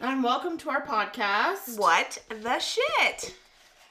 [0.00, 1.78] And welcome to our podcast.
[1.78, 3.34] what the shit?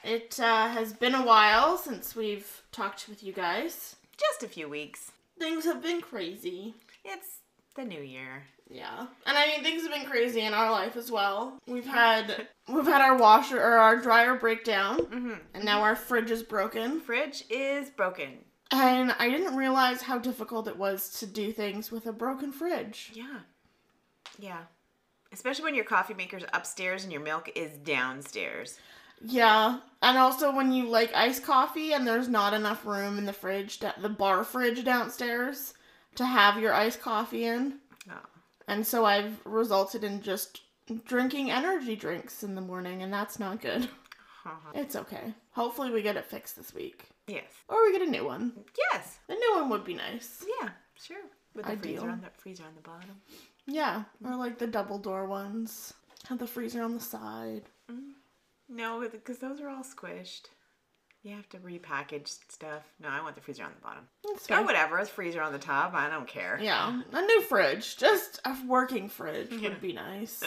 [0.02, 3.96] It uh, has been a while since we've talked with you guys.
[4.16, 5.12] Just a few weeks.
[5.38, 6.74] Things have been crazy.
[7.04, 7.38] It's
[7.74, 8.44] the new year.
[8.68, 9.06] Yeah.
[9.26, 11.58] And I mean things have been crazy in our life as well.
[11.66, 15.34] We've had we've had our washer or our dryer break down Mm-hmm.
[15.54, 17.00] and now our fridge is broken.
[17.00, 18.38] Fridge is broken.
[18.70, 23.10] And I didn't realize how difficult it was to do things with a broken fridge.
[23.12, 23.40] Yeah.
[24.38, 24.60] Yeah.
[25.32, 28.78] Especially when your coffee maker's upstairs and your milk is downstairs.
[29.22, 33.32] Yeah, and also when you like iced coffee and there's not enough room in the
[33.32, 35.74] fridge, the bar fridge downstairs,
[36.16, 37.74] to have your iced coffee in.
[38.10, 38.14] Oh.
[38.66, 40.62] And so I've resulted in just
[41.04, 43.88] drinking energy drinks in the morning, and that's not good.
[44.46, 44.72] Uh-huh.
[44.74, 45.34] It's okay.
[45.50, 47.04] Hopefully, we get it fixed this week.
[47.26, 47.44] yes.
[47.68, 48.52] Or we get a new one.
[48.90, 49.18] Yes.
[49.28, 50.42] A new one would be nice.
[50.62, 51.18] Yeah, sure.
[51.54, 51.96] With the Ideal.
[52.00, 53.20] freezer on the freezer on the bottom.
[53.66, 55.94] Yeah, or like the double door ones.
[56.28, 57.62] Have the freezer on the side.
[57.90, 58.12] Mm.
[58.68, 60.46] No, because those are all squished.
[61.22, 62.82] You have to repackage stuff.
[63.00, 64.04] No, I want the freezer on the bottom.
[64.50, 65.94] Or whatever, it's freezer on the top.
[65.94, 66.58] I don't care.
[66.62, 67.96] Yeah, a new fridge.
[67.96, 69.70] Just a working fridge Yeah.
[69.70, 70.42] would be nice.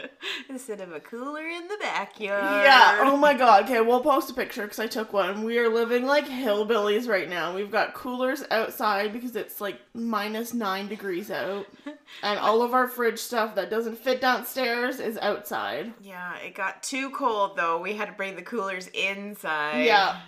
[0.48, 2.64] Instead of a cooler in the backyard.
[2.64, 2.98] Yeah.
[3.02, 3.64] Oh my god.
[3.64, 5.44] Okay, we'll post a picture because I took one.
[5.44, 7.54] We are living like hillbillies right now.
[7.54, 11.66] We've got coolers outside because it's like minus nine degrees out,
[12.22, 15.92] and all of our fridge stuff that doesn't fit downstairs is outside.
[16.00, 17.80] Yeah, it got too cold though.
[17.80, 19.82] We had to bring the coolers inside.
[19.84, 20.20] Yeah.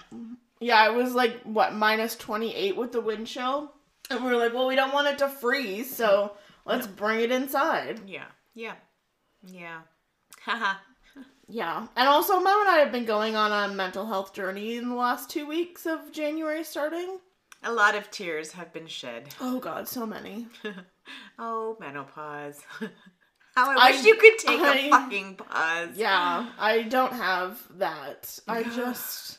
[0.60, 0.86] Yeah.
[0.90, 3.72] It was like what minus twenty eight with the wind chill,
[4.10, 6.32] and we were like, well, we don't want it to freeze, so
[6.64, 8.00] let's bring it inside.
[8.06, 8.26] Yeah.
[8.54, 8.74] Yeah.
[9.46, 9.80] Yeah.
[10.40, 10.78] Haha.
[11.48, 11.86] Yeah.
[11.96, 14.94] And also, Mom and I have been going on a mental health journey in the
[14.94, 17.18] last two weeks of January starting.
[17.64, 19.28] a lot of tears have been shed.
[19.40, 20.46] Oh god, so many.
[21.38, 22.60] oh, menopause.
[23.56, 25.88] How I I- wish you could take I- a fucking pause.
[25.96, 28.38] Yeah, I don't have that.
[28.46, 29.38] I just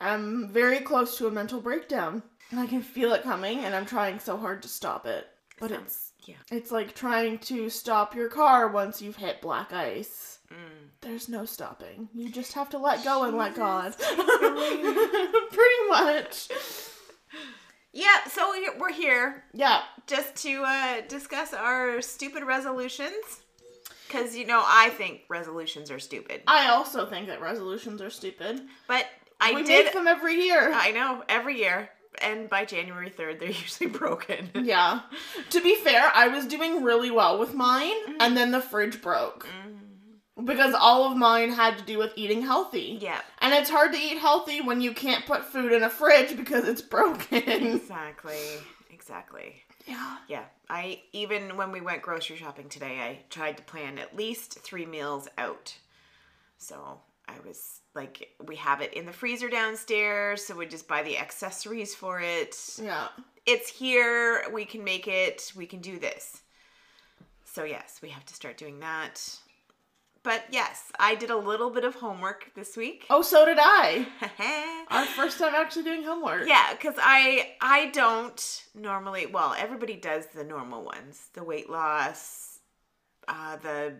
[0.00, 2.22] am very close to a mental breakdown.
[2.50, 5.26] And I can feel it coming and I'm trying so hard to stop it.
[5.58, 6.34] But Sounds- it's yeah.
[6.50, 10.38] it's like trying to stop your car once you've hit black ice.
[10.52, 10.88] Mm.
[11.00, 12.08] There's no stopping.
[12.14, 13.94] You just have to let go and let God.
[13.98, 16.48] Pretty much.
[17.92, 19.82] Yeah, so we- we're here Yeah.
[20.06, 23.42] just to uh, discuss our stupid resolutions.
[24.06, 26.42] Because, you know, I think resolutions are stupid.
[26.46, 28.60] I also think that resolutions are stupid.
[28.86, 29.06] But
[29.40, 29.84] I we did.
[29.86, 30.72] make them every year.
[30.72, 31.90] I know, every year.
[32.22, 34.50] And by January 3rd, they're usually broken.
[34.54, 35.00] Yeah.
[35.50, 38.16] To be fair, I was doing really well with mine, mm-hmm.
[38.20, 39.46] and then the fridge broke.
[39.46, 40.44] Mm-hmm.
[40.44, 42.98] Because all of mine had to do with eating healthy.
[43.00, 46.36] Yeah, And it's hard to eat healthy when you can't put food in a fridge
[46.36, 47.42] because it's broken.
[47.48, 48.36] exactly.
[48.90, 49.62] Exactly.
[49.86, 50.16] yeah.
[50.28, 54.58] Yeah, I even when we went grocery shopping today, I tried to plan at least
[54.60, 55.76] three meals out.
[56.58, 61.02] So I was like, we have it in the freezer downstairs, so we just buy
[61.02, 62.56] the accessories for it.
[62.80, 63.08] Yeah.
[63.46, 66.42] It's here, we can make it, we can do this.
[67.44, 69.20] So, yes, we have to start doing that.
[70.26, 73.06] But yes, I did a little bit of homework this week.
[73.10, 74.08] Oh, so did I.
[74.90, 76.48] Our first time actually doing homework.
[76.48, 79.26] Yeah, because I I don't normally.
[79.26, 82.58] Well, everybody does the normal ones: the weight loss,
[83.28, 83.94] uh, the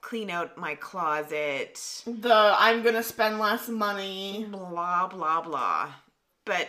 [0.00, 4.46] clean out my closet, The I'm gonna spend less money.
[4.50, 5.90] blah blah blah.
[6.44, 6.68] But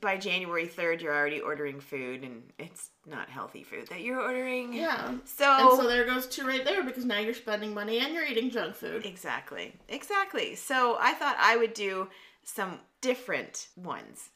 [0.00, 4.72] by January third, you're already ordering food, and it's not healthy food that you're ordering.
[4.72, 5.14] Yeah.
[5.24, 8.26] So, And so there goes two right there because now you're spending money and you're
[8.26, 9.06] eating junk food.
[9.06, 10.56] exactly, exactly.
[10.56, 12.08] So I thought I would do
[12.42, 14.30] some different ones.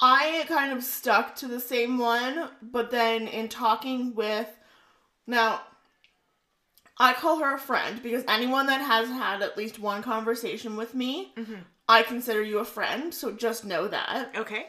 [0.00, 4.48] I kind of stuck to the same one, but then in talking with
[5.28, 5.60] now
[6.98, 10.94] I call her a friend because anyone that has had at least one conversation with
[10.94, 11.34] me,
[11.88, 14.34] I consider you a friend, so just know that.
[14.36, 14.66] Okay.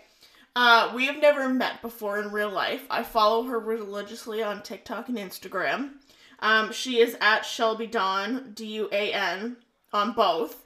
[0.55, 2.85] Uh, we have never met before in real life.
[2.89, 5.91] I follow her religiously on TikTok and Instagram.
[6.39, 9.57] Um, she is at Shelby Daun, D U A N,
[9.93, 10.65] on both.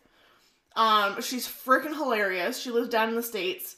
[0.75, 2.57] Um, she's freaking hilarious.
[2.57, 3.75] She lives down in the States.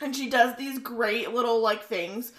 [0.00, 2.32] And she does these great little, like, things.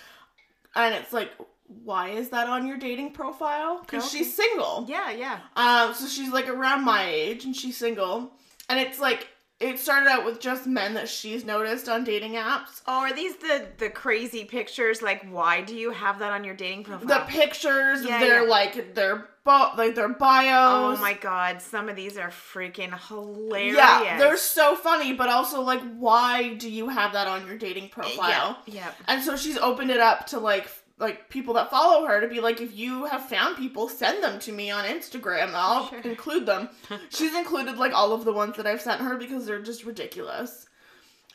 [0.75, 1.31] And it's like,
[1.67, 3.79] why is that on your dating profile?
[3.81, 4.19] Because Okay.
[4.19, 4.85] she's single.
[4.88, 5.39] Yeah, yeah.
[5.56, 8.31] Um, so she's like around my age and she's single.
[8.69, 9.27] And it's like
[9.59, 12.81] it started out with just men that she's noticed on dating apps.
[12.88, 15.01] Oh, are these the the crazy pictures?
[15.01, 17.07] Like, why do you have that on your dating profile?
[17.07, 18.50] The pictures, Yeah, their yeah.
[18.50, 20.97] like their bo- like their bios.
[21.00, 23.77] Oh my god, some of these are freaking hilarious.
[23.77, 27.89] Yeah, they're so funny, but also like, why do you have that on your dating
[27.89, 28.57] profile?
[28.65, 28.91] Yeah, yeah.
[29.07, 30.67] And so she's opened it up to like
[30.97, 34.39] like people that follow her to be like, if you have found people, send them
[34.39, 35.51] to me on Instagram.
[35.53, 36.00] I'll Sure.
[36.01, 36.69] include them.
[37.09, 40.68] She's included like all of the ones that I've sent her because they're just ridiculous.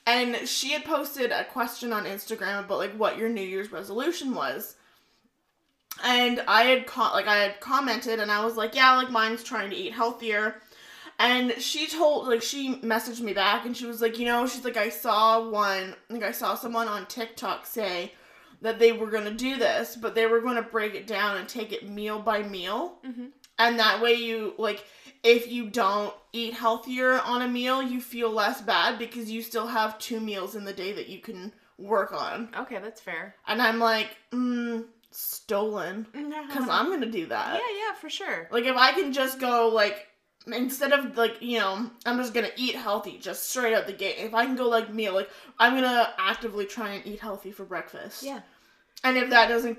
[0.07, 4.35] And she had posted a question on Instagram about like what your New Year's resolution
[4.35, 4.77] was.
[6.03, 9.43] And I had co- like I had commented and I was like, yeah, like mine's
[9.45, 10.57] trying to eat healthier.
[11.19, 14.65] And she told like she messaged me back and she was like, you know, she's
[14.65, 18.15] like I saw one like I saw someone on TikTok say
[18.63, 21.37] that they were going to do this, but they were going to break it down
[21.39, 22.99] and take it meal by meal.
[23.07, 23.31] Mhm.
[23.59, 24.85] And that way you like
[25.23, 29.67] if you don't eat healthier on a meal, you feel less bad because you still
[29.67, 32.49] have two meals in the day that you can work on.
[32.59, 33.35] Okay, that's fair.
[33.47, 36.07] And I'm like, mm, stolen.
[36.51, 37.55] Because I'm going to do that.
[37.55, 38.49] Yeah, yeah, for sure.
[38.51, 40.07] Like if I can just go like
[40.47, 44.17] instead of like you know I'm just gonna eat healthy just straight out the gate.
[44.19, 47.65] If I can go like meal like I'm gonna actively try and eat healthy for
[47.65, 48.23] breakfast.
[48.23, 48.41] Yeah.
[49.05, 49.79] And if that doesn't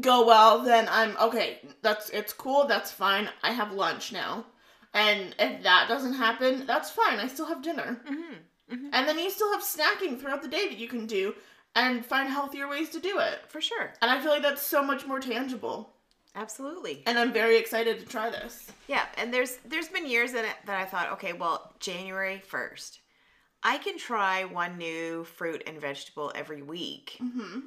[0.00, 1.60] go well, then I'm okay.
[1.82, 2.66] That's it's cool.
[2.66, 3.28] That's fine.
[3.42, 4.46] I have lunch now.
[4.92, 7.18] And if that doesn't happen, that's fine.
[7.18, 8.00] I still have dinner.
[8.08, 8.88] Mm-hmm.
[8.92, 11.34] And then you still have snacking throughout the day that you can do
[11.74, 13.40] and find healthier ways to do it.
[13.48, 13.92] For sure.
[14.00, 15.93] And I feel like that's so much more tangible.
[16.34, 17.02] Absolutely.
[17.06, 18.70] And I'm very excited to try this.
[18.88, 22.98] Yeah, and there's there's been years in it that I thought, okay, well, January 1st.
[23.62, 27.60] I can try one new fruit and vegetable every week Mm-hmm.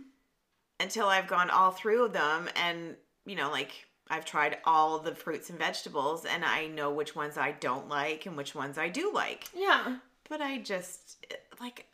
[0.80, 3.72] until I've gone all through them and, you know, like
[4.10, 8.26] I've tried all the fruits and vegetables and I know which ones I don't like
[8.26, 9.46] and which ones I do like.
[9.56, 9.98] Yeah.
[10.30, 11.26] But I just
[11.60, 11.86] like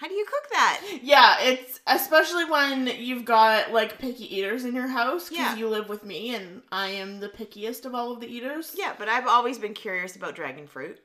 [0.00, 0.80] how do you cook that?
[1.02, 5.56] Yeah, it's especially when you've got like picky eaters in your house because Yeah.
[5.56, 8.74] you live with me and I am the pickiest of all of the eaters.
[8.76, 11.00] Yeah, but I've always been curious about dragon fruit.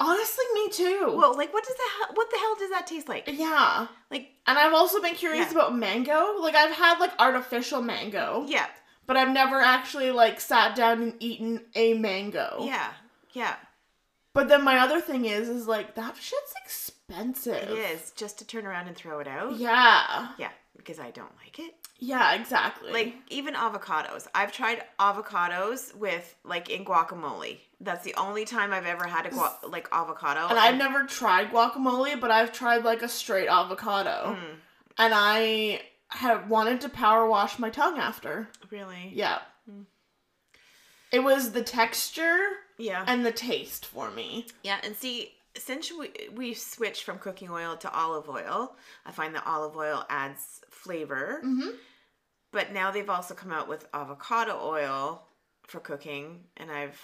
[0.00, 1.14] Honestly, me too.
[1.16, 3.28] Well, like what does that what the hell does that taste like?
[3.32, 3.86] yeah.
[4.10, 5.58] Like And I've also been curious Yeah.
[5.58, 6.36] about mango.
[6.40, 8.66] Like I've had like artificial mango, yeah.
[9.06, 12.58] but I've never actually like sat down and eaten a mango.
[12.62, 12.92] Yeah.
[13.32, 13.56] Yeah.
[14.34, 16.87] But then my other thing is is like that shit's expensive.
[17.10, 19.56] It is just to turn around and throw it out.
[19.56, 20.28] Yeah.
[20.38, 21.74] Yeah, because I don't like it.
[21.98, 22.92] Yeah, exactly.
[22.92, 24.26] Like even avocados.
[24.34, 27.58] I've tried avocados with like in guacamole.
[27.80, 30.46] That's the only time I've ever had a gua- like avocado.
[30.48, 34.36] and I've never tried guacamole, but I've tried like a straight avocado.
[34.38, 34.54] Mm,
[34.98, 38.48] and I had wanted to power wash my tongue after.
[38.70, 39.10] really.
[39.14, 39.38] Yeah.
[39.70, 39.86] Mm.
[41.10, 42.38] It was the texture
[42.76, 43.02] Yeah.
[43.06, 44.46] and the taste for me.
[44.62, 49.34] Yeah, and see, since we we switched from cooking oil to olive oil, I find
[49.34, 51.40] that olive oil adds flavor.
[51.44, 51.70] Mm-hmm.
[52.52, 55.26] But now they've also come out with avocado oil
[55.64, 56.98] for cooking, and I've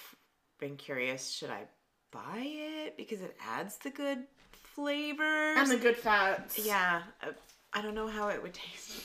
[0.59, 1.65] been curious, should I
[2.11, 4.25] buy it because it adds the good
[4.75, 5.59] flavors?
[5.59, 6.59] And the good fats.
[6.65, 7.33] yeah, uh,
[7.73, 9.03] I don't know how it would taste.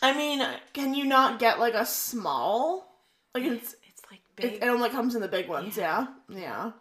[0.00, 3.00] I mean, can you not get like a small?
[3.34, 4.54] Like it's It's like big.
[4.54, 6.06] it only comes in the big ones, yeah.
[6.28, 6.72] Yeah.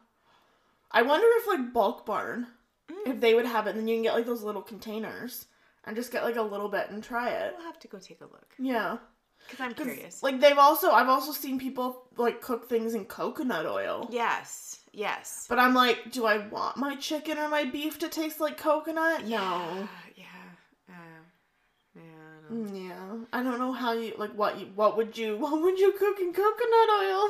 [0.92, 2.48] I wonder if like bulk barn,
[2.90, 3.08] Mm.
[3.08, 5.46] if they would have it, and then you can get like those little containers
[5.86, 7.54] and just get like a little bit and try it.
[7.58, 8.98] We'll have to go take a look Yeah.
[9.48, 10.22] because I'm 'Cause, curious.
[10.24, 14.08] Like they've also I've also seen people like cook things in coconut oil.
[14.12, 15.46] yes, yes.
[15.48, 19.26] But I'm like, do I want my chicken or my beef to taste like coconut?
[19.26, 19.88] Yeah, No.
[20.16, 20.26] yeah,
[20.90, 20.94] uh,
[21.96, 22.02] yeah.
[22.04, 22.72] I don't know.
[22.72, 23.26] Mm, Yeah.
[23.32, 26.20] I don't know how you like what you what would you what would you cook
[26.20, 27.30] in coconut oil?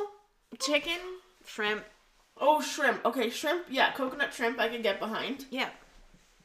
[0.58, 0.98] Chicken,
[1.46, 1.84] shrimp.
[2.44, 3.04] Oh, shrimp.
[3.04, 3.66] Okay, shrimp.
[3.70, 5.44] Yeah, coconut shrimp I could get behind.
[5.50, 5.68] Yeah,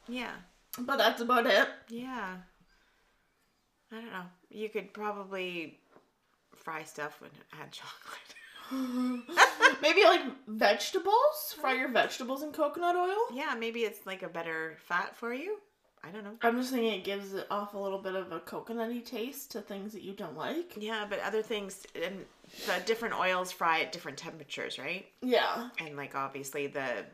[0.08, 0.30] yeah,
[0.78, 1.68] But that's about it.
[1.88, 2.36] yeah.
[3.90, 4.22] I don't know.
[4.50, 5.80] You could probably
[6.54, 8.34] fry stuff and add chocolate.
[9.82, 11.54] Maybe like vegetables.
[11.60, 13.16] Fry your vegetables in coconut oil.
[13.32, 15.58] yeah, maybe it's like a better fat for you.
[16.04, 16.34] I don't know.
[16.42, 19.60] I'm just thinking it gives it off a little bit of a coconutty taste to
[19.62, 20.74] things that you don't like.
[20.76, 22.24] Yeah, but other things and
[22.66, 25.06] the different oils fry at different temperatures, right?
[25.22, 25.70] Yeah.
[25.78, 27.04] And like obviously the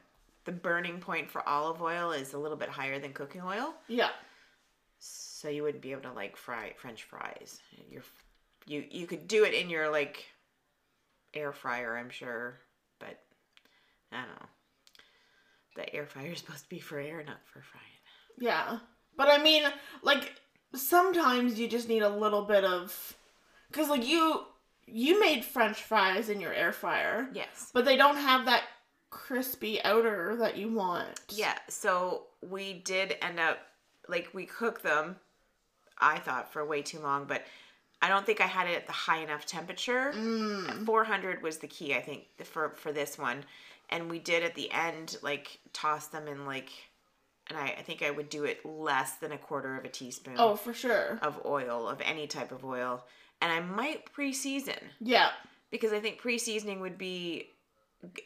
[0.44, 4.10] the burning point for olive oil is a little bit higher than cooking oil, Yeah.
[4.98, 7.60] so you wouldn't be able to like fry French fries.
[7.90, 8.02] You're
[8.66, 10.24] you you could do it in your like
[11.32, 12.58] air fryer, I'm sure,
[13.00, 13.18] but
[14.12, 14.46] I don't know.
[15.76, 17.84] The air fryer is supposed to be for air, not for frying.
[18.38, 18.78] Yeah.
[19.16, 19.64] But I mean,
[20.02, 20.34] like
[20.74, 23.16] sometimes you just need a little bit of
[23.72, 24.44] cuz like you
[24.86, 27.70] you made french fries in your air fryer, Yes.
[27.72, 28.64] but they don't have that
[29.10, 31.20] crispy outer that you want.
[31.30, 33.58] Yeah, so we did end up
[34.08, 35.16] like we cooked them.
[35.98, 37.42] I thought for way too long, but
[38.02, 40.12] I don't think I had it at the high enough temperature.
[40.14, 40.84] Mm.
[40.84, 43.44] 400 was the key, I think, for for this one.
[43.90, 46.70] And we did at the end like toss them in like
[47.48, 50.34] and I, I think I would do it less than a quarter of a teaspoon
[50.38, 51.18] Oh, for sure.
[51.22, 53.04] of oil of any type of oil,
[53.42, 55.30] and I might pre-season Yeah.
[55.70, 57.48] because I think pre-seasoning would be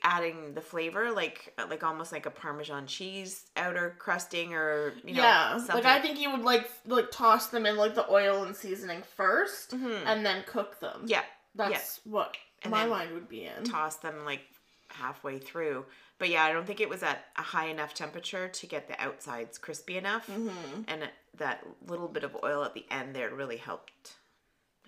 [0.02, 5.22] adding the flavor like like almost like a parmesan cheese outer crusting or you know
[5.22, 5.56] yeah.
[5.58, 5.76] something.
[5.76, 9.02] Like I think you would like like toss them in like the oil and seasoning
[9.16, 10.02] 1st Mhm.
[10.06, 11.02] and then cook them.
[11.06, 11.22] yeah
[11.54, 13.62] That's what And my mind would be in.
[13.64, 14.40] toss them like
[14.88, 15.84] halfway through
[16.18, 19.00] but yeah I don't think it was at a high enough temperature to get the
[19.00, 20.48] outsides crispy enough hmm
[20.88, 24.14] and that little bit of oil at the end there really helped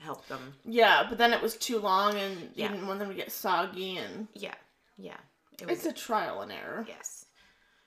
[0.01, 2.69] helped them Yeah, but then it was too long and you Yeah.
[2.69, 4.55] didn't want them to get soggy and yeah
[4.99, 5.17] yeah
[5.61, 6.85] it was it's a trial and error.
[6.89, 7.27] yes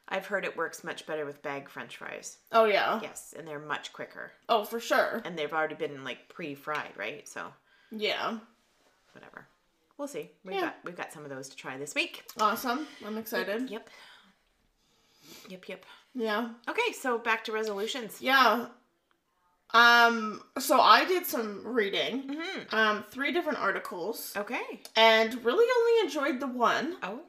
[0.08, 3.00] I've heard it works much better with bag french fries Oh yeah.
[3.02, 5.22] yes and they're much quicker Oh for sure.
[5.26, 7.48] and they've already been like pre-fried right so
[7.92, 8.38] Yeah.
[9.14, 9.48] whatever
[9.98, 10.62] we'll see we've Yeah.
[10.62, 12.88] got we've got some of those to try this week Awesome.
[13.06, 13.70] I'm excited.
[13.70, 13.90] yep
[15.50, 16.50] yep yep Yeah.
[16.70, 18.68] okay so back to resolutions Yeah.
[19.74, 22.24] Um so I did some reading.
[22.28, 22.76] mm-hmm.
[22.76, 24.62] Um three different articles okay
[24.96, 26.98] and really only enjoyed the one.
[27.04, 27.22] oh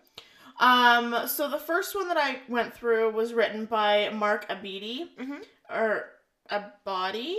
[0.58, 5.44] Um so the first one that I went through was written by Mark Abidi Mhm.
[5.70, 6.10] or
[6.50, 7.34] Abadi.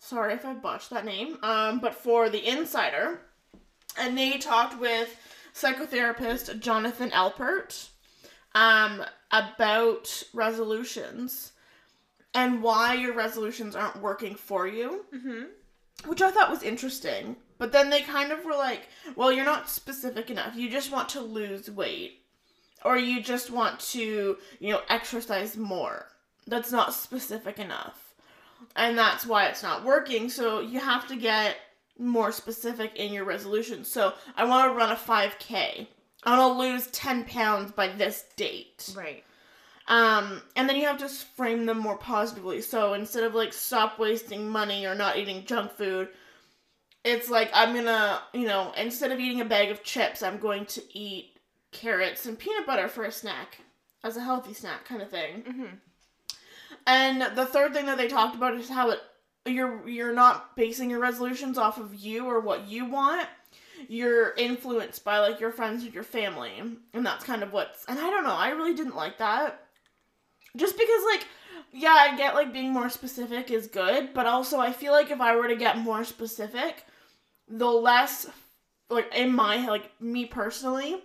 [0.00, 1.38] Sorry if I botched that name.
[1.42, 3.20] Um but for The Insider
[3.96, 5.08] and they talked with
[5.54, 7.88] psychotherapist Jonathan Alpert
[8.54, 11.52] um about resolutions
[12.38, 15.44] and why your resolutions aren't working for you mm-hmm.
[16.06, 17.36] which I thought was interesting.
[17.58, 20.54] But then they kind of were like, well, you're not specific enough.
[20.54, 22.22] You just want to lose weight.
[22.84, 26.06] Or you just want to, you know, exercise more.
[26.46, 28.14] That's not specific enough.
[28.76, 30.30] And that's why it's not working.
[30.30, 31.56] So you have to get
[31.98, 33.84] more specific in your resolution.
[33.84, 35.88] So I want to run a 5K.
[36.22, 38.92] I want to lose 10 pounds by this date.
[38.96, 39.24] right
[39.88, 42.60] Um, and then you have to frame them more positively.
[42.60, 46.08] So instead of like stop wasting money or not eating junk food,
[47.04, 50.66] it's like I'm gonna, you know, instead of eating a bag of chips, I'm going
[50.66, 51.38] to eat
[51.72, 53.58] carrots and peanut butter for a snack
[54.04, 55.42] as a healthy snack kind of thing.
[55.42, 55.74] mm-hmm.
[56.86, 59.00] And the third thing that they talked about is how it
[59.46, 63.26] you're you're not basing your resolutions off of you or what you want.
[63.88, 66.52] You're influenced by like your friends and your family.
[66.92, 69.67] And that's kind of what's and I don't know, I really didn't like that.
[70.58, 71.26] Just because like
[71.72, 75.20] yeah, I get like being more specific is good, but also I feel like if
[75.20, 76.84] I were to get more specific,
[77.48, 78.26] the less
[78.90, 81.02] like in my like me personally,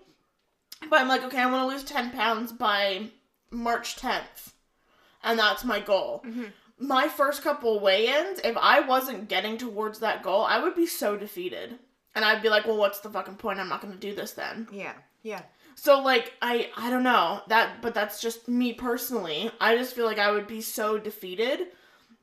[0.89, 3.09] but I'm like, okay, I want to lose 10 pounds by
[3.51, 4.53] March 10th,
[5.23, 6.23] and that's my goal.
[6.25, 6.51] Mhm.
[6.79, 10.87] My first couple weigh ins, if I wasn't getting towards that goal, I would be
[10.87, 11.77] so defeated.
[12.15, 13.59] And I'd be like, well, what's the fucking point?
[13.59, 14.67] I'm not going to do this then.
[14.71, 14.93] yeah
[15.23, 15.41] yeah
[15.75, 19.51] So like I I don't know that but that's just me personally.
[19.59, 21.67] I just feel like I would be so defeated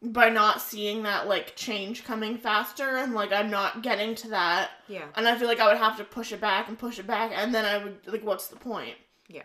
[0.02, 4.70] by not seeing that like change coming faster and like I'm not getting to that
[4.88, 7.06] yeah and I feel like I would have to push it back and push it
[7.06, 8.94] back and then I would like what's the point?
[9.28, 9.42] yeah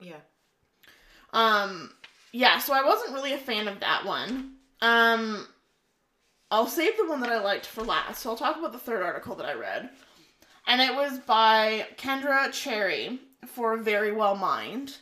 [0.00, 0.20] Yeah.
[1.32, 1.90] Um
[2.32, 4.54] yeah, so I wasn't really a fan of that one.
[4.80, 5.46] Um
[6.52, 8.20] I'll save the one that I liked for last.
[8.22, 9.90] So I'll talk about the third article that I read.
[10.66, 14.96] And it was by Kendra Cherry for Verywell Mind.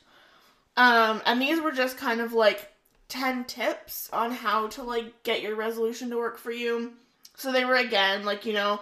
[0.76, 2.70] Um and these were just kind of like
[3.08, 6.92] 10 tips on how to like get your resolution to work for you.
[7.36, 8.80] So they were again like, you know,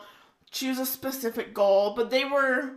[0.50, 2.73] choose a specific goal, but they were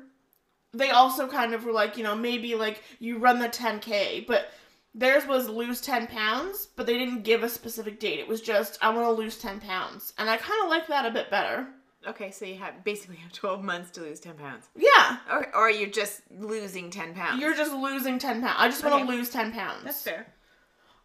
[0.74, 4.52] they also kind of were like, you know, maybe like you run the 10k, but
[4.96, 8.20] theirs was lose 10 pounds, but they didn't give a specific date.
[8.20, 10.14] It was just I want to lose 10 pounds.
[10.18, 11.68] And I kind of like that a bit better.
[12.08, 15.18] Okay so you have basically have 12 months to lose 10 pounds Yeah.
[15.32, 18.56] or, or you're just losing 10 pounds You're just losing 10 pounds.
[18.58, 19.18] I just want to Okay.
[19.18, 19.84] lose 10 pounds.
[19.84, 20.28] that's fair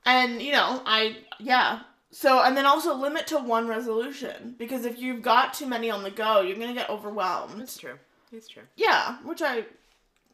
[0.05, 1.81] And, you know, I, yeah.
[2.12, 4.55] So, and then also limit to one resolution.
[4.57, 7.61] Because if you've got too many on the go, you're going to get overwhelmed.
[7.61, 7.99] that's true
[8.33, 9.65] it's true Yeah, which I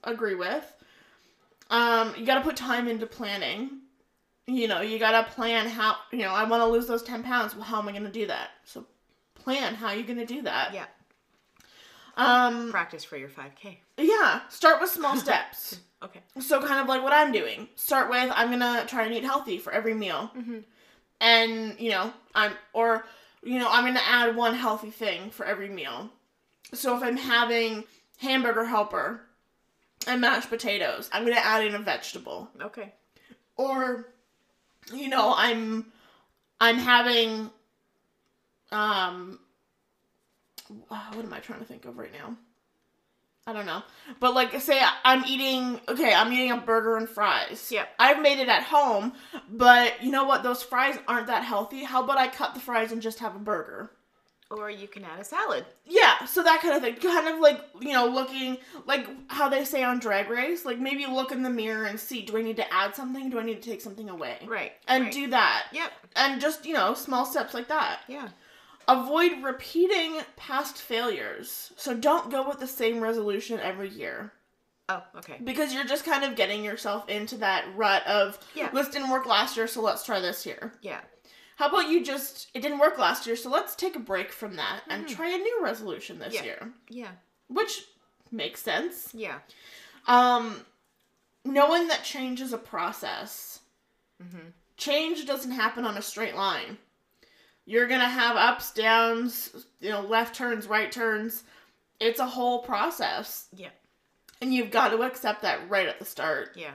[0.04, 0.64] agree with.
[1.70, 3.78] Um, you got to put time into planning.
[4.46, 7.22] You know, you got to plan how, you know, I want to lose those 10
[7.22, 7.54] pounds.
[7.54, 8.50] Well, how am I going to do that?
[8.64, 8.84] So,
[9.42, 10.72] plan how you're going to do that.
[10.74, 10.86] yeah
[12.16, 15.78] Um, practice for your 5k yeah, start with small steps.
[16.02, 17.68] okay So kind of like what I'm doing.
[17.76, 20.58] Start with I'm gonna try and eat healthy for every meal, mm-hmm.
[21.20, 23.04] and you know I'm or
[23.42, 26.10] you know I'm gonna add one healthy thing for every meal.
[26.74, 27.84] So if I'm having
[28.18, 29.20] hamburger helper
[30.06, 32.48] and mashed potatoes, I'm gonna add in a vegetable.
[32.60, 32.92] okay
[33.56, 34.08] Or
[34.92, 35.92] you know I'm
[36.60, 37.50] I'm having
[38.72, 39.38] um
[40.88, 42.36] what am I trying to think of right now?
[43.46, 43.82] I don't know.
[44.20, 47.70] But like say I'm eating okay, I'm eating a burger and fries.
[47.72, 47.88] Yep.
[47.98, 49.12] I've made it at home,
[49.50, 50.42] but you know what?
[50.42, 51.82] Those fries aren't that healthy.
[51.82, 53.90] How about I cut the fries and just have a burger?
[54.52, 55.64] Or you can add a salad.
[55.86, 56.96] Yeah, so that kind of thing.
[56.96, 61.06] Kind of like, you know, looking like how they say on Drag Race, like maybe
[61.06, 63.30] look in the mirror and see do I need to add something?
[63.30, 64.38] Do I need to take something away?
[64.46, 64.72] Right.
[64.86, 65.12] And right.
[65.12, 65.68] do that.
[65.72, 65.92] Yep.
[66.16, 68.00] And just, you know, small steps like that.
[68.08, 68.28] Yeah.
[68.88, 71.72] Avoid repeating past failures.
[71.76, 74.32] So don't go with the same resolution every year.
[74.88, 75.38] Oh, okay.
[75.42, 78.70] Because you're just kind of getting yourself into that rut of, Yeah.
[78.70, 80.72] this didn't work last year, so let's try this year.
[80.82, 81.00] Yeah.
[81.56, 84.56] How about you just, it didn't work last year, so let's take a break from
[84.56, 86.44] that and try a new resolution this Mm-hmm.
[86.44, 86.50] Yeah.
[86.50, 86.72] year.
[86.88, 87.10] Yeah.
[87.48, 87.84] Which
[88.32, 89.10] makes sense.
[89.14, 89.38] Yeah.
[90.08, 90.62] Um,
[91.44, 93.60] knowing that change is a process.
[94.22, 94.48] Mm-hmm.
[94.76, 96.78] Change doesn't happen on a straight line.
[97.64, 101.44] You're gonna have ups, downs, you know, left turns, right turns.
[102.00, 103.70] It's a whole process, Yeah.
[104.40, 106.56] and you've got to accept that right at the start.
[106.56, 106.74] Yeah.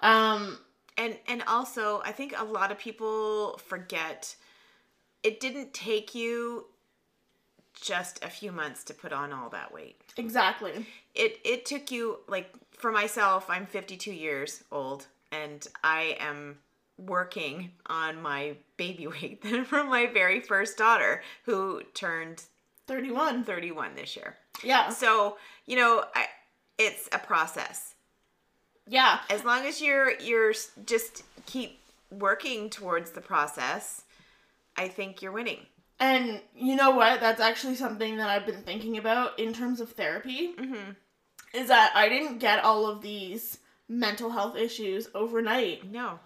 [0.00, 0.58] Um,
[0.96, 4.36] And and also, I think a lot of people forget
[5.22, 6.66] it didn't take you
[7.80, 10.00] just a few months to put on all that weight.
[10.16, 10.86] exactly.
[11.14, 16.58] It it took you like for myself, I'm 52 years old and I am
[17.06, 22.44] working on my baby weight than from my very first daughter who turned
[22.86, 23.44] Thirty-one.
[23.44, 24.36] 31 this year.
[24.64, 26.26] Yeah, So, you know, I,
[26.76, 27.94] it's a process.
[28.88, 30.52] yeah, as long as you're you're
[30.84, 31.78] just keep
[32.10, 34.02] working towards the process
[34.76, 35.60] i think you're winning
[36.00, 37.20] and you know what?
[37.20, 40.54] That's actually something that I've been thinking about in terms of therapy.
[40.58, 40.92] mm-hmm.
[41.52, 45.90] Is that I didn't get all of these mental health issues overnight.
[45.90, 46.18] no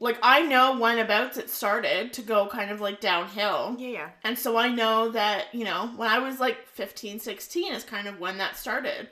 [0.00, 3.76] like I know when abouts it started to go kind of like downhill.
[3.78, 7.72] yeah yeah And so I know that, you know, when I was like 15, 16
[7.72, 9.08] is kind of when that started.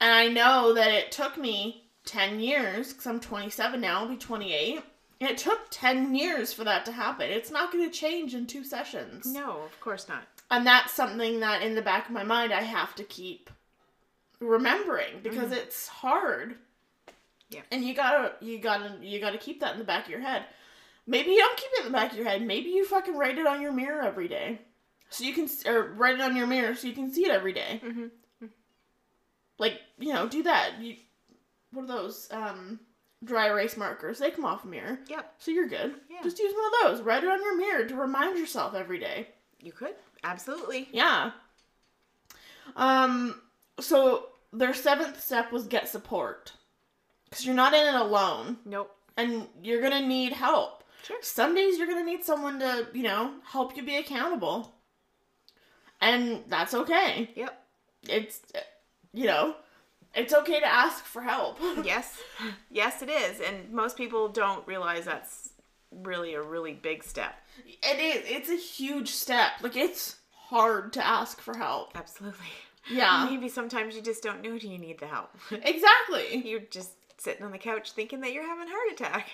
[0.00, 4.16] And I know that it took me 10 years cuz I'm 27 now, I'll be
[4.16, 4.82] 28.
[5.20, 7.28] It took 10 years for that to happen.
[7.28, 9.26] It's not going to change in two sessions.
[9.26, 12.62] no of course not And that's something that in the back of my mind I
[12.62, 13.50] have to keep
[14.40, 15.54] remembering because mm-hmm.
[15.54, 16.56] it's hard.
[17.50, 17.60] Yeah.
[17.72, 20.44] And you gotta you gotta you gotta keep that in the back of your head.
[21.06, 22.42] Maybe you don't keep it in the back of your head.
[22.42, 24.60] Maybe you fucking write it on your mirror every day,
[25.08, 27.52] so you can or write it on your mirror so you can see it every
[27.52, 27.80] day.
[27.84, 28.10] Mhm.
[29.58, 30.80] Like you know, do that.
[30.80, 30.96] You
[31.72, 32.80] what are those um
[33.24, 34.18] dry erase markers?
[34.20, 35.94] They come off a mirror, yep so you're good.
[36.08, 36.22] Yeah.
[36.22, 37.04] Just use one of those.
[37.04, 39.28] Write it on your mirror to remind yourself every day.
[39.60, 41.32] you could absolutely Yeah.
[42.76, 43.40] Um.
[43.80, 46.52] So their seventh step was get support,
[47.30, 50.84] because you're not in it alone, nope and you're gonna need help.
[51.02, 51.16] Sure.
[51.22, 54.74] Some days you're gonna need someone to, you know, help you be accountable,
[56.00, 57.30] and that's okay.
[57.34, 57.62] yep
[58.08, 58.40] It's,
[59.12, 59.54] you know,
[60.14, 61.58] it's okay to ask for help.
[61.84, 62.18] yes
[62.70, 65.50] yes it is and most people don't realize that's
[65.92, 67.34] really a really big step
[67.66, 68.22] it is.
[68.30, 69.50] It's a huge step.
[69.60, 71.92] Like it's hard to ask for help.
[71.94, 72.46] absolutely
[72.90, 73.26] Yeah.
[73.30, 76.42] maybe sometimes you just don't know do you need the help Exactly.
[76.48, 76.90] you're just
[77.20, 79.30] sitting on the couch thinking that you're having a heart attack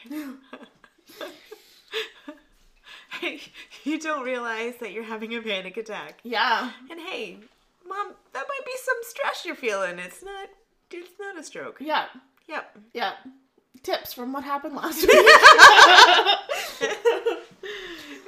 [3.85, 6.71] you don't realize that you're having a panic attack Yeah.
[6.91, 7.39] And hey,
[7.89, 9.99] mom, that might be some stress you're feeling.
[9.99, 10.49] It's not
[10.91, 11.79] it's not a stroke.
[11.81, 12.07] Yeah.
[12.49, 12.79] Yep.
[12.93, 13.13] Yeah.
[13.83, 15.27] Tips from what happened last week.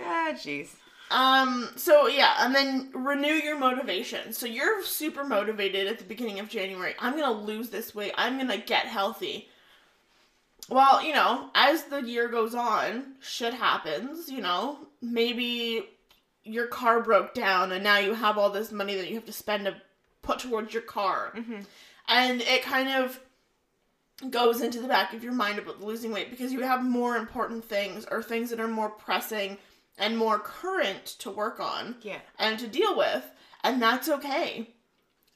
[0.01, 0.69] Ah, jeez.
[1.11, 4.33] Um, so yeah, and then renew your motivation.
[4.33, 6.95] So you're super motivated at the beginning of January.
[6.99, 8.13] I'm gonna lose this weight.
[8.17, 9.49] I'm gonna get healthy.
[10.69, 14.79] Well, you know, as the year goes on, shit happens, you know.
[15.01, 15.89] Maybe
[16.45, 19.33] your car broke down and now you have all this money that you have to
[19.33, 19.77] spend to
[20.23, 21.33] put towards your car.
[21.37, 21.65] Mhm.
[22.07, 23.21] And it kind of
[24.31, 27.65] goes into the back of your mind about losing weight because you have more important
[27.65, 29.59] things or things that are more pressing
[29.99, 32.21] and more current to work on Yeah.
[32.39, 33.31] and to deal with,
[33.63, 34.75] and that's okay.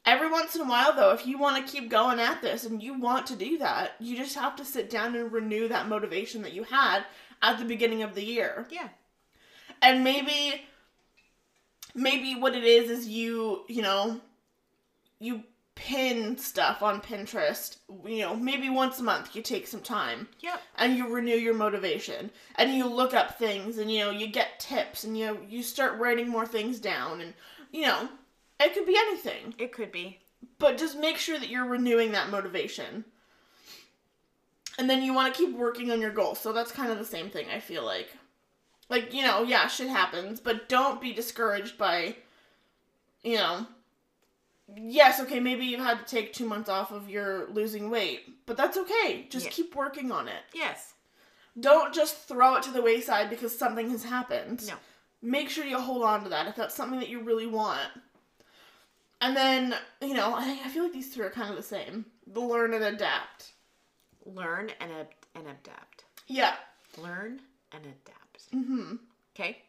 [0.05, 2.83] Every once in a while, though, if you want to keep going at this and
[2.83, 6.43] you want to do that, you just have to sit down and renew that motivation
[6.43, 7.05] that you had
[7.41, 8.67] at the beginning of the year.
[8.71, 8.89] Yeah.
[9.81, 10.63] And maybe,
[11.95, 14.21] maybe what it is is you, you know,
[15.21, 15.45] you
[15.75, 17.77] pin stuff on Pinterest.
[18.05, 20.61] You know, maybe once a month you take some time Yep.
[20.77, 24.61] and you renew your motivation and you look up things and you know you get
[24.61, 27.35] tips and you you start writing more things down and
[27.73, 28.09] you know
[28.61, 30.21] it could be anything It could be.
[30.59, 33.05] but just make sure that you're renewing that motivation
[34.79, 37.05] and then you want to keep working on your goals so that's kind of the
[37.05, 38.11] same thing i feel like
[38.89, 42.15] like you know yeah shit happens but don't be discouraged by
[43.23, 43.67] you know
[44.77, 48.57] yes, okay, maybe you've had to take two months off of your losing weight, but
[48.57, 49.27] that's okay.
[49.31, 49.53] Just Yeah.
[49.53, 50.43] keep working on it.
[50.55, 50.95] Yes.
[51.59, 54.67] Don't just throw it to the wayside because something has happened.
[54.67, 54.75] No.
[55.21, 57.91] Make sure you hold on to that if that's something that you really want.
[59.21, 62.07] And then, you know, I, I feel like these two are kind of the same.
[62.27, 63.53] The learn and adapt.
[64.25, 66.05] Learn and ad- and adapt.
[66.27, 66.55] Yeah.
[66.99, 67.41] Learn
[67.73, 68.43] and adapt.
[68.51, 68.97] hmm
[69.37, 69.63] Okay.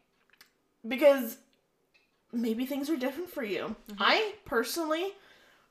[0.88, 1.38] because
[2.34, 3.76] maybe things are different for you.
[4.00, 5.12] I personally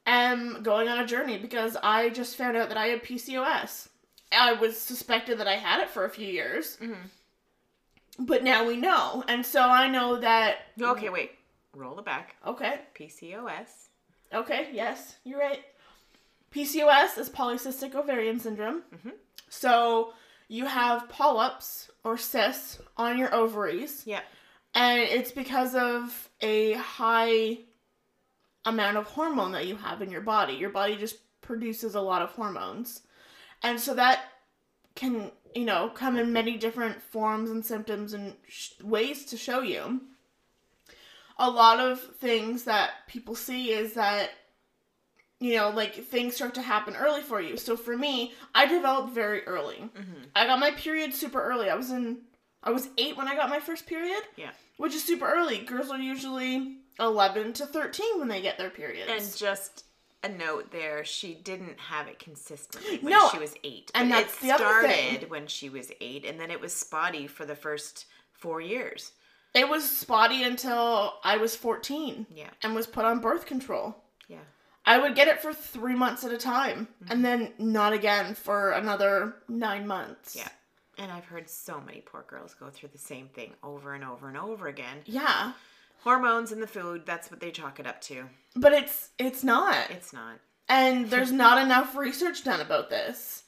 [0.07, 3.89] am going on a journey because I just found out that I had PCOS.
[4.31, 7.11] I was suspected that I had it for a few years, Mhm.
[8.19, 9.25] but now we know.
[9.29, 10.59] And so I know that.
[10.81, 11.33] Okay, wait.
[11.75, 12.37] Roll it back.
[12.47, 13.89] Okay, PCOS.
[14.33, 15.65] okay, yes, you're right.
[16.51, 18.83] PCOS is polycystic ovarian syndrome.
[18.95, 19.13] Mhm.
[19.49, 20.13] So
[20.49, 24.03] you have polyps or cysts on your ovaries.
[24.07, 24.21] Yeah.
[24.75, 27.59] And it's because of a high
[28.65, 30.55] amount of hormone that you have in your body.
[30.55, 33.03] Your body just produces a lot of hormones.
[33.63, 34.21] And so that
[34.95, 39.61] can, you know, come in many different forms and symptoms and sh- ways to show
[39.63, 40.01] you.
[41.39, 44.31] A lot of things that people see is that
[45.41, 47.57] you know, like things start to happen early for you.
[47.57, 49.91] So for me, I developed very early.
[49.93, 50.27] Mhm.
[50.37, 51.69] I got my period super early.
[51.69, 52.19] I was in
[52.63, 54.51] I was 8 when I got my first period Yeah.
[54.77, 55.59] which is super early.
[55.59, 59.11] Girls are usually 11 to 13 when they get their periods.
[59.11, 59.85] And just
[60.23, 63.91] a note there, she didn't have it consistently when No, she was eight.
[63.95, 65.29] and but that's it the other started thing.
[65.31, 69.13] when she was eight, and then it was spotty for the first four years.
[69.55, 72.51] it was spotty until I was 14 Yeah.
[72.63, 73.97] and was put on birth control.
[74.29, 74.39] Yeah.
[74.87, 77.13] I would get it for three months at a time Mm-hmm.
[77.13, 80.35] and then not again for another nine months.
[80.37, 80.49] Yeah.
[80.99, 84.29] And I've heard so many poor girls go through the same thing over and over
[84.29, 84.99] and over again.
[85.07, 85.53] Yeah.
[86.01, 88.25] Hormones in the food, that's what they chalk it up to.
[88.57, 89.91] But it's it's not.
[89.91, 90.39] It's not.
[90.69, 93.45] and there's not enough research done about this.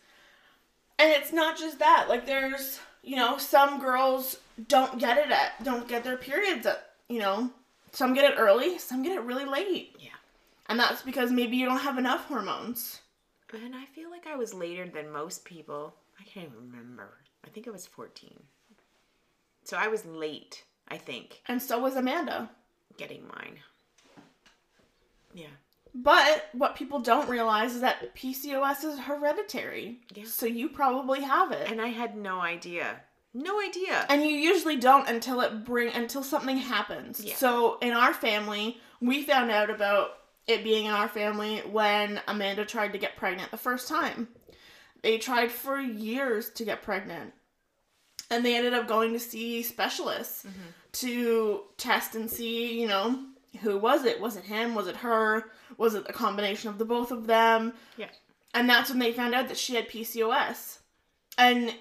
[0.99, 2.07] And it's not just that.
[2.09, 6.91] Like there's, you know, some girls don't get it at don't get their periods at,
[7.09, 7.51] you know,
[7.93, 9.97] some get it early, some get it really late.
[9.99, 10.11] Yeah.
[10.69, 13.01] And that's because maybe you don't have enough hormones.
[13.53, 15.95] And I feel like I was later than most people.
[16.19, 17.11] I can't even remember.
[17.45, 18.43] I think I was 14.
[19.65, 22.51] So I was late, I think, And so was Amanda.
[22.97, 23.59] getting mine.
[25.33, 25.47] Yeah.
[25.95, 30.01] But what people don't realize is that PCOS is hereditary.
[30.15, 30.25] Yeah.
[30.27, 31.71] So you probably have it.
[31.71, 33.01] And I had no idea.
[33.33, 34.05] No idea.
[34.09, 37.25] And you usually don't until it bring until something happens.
[37.25, 37.37] Yeah.
[37.37, 42.65] So in our family, we found out about it being in our family when Amanda
[42.65, 44.29] tried to get pregnant the first time.
[45.05, 47.35] They tried for years to get pregnant.
[48.31, 50.71] And they ended up going to see specialists Mm-hmm.
[50.93, 53.23] to test and see, you know,
[53.61, 54.19] who was it?
[54.19, 54.75] Was it him?
[54.75, 55.51] Was it her?
[55.77, 57.75] Was it a combination of the both of them?
[57.99, 58.09] Yeah.
[58.55, 60.79] And that's when they found out that she had PCOS.
[61.37, 61.75] And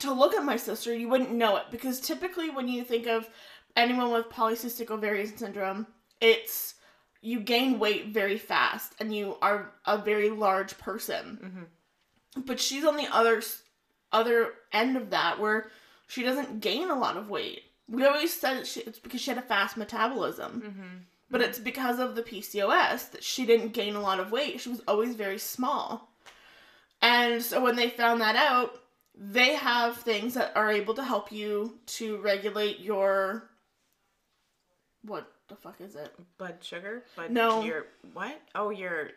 [0.00, 3.28] to look at my sister, you wouldn't know it because typically when you think of
[3.76, 5.86] anyone with polycystic ovarian syndrome,
[6.20, 6.74] it's
[7.20, 11.38] you gain weight very fast and you are a very large person.
[11.40, 11.66] Mhm.
[12.36, 13.42] But she's on the other
[14.12, 15.70] other end of that where
[16.06, 17.62] she doesn't gain a lot of weight.
[17.88, 20.62] We always said she, it's because she had a fast metabolism.
[20.62, 20.96] Mm-hmm.
[21.30, 24.60] But it's because of the PCOS that she didn't gain a lot of weight.
[24.60, 26.10] She was always very small.
[27.00, 28.82] And so when they found that out,
[29.14, 33.48] they have things that are able to help you to regulate your
[35.04, 36.14] what the fuck is it?
[36.38, 37.04] Blood sugar?
[37.16, 37.62] Blood No.
[37.62, 38.40] Your what?
[38.54, 39.10] Oh, your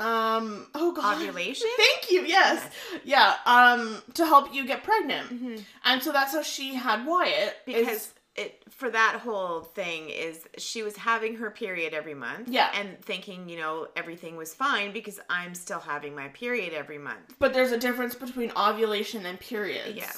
[0.00, 1.16] Um oh god.
[1.16, 1.68] ovulation?
[1.76, 2.22] Thank you.
[2.22, 2.68] Yes.
[3.04, 5.26] Yeah, um to help you get pregnant.
[5.28, 10.08] hmm And so that's how she had Wyatt is- Because it for that whole thing
[10.08, 12.48] is she was having her period every month.
[12.48, 12.70] Yeah.
[12.74, 17.36] And thinking, you know, everything was fine because I'm still having my period every month.
[17.38, 19.96] but there's a difference between ovulation and periods.
[19.96, 20.12] Yeah.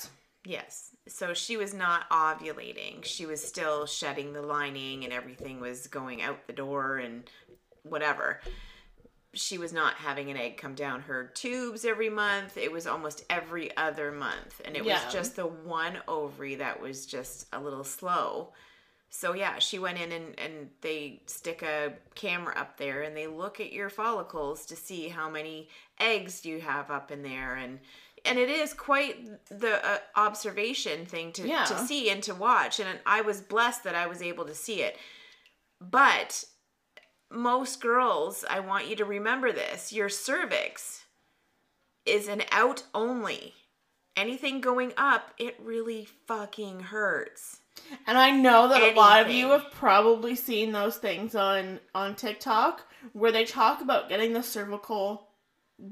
[0.44, 0.90] Yes.
[1.08, 3.04] So she was not ovulating.
[3.04, 7.28] She was still shedding the lining and everything was going out the door and
[7.82, 8.40] whatever.
[9.34, 12.56] She was not having an egg come down her tubes every month.
[12.56, 14.60] It was almost every other month.
[14.64, 15.04] And it Yeah.
[15.04, 18.52] was just the one ovary that was just a little slow.
[19.10, 23.28] So yeah, she went in and, and they stick a camera up there and they
[23.28, 25.68] look at your follicles to see how many
[26.00, 27.78] eggs you have up in there and
[28.26, 29.16] and it is quite
[29.50, 31.64] the uh, observation thing to, Yeah.
[31.66, 34.82] to see and to watch and I was blessed that I was able to see
[34.82, 34.96] it.
[35.80, 36.44] But
[37.34, 41.04] most girls, I want you to remember this, your cervix
[42.06, 43.54] is an out only
[44.16, 47.58] anything going up, it really fucking hurts.
[48.06, 52.14] And I know that a lot of you have probably seen those things on on
[52.14, 55.26] TikTok where they talk about getting the cervical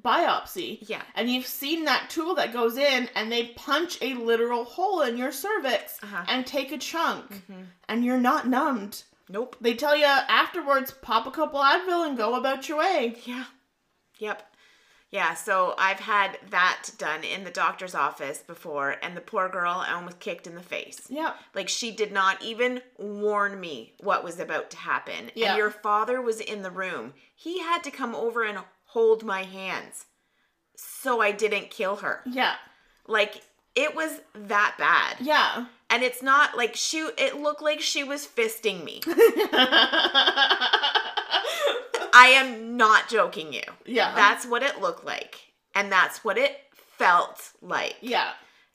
[0.00, 0.78] biopsy.
[0.88, 1.02] Yeah.
[1.16, 5.16] And you've seen that tool that goes in and they punch a literal hole in
[5.16, 6.24] your cervix Uh-huh.
[6.28, 7.66] and take a chunk Mhm.
[7.88, 9.02] and you're not numbed.
[9.28, 9.56] Nope.
[9.60, 13.16] They tell you afterwards pop a couple Advil and go about your way.
[13.24, 13.44] Yeah.
[14.18, 14.42] Yep.
[15.10, 19.84] Yeah, so I've had that done in the doctor's office before, and the poor girl
[19.86, 21.02] I almost kicked in the face.
[21.10, 21.34] Yeah.
[21.54, 25.30] Like she did not even warn me what was about to happen.
[25.34, 25.50] Yeah.
[25.50, 27.12] And your father was in the room.
[27.34, 30.06] He had to come over and hold my hands
[30.76, 32.22] so I didn't kill her.
[32.24, 32.54] Yeah.
[33.06, 33.42] Like
[33.74, 35.16] it was that bad.
[35.20, 35.66] Yeah.
[35.92, 39.02] And it's not like she it looked like she was fisting me.
[42.14, 43.62] I am not joking you.
[43.86, 44.14] yeah.
[44.14, 45.38] That's what it looked like.
[45.74, 46.56] And that's what it
[46.98, 47.96] felt like.
[48.00, 48.32] yeah.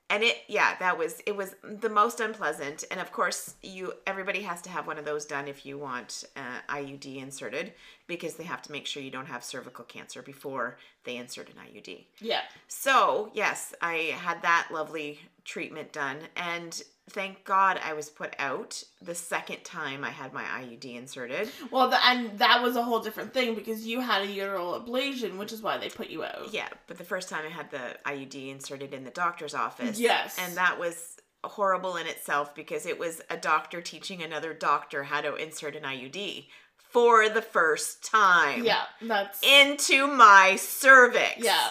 [0.09, 2.85] And it yeah, that was it was the most unpleasant.
[2.91, 6.23] And of course, you everybody has to have one of those done if you want
[6.37, 7.73] uh, IUD inserted
[8.07, 11.55] because they have to make sure you don't have cervical cancer before they insert an
[11.55, 12.05] IUD.
[12.21, 12.39] Yeah.
[12.69, 18.83] So, yes, I had that lovely treatment done and thank God I was put out
[19.01, 21.49] the second time I had my IUD inserted.
[21.71, 25.37] Well, the, and that was a whole different thing because you had a uterine ablation,
[25.37, 26.53] which is why they put you out.
[26.53, 29.99] Yeah, but the first time I had the IUD inserted in the doctor's office.
[29.99, 30.37] Yes.
[30.39, 35.21] And that was horrible in itself because it was a doctor teaching another doctor how
[35.21, 38.63] to insert an IUD for the first time.
[38.65, 41.37] Yeah, that's Into my cervix.
[41.37, 41.69] yeah,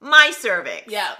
[0.00, 0.84] My cervix.
[0.88, 1.14] yeah,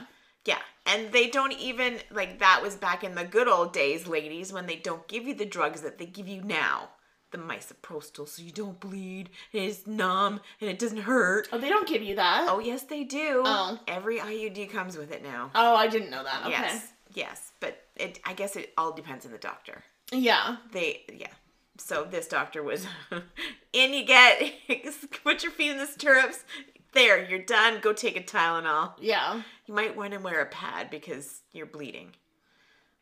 [0.45, 0.59] Yeah.
[0.87, 4.67] And they don't even like that was back in the good old days, ladies, when
[4.67, 6.91] they don't give you the drugs that they give you now.
[7.31, 11.49] The misoprostol so you don't bleed, and it's numb, and it doesn't hurt.
[11.53, 12.49] Oh, they don't give you that.
[12.51, 13.43] Oh yes, they do.
[13.45, 13.79] Oh.
[13.87, 15.53] Every IUD comes with it now.
[15.55, 16.41] Oh, I didn't know that.
[16.43, 16.51] Okay.
[16.51, 18.19] Yes, yes, but it.
[18.25, 19.85] I guess it all depends on the doctor.
[20.13, 20.57] Yeah.
[20.73, 21.29] They, yeah.
[21.79, 22.87] So this doctor was,
[23.73, 24.53] in you get,
[25.25, 26.45] put your feet in the stirrups.
[26.93, 27.81] There, you're done.
[27.81, 28.93] Go take a Tylenol.
[29.01, 29.43] Yeah.
[29.67, 32.11] You might want to wear a pad because you're bleeding.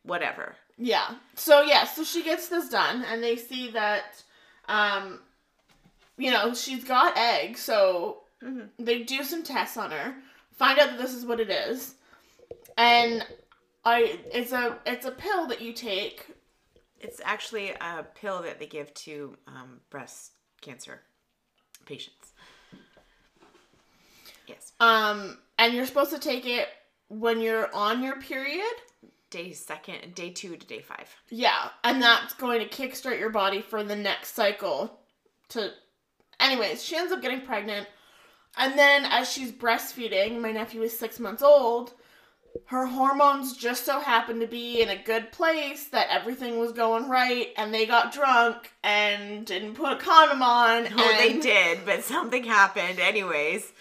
[0.03, 0.55] Whatever.
[0.77, 1.15] Yeah.
[1.35, 4.23] So yeah, so she gets this done and they see that
[4.67, 5.19] um
[6.17, 8.69] you know, she's got eggs, so Mhm.
[8.77, 10.15] they do some tests on her,
[10.51, 11.95] find out that this is what it is.
[12.77, 13.25] And
[13.83, 16.27] I it's a it's a pill that you take.
[16.99, 21.01] It's actually a pill that they give to um, breast cancer
[21.85, 22.18] patients.
[24.49, 24.73] Yes.
[24.79, 26.67] Um and you're supposed to take it
[27.09, 28.65] when you're on your period.
[29.29, 31.15] Day second, day two to day five.
[31.29, 34.99] Yeah, and that's going to kickstart your body for the next cycle.
[35.49, 35.71] To,
[36.39, 37.87] anyways, she ends up getting pregnant,
[38.57, 41.93] and then as she's breastfeeding, my nephew is six months old.
[42.65, 47.07] Her hormones just so happened to be in a good place that everything was going
[47.07, 50.87] right, and they got drunk and didn't put a condom on.
[50.97, 52.99] Oh, they did, but something happened.
[52.99, 53.71] Anyways,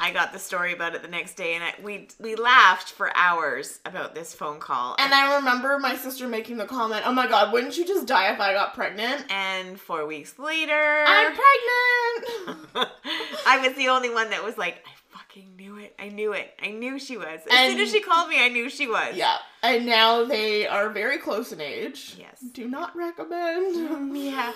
[0.00, 3.10] I got the story about it the next day, and I, we we laughed for
[3.16, 4.94] hours about this phone call.
[4.98, 8.32] And I remember my sister making the comment, "Oh my God, wouldn't you just die
[8.32, 12.90] if I got pregnant?" and four weeks later, I'm pregnant.
[13.46, 15.94] I was the only one that was like, I fucking knew it.
[15.98, 16.54] I knew it.
[16.62, 17.40] I knew she was.
[17.50, 19.16] As soon as she called me, I knew she was.
[19.16, 22.14] Yeah, and now they are very close in age.
[22.18, 22.44] Yes.
[22.52, 24.16] Do not recommend.
[24.16, 24.52] Yeah.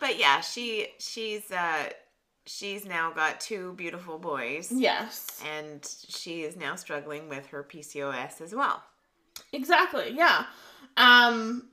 [0.00, 1.90] But yeah, she she's uh
[2.46, 4.70] she's now got two beautiful boys.
[4.72, 5.42] Yes.
[5.56, 8.82] And she is now struggling with her PCOS as well.
[9.52, 10.12] Exactly.
[10.12, 10.46] Yeah.
[10.96, 11.68] Um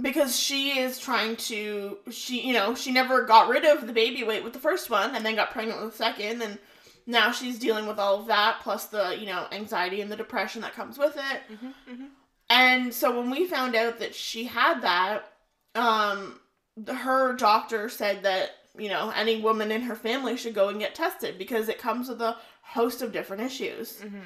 [0.00, 4.22] because she is trying to she you know, she never got rid of the baby
[4.24, 6.58] weight with the first one and then got pregnant with the second and
[7.06, 10.62] now she's dealing with all of that plus the, you know, anxiety and the depression
[10.62, 11.42] that comes with it.
[11.52, 12.04] Mm-hmm,
[12.48, 15.32] And so when we found out that she had that,
[15.74, 16.38] um,
[16.86, 20.94] her doctor said that you know any woman in her family should go and get
[20.94, 23.96] tested because it comes with a host of different issues.
[23.96, 24.20] Mm-hmm.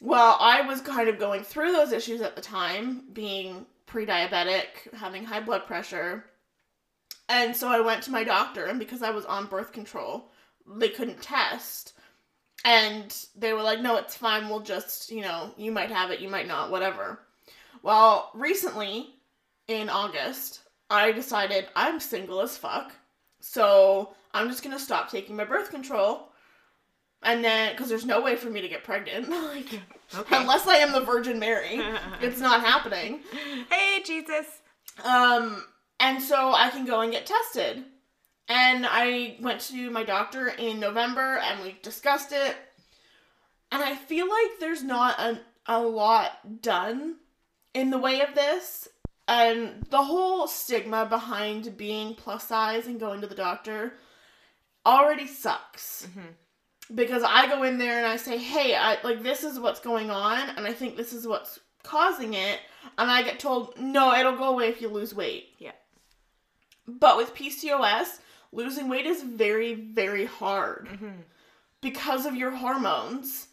[0.00, 5.24] Well, I was kind of going through those issues at the time, being pre-diabetic, having
[5.24, 6.24] high blood pressure.
[7.28, 10.30] And so I went to my doctor and because I was on birth control,
[10.66, 11.94] they couldn't test.
[12.64, 14.48] And they were like, "No, it's fine.
[14.48, 17.20] We'll just, you know, you might have it, you might not, whatever."
[17.82, 19.14] Well, recently
[19.66, 22.92] in August, I decided I'm single as fuck.
[23.42, 26.28] So, I'm just going to stop taking my birth control.
[27.24, 29.28] And then cuz there's no way for me to get pregnant.
[29.54, 29.80] like
[30.14, 30.36] Okay.
[30.36, 31.80] Unless I am the Virgin Mary,
[32.20, 33.20] it's not happening.
[33.70, 34.46] hey Jesus.
[35.04, 35.64] Um,
[36.00, 37.84] and so I can go and get tested.
[38.48, 42.56] And I went to my doctor in November and we discussed it.
[43.70, 47.16] And I feel like there's not a, a lot done
[47.72, 48.88] in the way of this.
[49.28, 53.94] And the whole stigma behind being plus size and going to the doctor
[54.84, 56.06] already sucks.
[56.10, 56.94] Mm-hmm.
[56.94, 60.10] Because I go in there and I say, hey, I like this is what's going
[60.10, 62.60] on, and I think this is what's causing it.
[62.98, 65.50] And I get told, no, it'll go away if you lose weight.
[65.58, 65.72] Yeah.
[66.86, 68.18] But with PCOS,
[68.50, 71.20] losing weight is very, very hard Mm-hmm.
[71.80, 73.46] because of your hormones.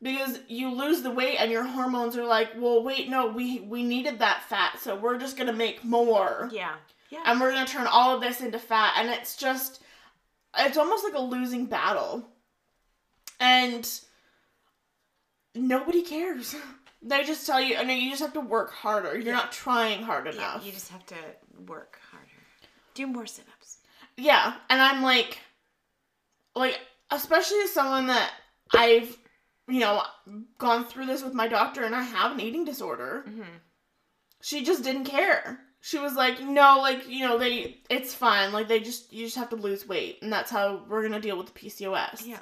[0.00, 3.82] Because you lose the weight and your hormones are like, well, wait, no, we we
[3.82, 6.76] needed that fat, so we're just gonna make more, Yeah.
[7.10, 7.22] Yeah.
[7.26, 9.82] and we're gonna turn all of this into fat, and it's just,
[10.56, 12.28] it's almost like a losing battle,
[13.40, 13.88] and
[15.54, 16.54] nobody cares.
[17.00, 19.10] They just tell you, I know you just have to work harder.
[19.12, 19.34] You're Yeah.
[19.34, 20.62] not trying hard enough.
[20.62, 20.66] yeah.
[20.66, 21.14] You just have to
[21.64, 22.26] work harder.
[22.94, 23.78] Do more sit-ups.
[24.16, 25.38] Yeah, and I'm like,
[26.56, 26.76] like,
[27.12, 28.32] especially as someone that
[28.74, 29.16] I've,
[29.68, 30.02] you know,
[30.58, 33.24] gone through this with my doctor and I have an eating disorder.
[33.28, 33.42] Mm-hmm.
[34.40, 35.60] She just didn't care.
[35.80, 38.52] She was like, no, like, you know, they, it's fine.
[38.52, 40.18] Like, they just, you just have to lose weight.
[40.22, 42.26] And that's how we're going to deal with the PCOS.
[42.26, 42.38] Yeah.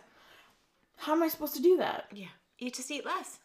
[0.97, 2.07] How am I supposed to do that?
[2.13, 2.29] Yeah.
[2.59, 3.39] You just eat less.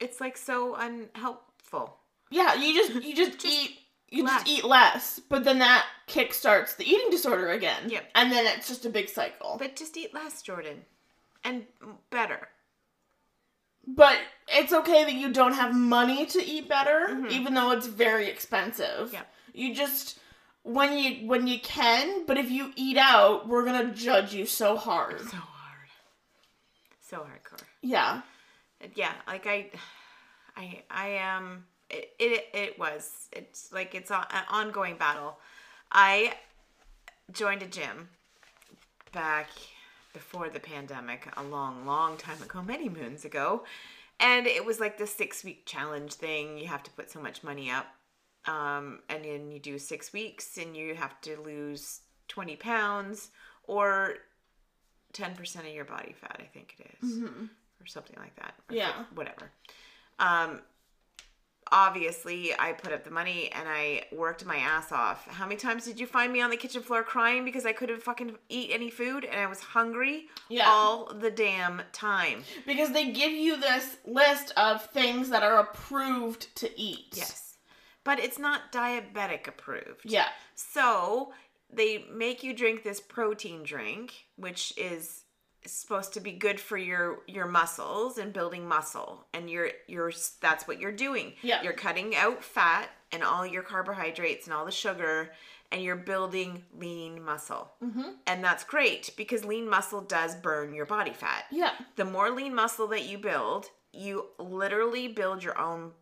[0.00, 1.96] It's like so unhelpful.
[2.30, 3.78] Yeah, you just, you just, Just eat,
[4.10, 4.42] you less.
[4.42, 5.20] just eat less.
[5.28, 7.88] But then that kickstarts the eating disorder again.
[7.88, 8.10] Yep.
[8.14, 9.56] And then it's just a big cycle.
[9.58, 10.84] But just eat less, Jordan.
[11.44, 11.64] And
[12.10, 12.48] better.
[13.86, 14.18] But
[14.48, 17.30] it's okay that you don't have money to eat better, Mhm.
[17.30, 19.12] even though it's very expensive.
[19.12, 19.22] Yeah.
[19.52, 20.18] You just
[20.62, 24.76] when you when you can, but if you eat out, we're gonna judge you so
[24.76, 25.20] hard.
[25.20, 25.88] So hard.
[27.00, 27.62] So hardcore.
[27.82, 28.22] Yeah.
[28.94, 29.70] yeah like i
[30.56, 35.38] i i am it it, it was it's like it's an ongoing battle
[35.92, 36.34] i
[37.32, 38.08] joined a gym
[39.12, 39.48] back
[40.16, 43.64] before the pandemic a long long time ago many moons ago
[44.18, 47.44] and it was like the six week challenge thing you have to put so much
[47.44, 47.86] money up
[48.46, 53.30] um, and then you do six weeks and you have to lose 20 pounds
[53.64, 54.14] or
[55.12, 57.44] 10% of your body fat i think it is hmm
[57.80, 58.54] or something like that.
[58.70, 58.92] Yeah.
[59.14, 59.50] Whatever.
[60.18, 60.60] Um,
[61.72, 65.26] obviously, I put up the money and I worked my ass off.
[65.28, 68.02] How many times did you find me on the kitchen floor crying because I couldn't
[68.02, 70.68] fucking eat any food and I was hungry Yeah.
[70.68, 72.44] all the damn time?
[72.66, 77.08] Because they give you this list of things that are approved to eat.
[77.14, 77.56] Yes.
[78.04, 80.02] But it's not diabetic approved.
[80.04, 80.28] Yeah.
[80.54, 81.32] So
[81.72, 85.24] they make you drink this protein drink, which is
[85.72, 90.66] supposed to be good for your your muscles and building muscle and you're you're that's
[90.68, 91.62] what you're doing Yeah.
[91.62, 95.30] you're cutting out fat and all your carbohydrates and all the sugar
[95.72, 98.10] and you're building lean muscle Mm-hmm.
[98.26, 101.72] and that's great because lean muscle does burn your body fat Yeah.
[101.96, 105.92] the more lean muscle that you build you literally build your own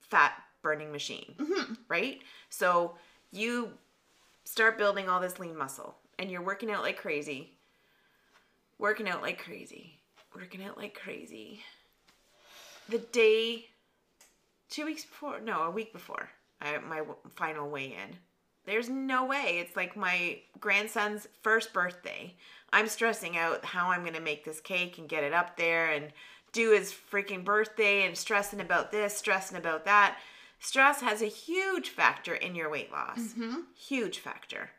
[0.00, 1.74] fat burning machine Mm-hmm.
[1.88, 2.20] right?
[2.48, 2.96] So
[3.32, 3.70] you
[4.44, 7.52] start building all this lean muscle and you're working out like crazy.
[8.80, 10.00] Working out like crazy.
[10.34, 11.60] Working out like crazy.
[12.88, 13.66] The day,
[14.70, 16.30] two weeks before, no, a week before
[16.62, 17.02] I, my
[17.36, 18.16] final weigh in,
[18.64, 19.58] there's no way.
[19.58, 22.34] It's like my grandson's first birthday.
[22.72, 25.90] I'm stressing out how I'm going to make this cake and get it up there
[25.90, 26.12] and
[26.52, 30.18] do his freaking birthday and stressing about this, stressing about that.
[30.58, 33.18] Stress has a huge factor in your weight loss.
[33.18, 33.60] Mm-hmm.
[33.76, 34.70] Huge factor.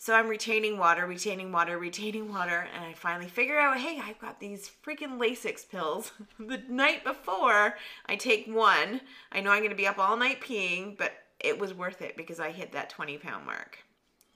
[0.00, 4.18] So I'm retaining water, retaining water, retaining water, and I finally figure out, hey, I've
[4.18, 6.12] got these freaking Lasix pills.
[6.38, 9.02] the night before, I take one.
[9.30, 12.16] I know I'm going to be up all night peeing, but it was worth it
[12.16, 13.76] because I hit that 20 pound mark.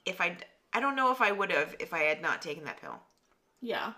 [0.05, 0.37] If I,
[0.71, 2.99] I don't know if I would have if I had not taken that pill.
[3.59, 3.93] Yeah.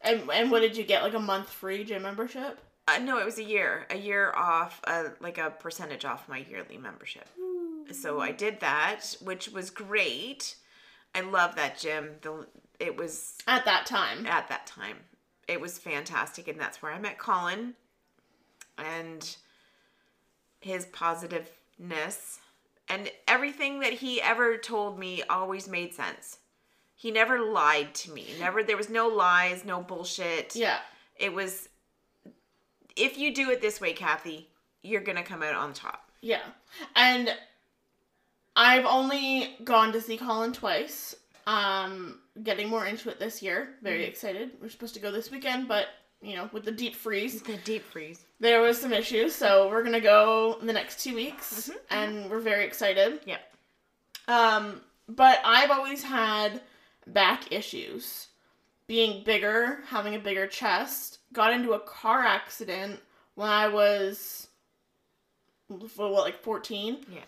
[0.00, 1.02] And and what did you get?
[1.02, 2.60] Like a month free gym membership?
[2.86, 6.44] Uh, no, it was a year, a year off, uh, like a percentage off my
[6.48, 7.26] yearly membership.
[7.90, 10.54] So I did that, which was great.
[11.14, 12.16] I love that gym.
[12.22, 12.46] The
[12.80, 14.26] it was At that time.
[14.26, 14.96] at that time.
[15.46, 17.74] It was fantastic, and that's where I met Colin,
[18.78, 19.36] and
[20.60, 22.38] his positiveness,
[22.88, 26.38] and everything that he ever told me always made sense.
[26.96, 28.28] He never lied to me.
[28.40, 30.56] Never there was no lies, no bullshit.
[30.56, 30.78] Yeah.
[31.16, 31.68] It was
[32.96, 34.48] if you do it this way, Kathy,
[34.82, 36.10] you're gonna come out on top.
[36.20, 36.42] Yeah.
[36.96, 37.34] And
[38.56, 41.14] I've only gone to see Colin twice.
[41.46, 43.74] Um, getting more into it this year.
[43.82, 44.52] Very excited.
[44.62, 45.88] We're supposed to go this weekend, but
[46.22, 48.24] you know, with the deep freeze, The deep freeze.
[48.40, 49.34] there was some issues.
[49.34, 51.76] So we're gonna go in the next two weeks, Mhm.
[51.90, 53.20] and we're very excited.
[53.26, 53.54] Yep.
[54.28, 56.62] Um, but I've always had
[57.06, 58.28] back issues,
[58.86, 63.00] being bigger, having a bigger chest, got into a car accident
[63.34, 64.48] when I was
[65.68, 67.20] for what like 14 Yeah.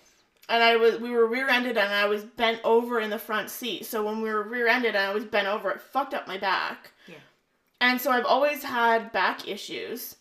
[0.49, 3.87] And I was we were rear-ended and I was bent over in the front seat.
[3.87, 6.93] So when we were rear-ended and I was bent over, it fucked up my back.
[7.07, 7.17] Yeah.
[7.81, 10.17] And so I've always had back issues.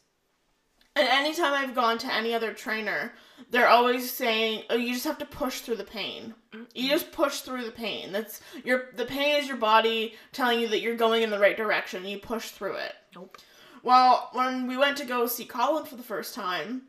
[0.97, 3.13] And anytime I've gone to any other trainer,
[3.51, 6.34] they're always saying, "Oh, you just have to push through the pain.
[6.73, 8.13] You just push through the pain.
[8.13, 11.57] That's your the pain is your body telling you that you're going in the right
[11.57, 12.05] direction.
[12.05, 13.38] You push through it." Nope.
[13.84, 16.84] Well, when we went to go see Colin for the first time,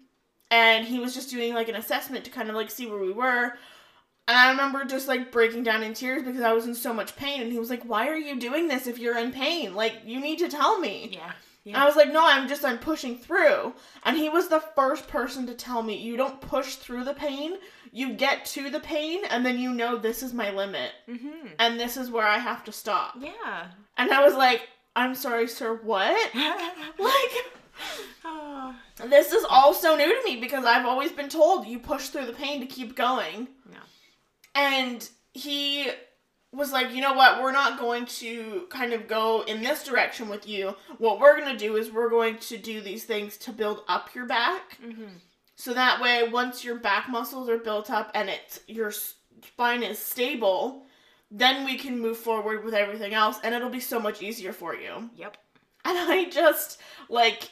[0.50, 3.12] and he was just doing like an assessment to kind of like see where we
[3.12, 3.54] were.
[4.28, 7.14] And I remember just like breaking down in tears because I was in so much
[7.16, 7.42] pain.
[7.42, 9.74] And he was like, Why are you doing this if you're in pain?
[9.74, 11.10] Like, you need to tell me.
[11.12, 11.32] Yeah.
[11.66, 13.74] And I was like, No, I'm just, I'm pushing through.
[14.04, 17.56] And he was the first person to tell me, You don't push through the pain,
[17.92, 20.90] you get to the pain, and then you know this is my limit.
[21.08, 21.48] Mm-hmm.
[21.58, 23.14] And this is where I have to stop.
[23.20, 23.66] Yeah.
[23.96, 26.34] And I was like, I'm sorry, sir, what?
[26.98, 27.52] Like.
[29.04, 32.26] This is all so new to me because I've always been told you push through
[32.26, 33.48] the pain to keep going.
[33.70, 33.78] No.
[34.54, 35.90] And he
[36.52, 40.28] was like, you know what, we're not going to kind of go in this direction
[40.28, 40.74] with you.
[40.98, 44.14] What we're going to do is we're going to do these things to build up
[44.14, 44.78] your back.
[44.82, 45.18] Mm-hmm.
[45.56, 49.98] So that way, once your back muscles are built up and it's your spine is
[49.98, 50.86] stable,
[51.30, 54.74] then we can move forward with everything else and it'll be so much easier for
[54.74, 55.10] you.
[55.16, 55.36] Yep.
[55.84, 57.50] And I just like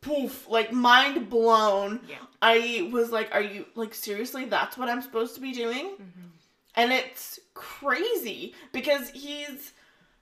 [0.00, 2.00] poof, like mind blown.
[2.08, 2.16] Yeah.
[2.40, 5.86] I was like, are you like seriously that's what I'm supposed to be doing?
[5.86, 6.28] Mm-hmm.
[6.76, 9.72] And it's crazy because he's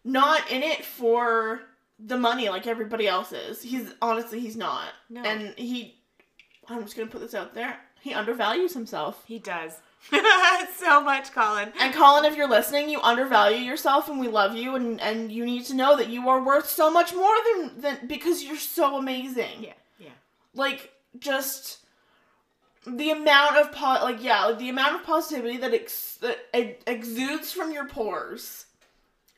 [0.05, 1.61] not in it for
[1.99, 3.63] the money like everybody else is.
[3.63, 4.89] He's honestly he's not.
[5.11, 5.23] No.
[5.23, 5.97] And he
[6.69, 7.79] I'm just going to put this out there.
[8.01, 9.25] He undervalues himself.
[9.27, 9.73] He does.
[10.77, 11.73] so much, Colin.
[11.81, 15.45] And Colin, if you're listening, you undervalue yourself and we love you and, and you
[15.45, 18.97] need to know that you are worth so much more than, than because you're so
[18.97, 19.63] amazing.
[19.63, 19.73] Yeah.
[19.99, 20.11] Yeah.
[20.55, 21.79] Like just
[22.87, 26.77] the amount of po- like yeah, like the amount of positivity that ex- that e-
[26.87, 28.67] exudes from your pores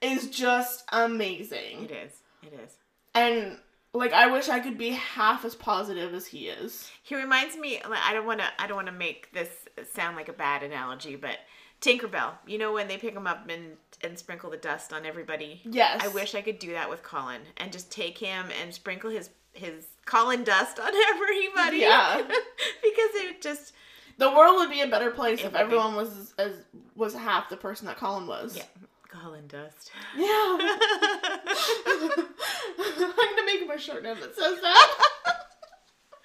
[0.02, 1.84] is just amazing.
[1.84, 2.12] It is.
[2.42, 2.72] It is.
[3.14, 3.58] And
[3.98, 6.90] like I wish I could be half as positive as he is.
[7.02, 7.80] He reminds me.
[7.88, 8.46] like, I don't want to.
[8.58, 9.50] I don't want to make this
[9.94, 11.38] sound like a bad analogy, but
[11.80, 12.32] Tinkerbell.
[12.46, 15.60] You know when they pick him up and and sprinkle the dust on everybody.
[15.64, 16.00] Yes.
[16.02, 19.30] I wish I could do that with Colin and just take him and sprinkle his
[19.52, 21.78] his Colin dust on everybody.
[21.78, 22.16] Yeah.
[22.22, 23.72] because it just
[24.18, 25.58] The world would be a better place if would be.
[25.58, 26.52] everyone was as, as
[26.94, 28.56] was half the person that Colin was.
[28.56, 28.64] yeah
[29.08, 29.90] Colin dust.
[30.16, 30.58] Yeah.
[31.86, 34.98] I'm gonna make him a shirt now that says that.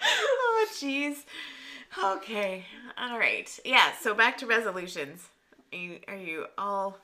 [0.01, 1.23] oh jeez.
[2.03, 2.65] Okay.
[2.97, 3.49] All right.
[3.65, 3.91] Yeah.
[4.01, 5.27] So back to resolutions.
[5.71, 6.97] Are you are you all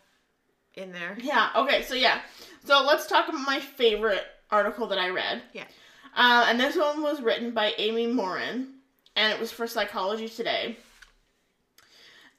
[0.75, 1.17] in there?
[1.21, 1.49] yeah.
[1.55, 1.83] Okay.
[1.83, 2.21] So yeah.
[2.65, 5.41] So let's talk about my favorite article that I read.
[5.53, 5.65] Yeah.
[6.15, 8.69] Uh, and this one was written by Amy Morin,
[9.15, 10.75] and it was for Psychology Today.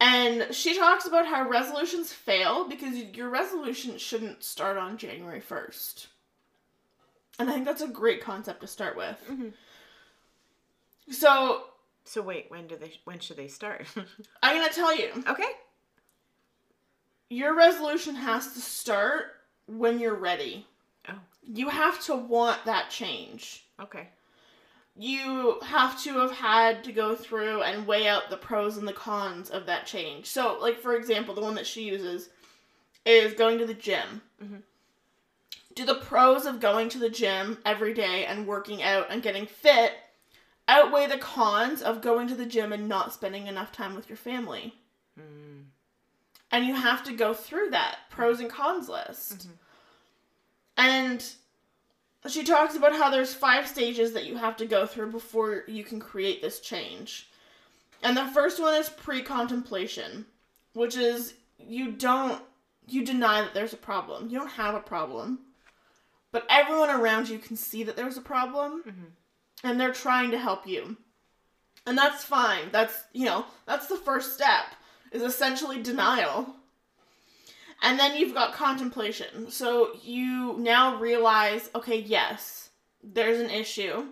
[0.01, 6.07] And she talks about how resolutions fail because your resolution shouldn't start on January 1st.
[7.39, 9.23] And I think that's a great concept to start with.
[9.29, 9.53] Mhm.
[11.11, 11.65] So,
[12.05, 12.99] So wait, when do they?
[13.05, 13.87] When should they start?
[14.43, 15.51] I'm going to tell you okay.
[17.29, 19.27] your resolution has to start
[19.67, 20.67] when you're ready.
[21.09, 21.19] Oh.
[21.45, 23.65] You have to want that change.
[23.81, 24.09] Okay.
[25.01, 28.93] You have to have had to go through and weigh out the pros and the
[28.93, 30.27] cons of that change.
[30.27, 32.29] So, like for example, the one that she uses
[33.07, 34.21] is going to the gym.
[34.43, 34.63] Mhm.
[35.75, 39.47] Do the pros of going to the gym every day and working out and getting
[39.47, 39.95] fit
[40.69, 44.19] outweigh the cons of going to the gym and not spending enough time with your
[44.19, 44.75] family?
[45.19, 45.65] Mm.
[46.51, 49.49] And you have to go through that pros and cons list.
[49.49, 49.59] Mhm.
[50.77, 51.33] And
[52.29, 55.85] she talks about how there's five stages that you have to go through before you
[55.85, 57.29] can create this change.
[58.03, 60.27] And the first one is pre contemplation,
[60.75, 62.43] which is you don't,
[62.89, 64.29] you deny that there's a problem.
[64.29, 65.41] You don't have a problem.
[66.33, 69.11] But everyone around you can see that there's a problem Mhm.
[69.65, 70.97] and they're trying to help you.
[71.87, 72.71] And that's fine.
[72.71, 74.67] That's, you know, that's the first step,
[75.13, 76.55] is essentially denial.
[77.83, 79.51] And then you've got contemplation.
[79.51, 82.71] So you now realize, okay, yes,
[83.03, 84.07] there's an issue.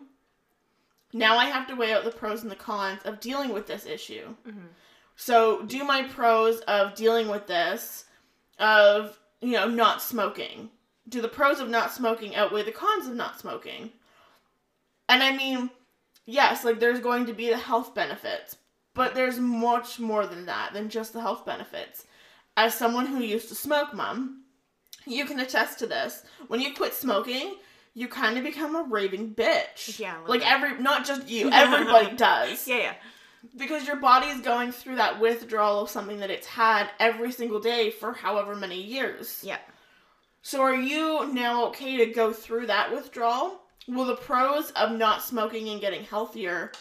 [1.12, 3.86] Now I have to weigh out the pros and the cons of dealing with this
[3.86, 4.34] issue.
[4.46, 4.68] Mhm.
[5.16, 8.04] So do my pros of dealing with this,
[8.58, 10.70] of, you know, not smoking.
[11.08, 13.92] Do the pros of not smoking outweigh the cons of not smoking?
[15.08, 15.70] And I mean,
[16.24, 18.56] yes, like there's going to be the health benefits,
[18.94, 22.06] but there's much more than that, than just the health benefits.
[22.58, 24.42] As someone who used to smoke, mom,
[25.06, 26.24] you can attest to this.
[26.48, 27.54] When you quit smoking,
[27.94, 30.00] you kind of become a raving bitch.
[30.00, 30.50] Yeah, Like bit.
[30.50, 32.66] every, not just you, everybody does.
[32.66, 32.94] Yeah, yeah.
[33.56, 37.60] Because your body is going through that withdrawal of something that it's had every single
[37.60, 39.40] day for however many years.
[39.44, 39.58] Yeah.
[40.42, 43.60] So are you now okay to go through that withdrawal?
[43.86, 46.72] Will the pros of not smoking and getting healthier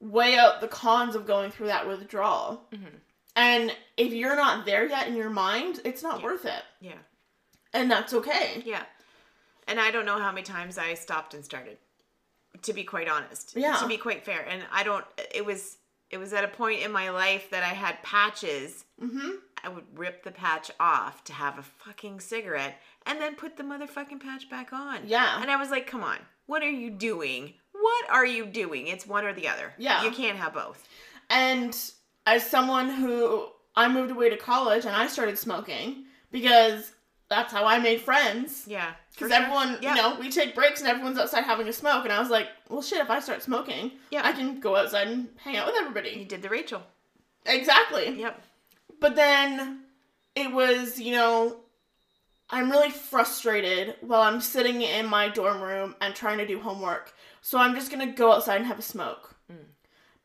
[0.00, 2.64] weigh out the cons of going through that withdrawal?
[2.74, 3.00] Mhm.
[3.36, 6.24] And if you're not there yet in your mind, it's not Yeah.
[6.24, 6.64] worth it.
[6.80, 6.98] Yeah.
[7.72, 8.62] And that's okay.
[8.64, 8.84] Yeah.
[9.68, 11.78] And I don't know how many times I stopped and started.
[12.62, 13.52] To be quite honest.
[13.54, 13.76] Yeah.
[13.76, 14.40] To be quite fair.
[14.48, 15.76] And I don't it was
[16.08, 18.84] it was at a point in my life that I had patches.
[19.02, 19.30] Mm-hmm.
[19.62, 23.64] I would rip the patch off to have a fucking cigarette and then put the
[23.64, 25.00] motherfucking patch back on.
[25.06, 25.40] Yeah.
[25.42, 27.54] And I was like, come on, what are you doing?
[27.72, 28.86] What are you doing?
[28.86, 29.74] It's one or the other.
[29.76, 30.04] Yeah.
[30.04, 30.88] You can't have both.
[31.28, 31.76] And
[32.26, 36.92] as someone who I moved away to college and I started smoking because
[37.28, 38.64] that's how I made friends.
[38.66, 38.92] Yeah.
[39.12, 39.40] Because sure.
[39.42, 39.94] everyone, Yeah.
[39.94, 42.04] you know, we take breaks and everyone's outside having a smoke.
[42.04, 44.22] And I was like, well, shit, if I start smoking, Yeah.
[44.24, 46.10] I can go outside and hang out with everybody.
[46.10, 46.82] You did the Rachel.
[47.44, 48.20] Exactly.
[48.20, 48.42] Yep.
[49.00, 49.80] But then
[50.34, 51.60] it was, you know,
[52.48, 57.12] I'm really frustrated while I'm sitting in my dorm room and trying to do homework.
[57.40, 59.34] So I'm just going to go outside and have a smoke.
[59.52, 59.56] Mm.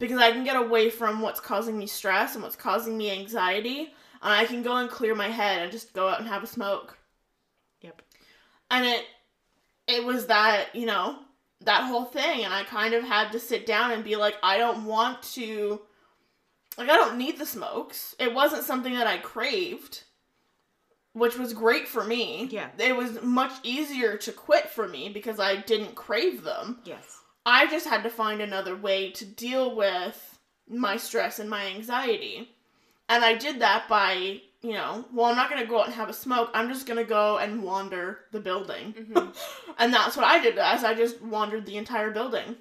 [0.02, 3.94] Because I can get away from what's causing me stress and what's causing me anxiety.
[4.24, 6.48] And I can go and clear my head and just go out and have a
[6.48, 6.98] smoke.
[7.82, 8.02] Yep.
[8.72, 9.06] And it
[9.88, 11.20] it was that, you know,
[11.62, 14.58] that whole thing and I kind of had to sit down and be like I
[14.58, 15.82] don't want to
[16.80, 18.16] like I don't need the smokes.
[18.18, 20.04] It wasn't something that I craved,
[21.14, 22.48] which was great for me.
[22.50, 22.70] Yeah.
[22.80, 26.80] It was much easier to quit for me because I didn't crave them.
[26.86, 27.21] Yes.
[27.46, 30.40] I just had to find another way to deal with
[30.70, 32.50] my stress and my anxiety.
[33.10, 35.96] And I did that by, you know, well, I'm not going to go out and
[35.96, 36.50] have a smoke.
[36.54, 38.94] I'm just going to go and wander the building.
[38.94, 39.36] Mhm.
[39.80, 42.56] and that's what I did as I just wandered the entire building.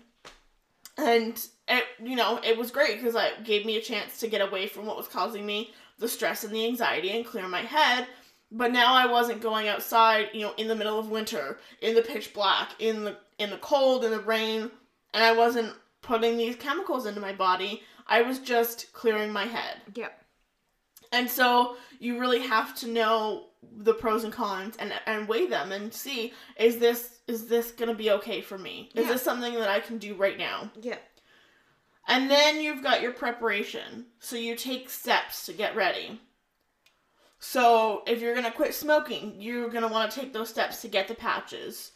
[0.96, 4.40] And it, you know, it was great because it gave me a chance to get
[4.40, 8.06] away from what was causing me the stress and the anxiety and clear my head.
[8.50, 12.02] But now I wasn't going outside, you know, in the middle of winter, in the
[12.02, 14.70] pitch black, in the in the cold, in the rain,
[15.12, 17.82] and I wasn't putting these chemicals into my body.
[18.07, 19.76] I was just clearing my head.
[19.95, 20.12] Yep.
[21.12, 23.47] And so you really have to know
[23.78, 27.88] the pros and cons and and weigh them and see is this is this going
[27.88, 28.91] to be okay for me?
[28.95, 29.12] Is Yeah.
[29.12, 30.70] this something that I can do right now?
[30.80, 31.03] Yep.
[32.07, 34.07] And then you've got your preparation.
[34.18, 36.20] So you take steps to get ready.
[37.38, 40.82] So if you're going to quit smoking, you're going to want to take those steps
[40.82, 41.93] to get the patches,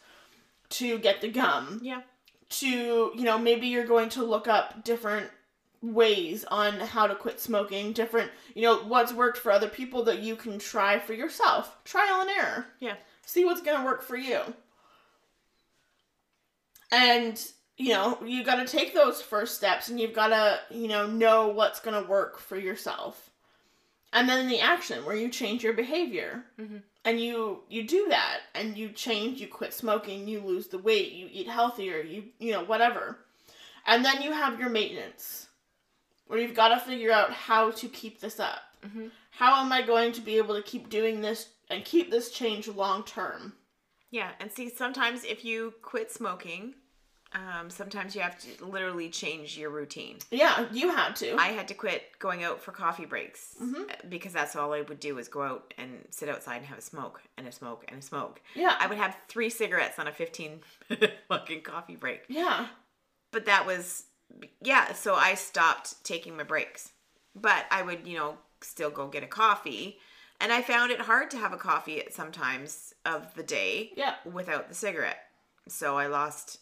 [0.79, 2.01] to get the gum, Yeah.
[2.49, 2.67] to,
[3.15, 5.29] you know, maybe you're going to look up different
[5.81, 10.19] ways on how to quit smoking, different, you know, what's worked for other people that
[10.19, 11.77] you can try for yourself.
[11.85, 12.67] Trial and error.
[12.79, 12.95] Yeah.
[13.25, 14.41] See what's going to work for you.
[16.91, 17.41] And,
[17.77, 21.07] you know, you got to take those first steps and you've got to, you know,
[21.07, 23.29] know what's going to work for yourself.
[24.13, 26.45] And then the action where you change your behavior.
[26.59, 26.83] Mhm.
[27.05, 31.11] And you you do that and you change, you quit smoking, you lose the weight,
[31.13, 33.19] you eat healthier, you you know, whatever.
[33.85, 35.47] And then you have your maintenance
[36.25, 38.61] where you've got to figure out how to keep this up.
[38.83, 39.11] Mhm.
[39.29, 42.67] How am I going to be able to keep doing this and keep this change
[42.67, 43.53] long term?
[44.09, 44.31] Yeah.
[44.39, 46.73] And see, sometimes if you quit smoking,
[47.35, 50.17] um, sometimes you have to literally change your routine.
[50.31, 51.35] Yeah, you had to.
[51.35, 53.91] I had to quit going out for coffee breaks Mhm.
[53.91, 56.77] uh, because that's all I would do is go out and sit outside and have
[56.77, 58.41] a smoke and a smoke and a smoke.
[58.55, 58.75] yeah.
[58.79, 60.61] I would have three cigarettes on a 15
[61.27, 62.23] fucking coffee break.
[62.29, 62.67] yeah.
[63.31, 64.05] But that was,
[64.61, 66.93] yeah, so I stopped taking my breaks.
[67.35, 69.99] But I would, you know, still go get a coffee.
[70.39, 74.15] And I found it hard to have a coffee at sometimes of the day Yeah.
[74.23, 75.19] without the cigarette.
[75.67, 76.59] So I lost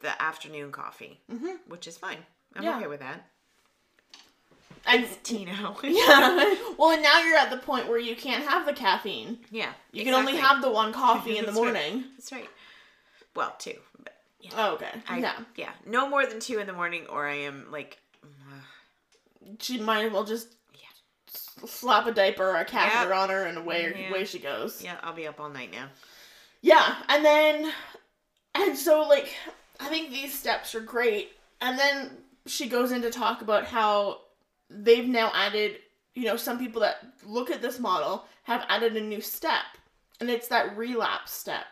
[0.00, 1.58] the afternoon coffee, Mhm.
[1.66, 2.24] which is fine.
[2.54, 2.76] I'm Yeah.
[2.78, 3.28] okay with that.
[4.88, 5.76] And It's tea now.
[5.82, 6.54] yeah.
[6.78, 9.44] Well, and now you're at the point where you can't have the caffeine.
[9.50, 9.72] yeah.
[9.92, 11.72] You can only have the one coffee in the That's right.
[11.72, 12.04] morning.
[12.16, 12.48] That's right.
[13.34, 13.74] Well, two.
[14.02, 14.50] But yeah.
[14.56, 14.90] Oh, okay.
[15.08, 15.40] I, yeah.
[15.56, 15.72] yeah.
[15.84, 17.98] No more than two in the morning, or I am like,
[19.60, 21.66] She might as well just Yeah.
[21.66, 23.18] slap a diaper or a catheter Yep.
[23.18, 24.10] on her and away Yeah.
[24.10, 24.82] away she goes.
[24.82, 25.88] yeah, I'll be up all night now.
[26.62, 27.72] Yeah, and then
[28.54, 29.34] and so like
[29.80, 31.32] I think these steps are great.
[31.60, 32.10] And then
[32.46, 34.20] she goes in to talk about how
[34.70, 35.78] they've now added,
[36.14, 39.64] you know, some people that look at this model have added a new step.
[40.20, 41.66] And it's that relapse step.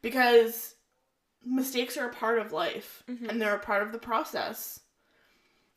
[0.00, 0.74] Because
[1.44, 3.28] mistakes are a part of life Mhm.
[3.28, 4.80] and they're a part of the process.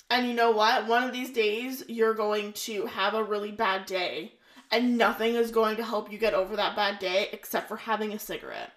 [0.09, 0.85] And you know what?
[0.85, 4.33] One of these days you're going to have a really bad day
[4.71, 8.13] and nothing is going to help you get over that bad day except for having
[8.13, 8.71] a cigarette.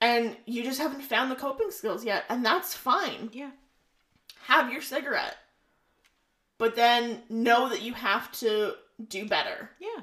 [0.00, 3.28] And you just haven't found the coping skills yet, and that's fine.
[3.32, 3.50] Yeah.
[4.44, 5.36] Have your cigarette.
[6.58, 8.74] But then know that you have to
[9.08, 10.02] do better Yeah.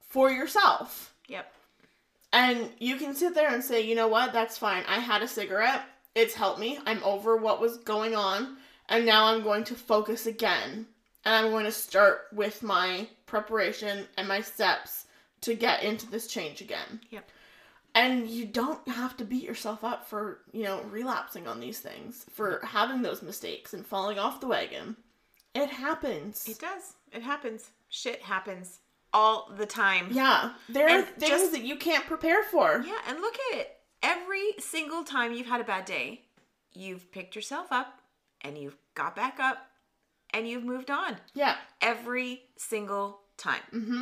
[0.00, 1.14] for yourself.
[1.28, 1.52] Yep.
[2.32, 4.84] And you can sit there and say, you know what, that's fine.
[4.88, 5.82] I had a cigarette.
[6.14, 6.78] It's helped me.
[6.86, 8.56] I'm over what was going on.
[8.88, 10.86] And now I'm going to focus again.
[11.24, 15.06] And I'm going to start with my preparation and my steps
[15.42, 17.00] to get into this change again.
[17.10, 17.30] Yep.
[17.94, 22.24] And you don't have to beat yourself up for, you know, relapsing on these things,
[22.30, 24.96] for having those mistakes and falling off the wagon.
[25.54, 26.48] It happens.
[26.48, 26.94] It does.
[27.12, 27.68] It happens.
[27.90, 28.78] Shit happens
[29.12, 30.08] all the time.
[30.10, 30.52] yeah.
[30.70, 32.82] There are things just- that you can't prepare for.
[32.86, 33.76] Yeah, and look at it.
[34.02, 36.22] Every single time you've had a bad day,
[36.72, 38.00] you've picked yourself up
[38.40, 39.58] and you've got back up
[40.32, 41.18] and you've moved on.
[41.34, 41.56] Yeah.
[41.82, 43.60] Every single time.
[43.72, 44.00] Mm-hmm.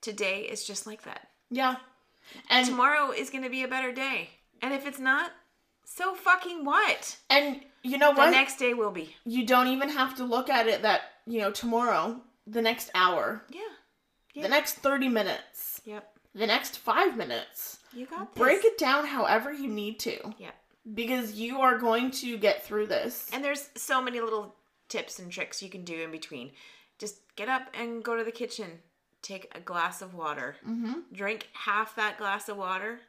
[0.00, 1.26] Today is just like that.
[1.50, 1.76] Yeah.
[2.50, 4.30] And Tomorrow is going to be a better day.
[4.62, 5.32] And if it's not,
[5.84, 7.16] so fucking what?
[7.30, 8.26] and you know The what?
[8.26, 9.14] The next day will be.
[9.24, 13.44] you don't even have to look at it that, you know, tomorrow, the next hour,
[13.50, 13.60] Yeah.
[14.34, 14.42] Yeah.
[14.42, 16.12] the next 30 minutes, Yep.
[16.34, 17.78] the next 5 minutes.
[17.92, 18.38] You got this.
[18.42, 20.54] Break it down however you need to Yep.
[20.94, 23.28] because you are going to get through this.
[23.32, 24.54] And there's so many little
[24.88, 26.52] tips and tricks you can do in between.
[26.98, 28.82] Just get up and go to the kitchen.
[29.22, 30.56] Take a glass of water.
[30.66, 31.02] Mhm.
[31.12, 33.00] Drink half that glass of water.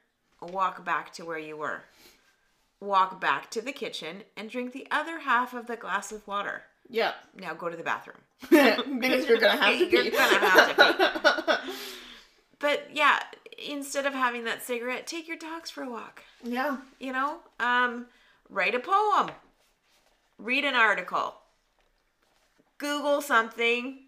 [0.41, 1.84] Walk back to where you were.
[2.80, 6.64] Walk back to the kitchen and drink the other half of the glass of water.
[6.89, 7.14] Yeah.
[7.36, 8.18] Now go to the bathroom.
[8.49, 10.10] because you're going to have to You're pee.
[10.12, 11.60] gonna have to
[12.60, 13.20] But yeah,
[13.68, 16.24] instead of having that cigarette, take your dogs for a walk.
[16.43, 16.78] yeah.
[16.99, 18.07] You know, um,
[18.49, 19.32] write a poem,
[20.38, 21.36] read an article,
[22.78, 23.99] Google something,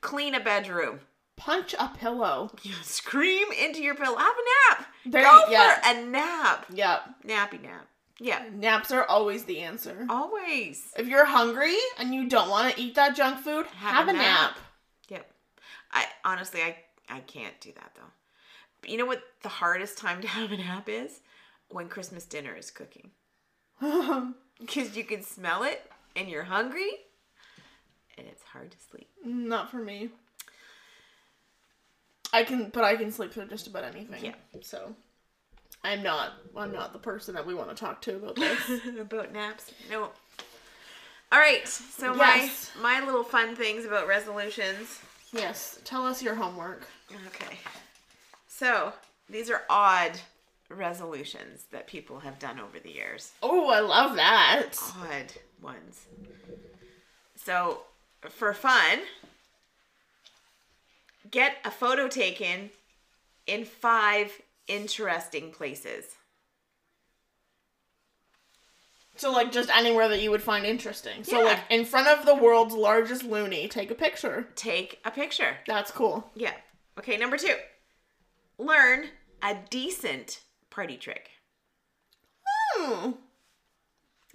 [0.00, 1.00] clean a bedroom,
[1.36, 2.50] Punch a pillow.
[2.82, 4.86] scream into your pillow, have a nap.
[5.06, 5.74] There- Go yeah.
[5.80, 6.66] for a nap.
[6.72, 7.86] Yep, Nappy nap.
[8.20, 10.04] Yeah, Naps are always the answer.
[10.10, 10.82] always.
[10.96, 14.58] If you're hungry and you don't want to eat that junk food, have, a nap.
[15.08, 15.30] Yep.
[15.92, 16.76] I honestly, I
[17.08, 18.10] I can't do that though.
[18.80, 21.20] But you know what the hardest time to have a nap is?
[21.70, 23.10] When Christmas dinner is cooking.
[24.60, 26.90] Because you can smell it and you're hungry
[28.18, 29.08] and it's hard to sleep.
[29.24, 30.10] Not for me.
[32.32, 34.22] I can, but I can sleep through just about anything.
[34.24, 34.34] Yeah.
[34.60, 34.94] So,
[35.82, 36.32] I'm not.
[36.56, 38.58] I'm not the person that we want to talk to about this.
[39.00, 39.72] about naps.
[39.90, 40.10] No.
[41.30, 41.66] All right.
[41.66, 42.70] So Yes.
[42.80, 45.00] my my little fun things about resolutions.
[45.32, 45.78] yes.
[45.84, 46.86] Tell us your homework.
[47.28, 47.56] Okay.
[48.48, 48.92] So
[49.30, 50.18] these are odd
[50.70, 53.32] resolutions that people have done over the years.
[53.42, 54.72] Oh, I love that.
[55.00, 56.06] Odd ones.
[57.36, 57.82] So
[58.28, 59.00] for fun,
[61.30, 62.70] get a photo taken
[63.46, 66.04] in five interesting places.
[69.16, 71.24] So, like, just anywhere that you would find interesting.
[71.24, 71.44] So, Yeah.
[71.48, 74.46] like, in front of the world's largest loonie, take a picture.
[74.54, 75.58] Take a picture.
[75.66, 76.30] That's cool.
[76.36, 76.54] Yeah.
[76.98, 77.56] Okay, number two.
[78.58, 79.10] Learn
[79.42, 81.30] a decent party trick.
[82.76, 83.12] Hmm.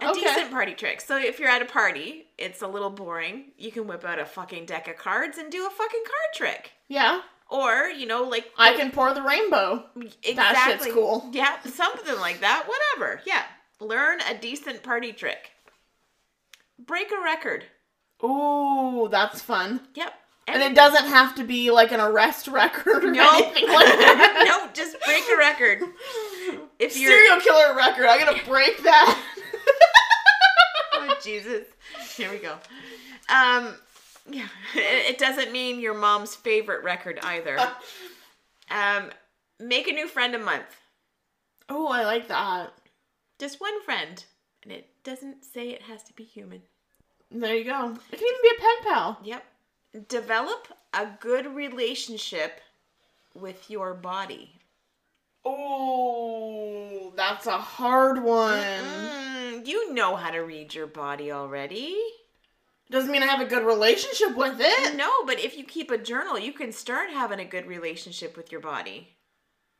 [0.00, 0.20] A Okay.
[0.22, 1.00] decent party trick.
[1.00, 3.52] So if you're at a party, it's a little boring.
[3.56, 6.72] You can whip out a fucking deck of cards and do a fucking card trick.
[6.88, 7.20] Yeah.
[7.48, 9.84] Or, you know, like I can pour the rainbow.
[9.96, 10.34] exactly.
[10.34, 11.28] That shit's cool.
[11.32, 12.66] Yeah, something like that.
[12.66, 13.20] Whatever.
[13.24, 13.44] Yeah.
[13.80, 15.50] Learn a decent party trick.
[16.78, 17.64] Break a record.
[18.24, 19.80] Ooh, that's fun.
[19.94, 20.12] Yep.
[20.46, 24.44] And it doesn't have to be like an arrest record or no, anything like that.
[24.46, 25.82] no, just break a record.
[26.78, 28.06] If you're Serial killer record.
[28.06, 29.18] I'm gonna break that.
[31.24, 31.66] Jesus.
[32.16, 32.52] Here we go.
[33.28, 33.74] Um
[34.30, 37.58] yeah, it, it doesn't mean your mom's favorite record either.
[38.70, 39.10] Um
[39.60, 40.76] make a new friend a month.
[41.68, 42.72] oh, I like that.
[43.38, 44.24] Just one friend.
[44.62, 46.62] And it doesn't say it has to be human.
[47.30, 47.94] There you go.
[48.12, 49.18] It can even be a pen pal.
[49.24, 49.44] Yep.
[50.08, 52.60] Develop a good relationship
[53.34, 54.58] with your body.
[55.44, 58.60] Oh, that's a hard one.
[59.64, 61.96] You know how to read your body already.
[62.90, 64.96] Doesn't mean I have a good relationship with it.
[64.96, 68.52] No, but if you keep a journal, you can start having a good relationship with
[68.52, 69.16] your body.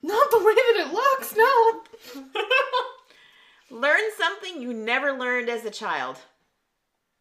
[0.03, 2.25] Not the way that it looks, no.
[3.79, 6.19] Learn something you never learned as a child,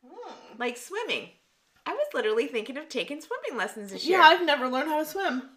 [0.06, 0.34] Hmm.
[0.58, 1.30] like swimming.
[1.86, 4.20] I was literally thinking of taking swimming lessons this year.
[4.20, 4.26] yeah.
[4.26, 5.49] I've never learned how to swim.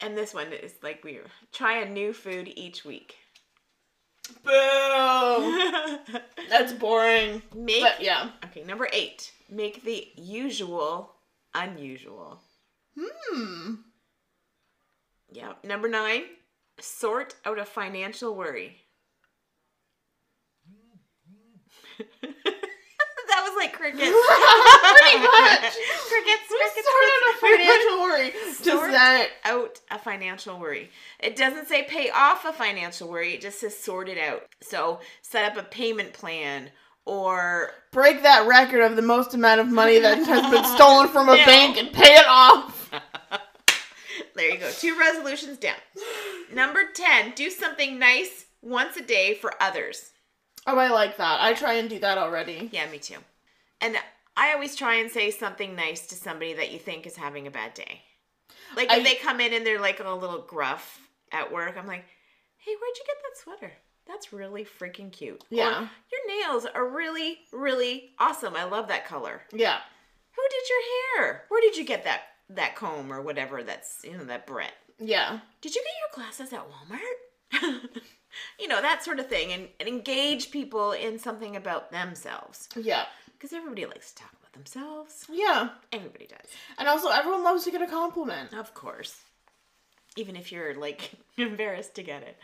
[0.00, 1.20] And this one is like we
[1.52, 3.16] try a new food each week.
[4.44, 5.98] Boom.
[6.48, 7.42] That's boring.
[7.54, 8.30] Make But yeah.
[8.46, 8.62] okay.
[8.64, 9.32] Number eight.
[9.50, 11.12] Make the usual
[11.54, 12.40] unusual.
[12.98, 13.74] Hmm.
[15.30, 15.52] Yeah.
[15.64, 16.22] Number nine.
[16.78, 18.76] Sort out a financial worry.
[23.66, 24.00] like crickets.
[24.02, 25.60] Pretty much.
[26.08, 26.46] crickets.
[26.48, 26.88] Crickets.
[26.88, 27.68] Sort out a crickets.
[27.68, 28.32] financial worry.
[28.52, 30.90] Sort Does that out a financial worry.
[31.20, 34.42] It doesn't say pay off a financial worry, it just says sort it out.
[34.62, 36.70] So set up a payment plan
[37.04, 41.28] or break that record of the most amount of money that has been stolen from
[41.28, 41.44] a No.
[41.44, 42.90] bank and pay it off?
[44.34, 44.70] there you go.
[44.72, 45.76] Two resolutions down.
[46.52, 50.10] Number 10, do something nice once a day for others.
[50.66, 51.40] Oh, I like that.
[51.40, 52.68] I try and do that already.
[52.72, 53.18] Yeah, me too.
[53.80, 53.96] And
[54.36, 57.50] I always try and say something nice to somebody that you think is having a
[57.50, 58.02] bad day.
[58.76, 61.86] Like if I- they come in and they're like a little gruff at work, I'm
[61.86, 62.04] like,
[62.58, 63.72] "Hey, where'd you get that sweater?
[64.06, 65.88] That's really freaking cute." Or, Yeah.
[66.12, 68.54] your nails are really, really awesome.
[68.56, 69.42] I love that color.
[69.52, 69.80] Yeah.
[70.32, 70.82] Who did your
[71.24, 71.44] hair?
[71.48, 73.62] Where did you get that that comb or whatever?
[73.62, 74.74] That's you know that Brett.
[74.98, 75.40] Yeah.
[75.60, 77.18] Did you get your glasses at Walmart?
[78.60, 83.06] you know that sort of thing, and, and engage people in something about themselves Yeah.
[83.38, 85.26] Because everybody likes to talk about themselves.
[85.30, 85.70] Yeah.
[85.92, 86.50] Everybody does.
[86.78, 88.54] And also, everyone loves to get a compliment.
[88.54, 89.22] Of course.
[90.16, 92.36] Even if you're like embarrassed to get it.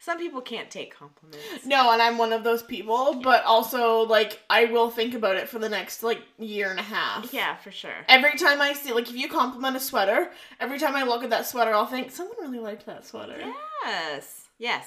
[0.00, 1.66] Some people can't take compliments.
[1.66, 5.48] No, and I'm one of those people, but also, like, I will think about it
[5.48, 7.34] for the next, like, year and a half.
[7.34, 8.04] Yeah, for sure.
[8.08, 11.30] Every time I see, like, if you compliment a sweater, every time I look at
[11.30, 13.42] that sweater, I'll think, someone really liked that sweater.
[13.84, 14.46] Yes.
[14.56, 14.86] Yes.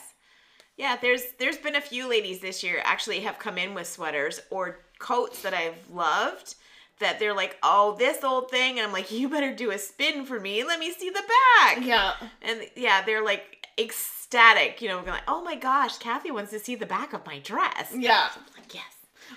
[0.77, 4.39] Yeah, there's there's been a few ladies this year actually have come in with sweaters
[4.49, 6.55] or coats that I've loved
[6.99, 10.25] that they're like, "Oh, this old thing." And I'm like, "You better do a spin
[10.25, 10.63] for me.
[10.63, 11.23] Let me see the
[11.59, 12.13] back." Yeah.
[12.41, 16.75] And yeah, they're like ecstatic, you know, like, "Oh my gosh, Kathy wants to see
[16.75, 18.29] the back of my dress." Yeah.
[18.35, 18.83] I'm like, "Yes."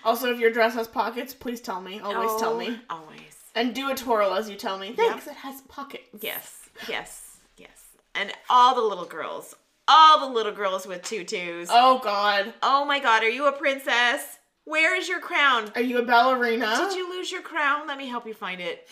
[0.05, 2.01] Also, if your dress has pockets, please tell me.
[2.01, 2.79] Always tell Oh, me.
[2.91, 3.37] Always.
[3.55, 4.93] And do a twirl as you tell me.
[4.93, 6.09] Thanks, it has pockets.
[6.21, 7.85] Yes, yes, yes.
[8.17, 9.55] And all the little girls,
[9.87, 11.69] all the little girls with tutus.
[11.73, 12.53] Oh, God.
[12.63, 14.39] Oh my god, are you a princess?
[14.65, 15.71] Where is your crown?
[15.75, 16.75] Are you a ballerina?
[16.89, 17.87] Did you lose your crown?
[17.87, 18.89] Let me help you find it.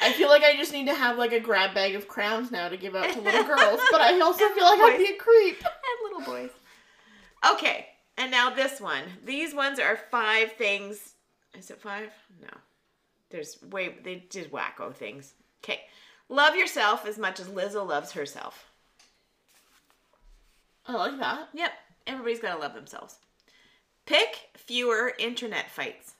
[0.00, 2.68] I feel like I just need to have like a grab bag of crowns now
[2.68, 5.58] to give out to little girls, but I also feel like I'd be a creep.
[5.64, 6.50] and little boys.
[7.52, 7.86] Okay,
[8.18, 9.04] and now this one.
[9.24, 11.14] These ones are five things.
[11.58, 12.10] Is it five?
[12.40, 12.48] No.
[13.30, 15.32] There's way they did wacko things.
[15.64, 15.80] Okay.
[16.28, 18.70] Love yourself as much as Lizzo loves herself.
[20.86, 21.48] I like that.
[21.54, 21.72] Yep.
[22.06, 23.16] Everybody's gotta love themselves.
[24.06, 26.14] Pick fewer internet fights.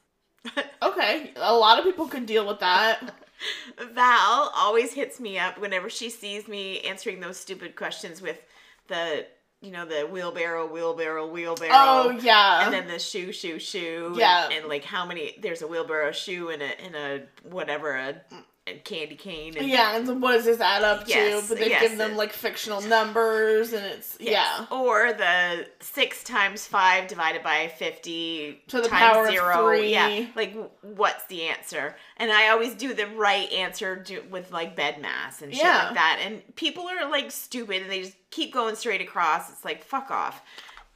[0.82, 3.14] Okay, a lot of people can deal with that.
[3.94, 8.42] Val always hits me up whenever she sees me answering those stupid questions with
[8.88, 9.24] the,
[9.60, 11.70] you know, the wheelbarrow, wheelbarrow, wheelbarrow.
[11.72, 12.64] Oh yeah.
[12.64, 14.14] And then the shoe, shoe, shoe.
[14.16, 14.46] Yeah.
[14.46, 18.20] And, and, like how many, there's a wheelbarrow shoe and a, and a whatever, a,
[18.68, 19.56] a candy cane.
[19.56, 21.48] And, yeah, and so what does this add up Yes, to?
[21.48, 24.30] But they yes, give them like fictional numbers, and it's Yes.
[24.70, 24.76] yeah.
[24.76, 29.66] Or the six times five divided by 50 To the times power of zero.
[29.66, 29.90] three.
[29.90, 30.26] Yeah.
[30.36, 31.96] Like, what's the answer?
[32.18, 35.86] And I always do the right answer do, with like BEDMAS and shit Yeah.
[35.86, 36.20] like that.
[36.24, 39.50] And people are like stupid and they just keep going straight across.
[39.50, 40.40] It's like, fuck off.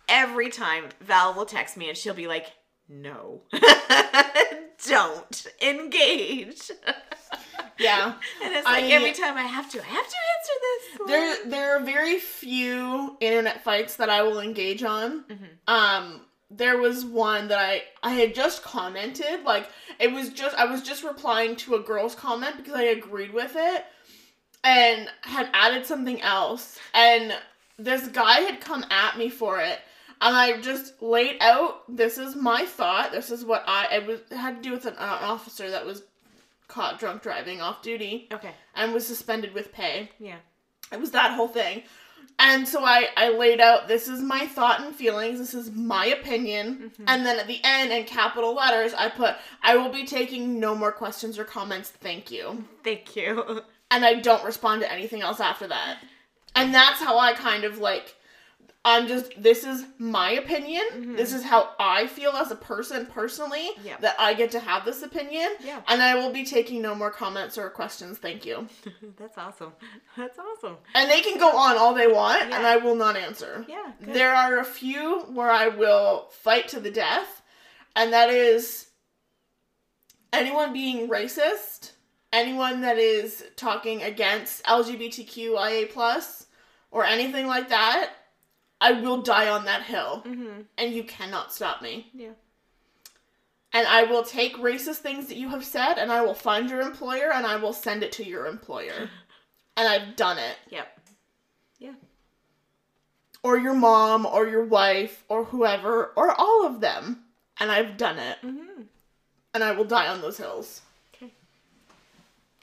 [0.08, 2.46] Every time Val will text me and she'll be like,
[2.88, 3.42] no,
[4.86, 6.70] don't engage.
[7.78, 8.14] Yeah.
[8.42, 11.08] And it's like I- every time I have to, I have to answer this.
[11.08, 15.24] There there are very few internet fights that I will engage on.
[15.24, 15.44] Mm-hmm.
[15.66, 16.20] Um
[16.50, 19.68] there was one that I I had just commented like
[19.98, 23.52] it was just I was just replying to a girl's comment because I agreed with
[23.56, 23.84] it
[24.62, 27.34] and had added something else and
[27.78, 29.80] this guy had come at me for it
[30.20, 34.20] and I just laid out this is my thought this is what I it was
[34.30, 36.04] it had to do with an uh, officer that was
[36.68, 38.50] caught drunk driving off duty Okay.
[38.74, 40.38] and was suspended with pay Yeah.
[40.92, 41.82] it was that whole thing.
[42.38, 46.04] And so I, I laid out this is my thought and feelings, this is my
[46.06, 46.90] opinion.
[46.92, 47.04] Mm-hmm.
[47.06, 50.74] And then at the end, in capital letters, I put, I will be taking no
[50.74, 52.64] more questions or comments, thank you.
[52.84, 53.62] Thank you.
[53.88, 55.98] And I don't respond to anything else after that.
[56.56, 58.16] And that's how I kind of like,
[58.88, 60.82] I'm just, this is my opinion.
[60.94, 61.16] Mm-hmm.
[61.16, 63.96] This is how I feel as a person personally, Yeah.
[64.00, 65.48] that I get to have this opinion.
[65.58, 65.80] Yeah.
[65.88, 68.68] And I will be taking no more comments or questions, thank you.
[69.18, 69.72] That's awesome.
[70.16, 70.76] That's awesome.
[70.94, 72.56] And they can go on all they want, Yeah.
[72.58, 73.64] and I will not answer.
[73.68, 73.90] Yeah.
[74.04, 74.14] Good.
[74.14, 77.42] There are a few where I will fight to the death,
[77.96, 78.86] and that is
[80.32, 81.92] anyone being racist,
[82.32, 86.46] anyone that is talking against LGBTQIA plus,
[86.92, 88.10] or anything like that.
[88.80, 90.62] I will die on that hill, Mm-hmm.
[90.76, 92.10] and you cannot stop me.
[92.14, 92.32] Yeah.
[93.72, 96.80] And I will take racist things that you have said, and I will find your
[96.80, 99.10] employer, and I will send it to your employer.
[99.76, 100.56] and I've done it.
[100.70, 101.00] Yep.
[101.78, 101.92] Yeah.
[103.42, 107.24] Or your mom, or your wife, or whoever, or all of them.
[107.58, 108.38] And I've done it.
[108.42, 108.82] Mm-hmm.
[109.54, 110.82] And I will die on those hills.
[111.14, 111.32] Okay.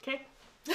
[0.02, 0.22] Okay.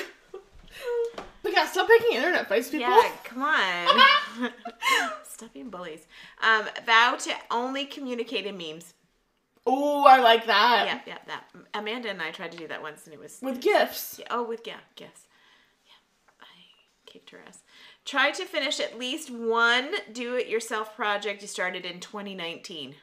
[1.60, 2.88] Yeah, stop picking internet fights, people.
[2.90, 4.52] Yeah, come on.
[5.24, 6.08] Stop being bullies.
[6.42, 8.94] Um, vow to only communicate in memes.
[9.66, 10.86] Oh, I like that.
[10.88, 11.44] Yeah, yeah, that.
[11.74, 13.40] Amanda and I tried to do that once, and it was.
[13.42, 14.20] With gifts.
[14.20, 15.28] Yeah, oh, with yeah, yes,
[15.86, 16.42] yeah.
[16.42, 16.46] I
[17.06, 17.62] kicked her ass.
[18.06, 22.96] Try to finish at least one do-it-yourself project you started in 2019.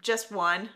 [0.00, 0.70] Just one.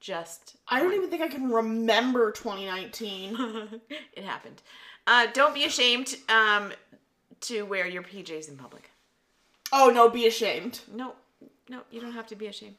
[0.00, 0.56] Just.
[0.68, 3.80] I don't even think I can remember 2019.
[4.12, 4.62] it happened.
[5.06, 6.72] Uh, don't be ashamed um,
[7.40, 8.90] to wear your PJs in public.
[9.72, 10.80] oh no, be ashamed.
[10.94, 11.14] No,
[11.68, 12.76] no, you don't have to be ashamed.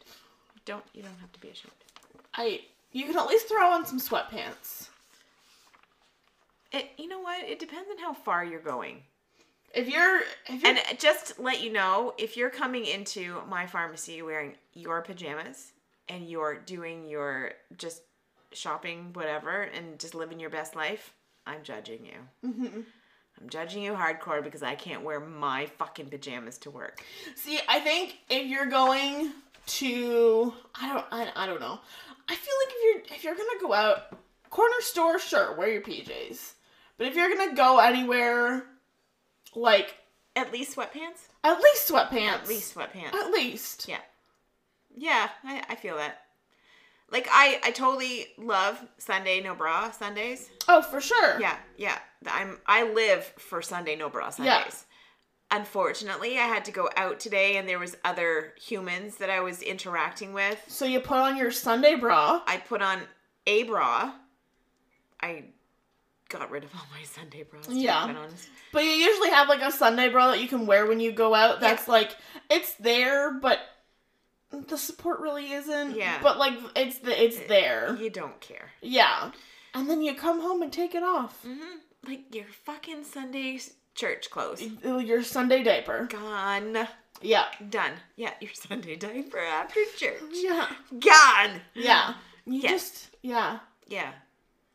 [0.66, 1.74] Don't you don't have to be ashamed.
[2.36, 2.62] I
[2.92, 4.90] you can at least throw on some sweatpants.
[6.72, 7.44] It, you know what?
[7.44, 9.04] It depends on how far you're going.
[9.74, 14.22] If you're if you're And just let you know, if you're coming into my pharmacy
[14.22, 15.72] wearing your pajamas
[16.10, 18.01] and you're doing your just
[18.51, 21.14] shopping, whatever, and just living your best life,
[21.45, 22.49] I'm judging you.
[22.49, 22.86] Mhm.
[23.39, 27.01] I'm judging you hardcore because I can't wear my fucking pajamas to work.
[27.36, 29.32] See, I think if you're going
[29.68, 31.80] to, I don't, I, I don't know.
[32.28, 34.18] I feel like if you're if you're gonna go out,
[34.49, 36.53] corner store, sure, wear your PJs.
[36.97, 38.66] But if you're gonna go anywhere,
[39.55, 39.95] like
[40.36, 41.28] At least sweatpants.
[41.43, 42.28] at least sweatpants.
[42.28, 43.14] At least sweatpants.
[43.14, 43.88] At least.
[43.88, 43.99] Yeah.
[44.96, 46.22] Yeah, I, I feel that.
[47.12, 50.50] Like I, I totally love Sunday no bra Sundays.
[50.68, 51.40] Oh, for sure.
[51.40, 51.98] Yeah, yeah.
[52.28, 54.86] I'm I live for Sunday no bra Sundays.
[55.52, 55.58] Yeah.
[55.58, 59.64] Unfortunately, I had to go out today and there was other humans that I was
[59.64, 60.64] interacting with.
[60.68, 62.42] So you put on your Sunday bra.
[62.46, 63.00] I put on
[63.48, 64.14] a bra.
[65.20, 65.46] I
[66.30, 67.66] got rid of all my Sunday bras.
[67.66, 68.06] To Yeah.
[68.06, 68.48] be quite honest.
[68.72, 71.34] But you usually have like a Sunday bra that you can wear when you go
[71.34, 71.60] out.
[71.60, 72.16] That's like
[72.52, 73.58] it's there, but
[74.52, 75.95] the support really isn't.
[75.95, 76.20] Yeah.
[76.22, 77.95] But like it's the it's there.
[78.00, 78.70] You don't care.
[78.82, 79.32] Yeah.
[79.74, 81.41] And then you come home and take it off.
[81.43, 81.78] hmm
[82.08, 83.60] Like your fucking Sunday
[83.95, 84.62] church clothes.
[84.84, 86.08] Your Sunday diaper.
[86.10, 86.88] Gone.
[87.22, 87.45] Yeah.
[87.70, 87.91] Done.
[88.16, 90.22] Yeah, your Sunday diaper after church.
[90.32, 90.68] Yeah.
[91.00, 91.62] Gone.
[91.76, 92.14] Yeah.
[92.45, 92.70] You Yeah.
[92.70, 93.60] just yeah.
[93.88, 94.12] Yeah.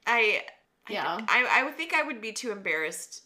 [0.07, 0.43] I.
[0.87, 1.19] I Yeah.
[1.29, 3.23] I, I would think I would be too embarrassed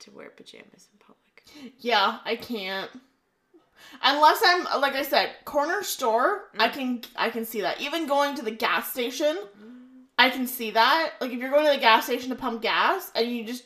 [0.00, 1.74] to wear pajamas in public.
[1.78, 2.90] Yeah, I can't.
[4.02, 6.72] Unless I'm like I said, corner store, I mm.
[6.72, 7.80] can I can see that.
[7.80, 9.36] Even going to the gas station,
[10.18, 11.14] I can see that.
[11.20, 13.64] Like if you're going to the gas station to pump gas and you just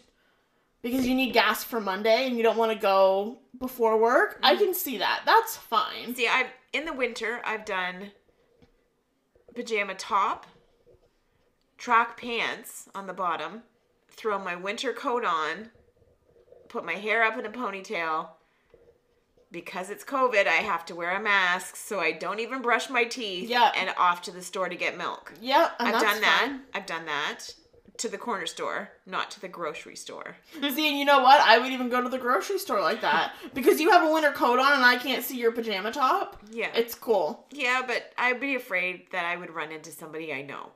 [0.82, 4.54] because you need gas for Monday and you don't want to go before work, I
[4.54, 4.58] mm.
[4.58, 5.22] can see that.
[5.26, 6.14] That's fine.
[6.14, 8.12] See, I've in the winter I've done
[9.54, 10.46] pajama top,
[11.76, 13.62] track pants on the bottom,
[14.08, 15.70] throw my winter coat on,
[16.68, 18.28] put my hair up in a ponytail.
[19.52, 23.04] Because it's COVID, I have to wear a mask, so I don't even brush my
[23.04, 23.48] teeth.
[23.48, 23.70] Yeah.
[23.76, 25.32] And off to the store to get milk.
[25.40, 26.58] Yeah, I've done that.
[26.74, 27.54] I've done that
[27.98, 30.36] to the corner store, not to the grocery store.
[30.60, 31.40] See, and you know what?
[31.40, 34.32] I would even go to the grocery store like that because you have a winter
[34.32, 36.42] coat on and I can't see your pajama top.
[36.50, 36.70] Yeah.
[36.74, 37.46] It's cool.
[37.52, 40.70] yeah, but I'd be afraid that I would run into somebody I know.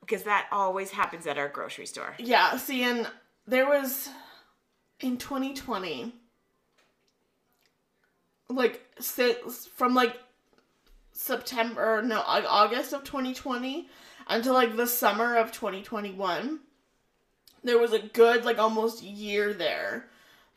[0.00, 2.14] Because that always happens at our grocery store.
[2.18, 3.08] Yeah, see, and
[3.46, 4.08] there was
[5.00, 6.14] in 2020,
[8.48, 10.16] like since from like
[11.12, 13.88] September, no, August of 2020
[14.28, 16.60] until like the summer of 2021,
[17.64, 20.06] there was a good like almost year there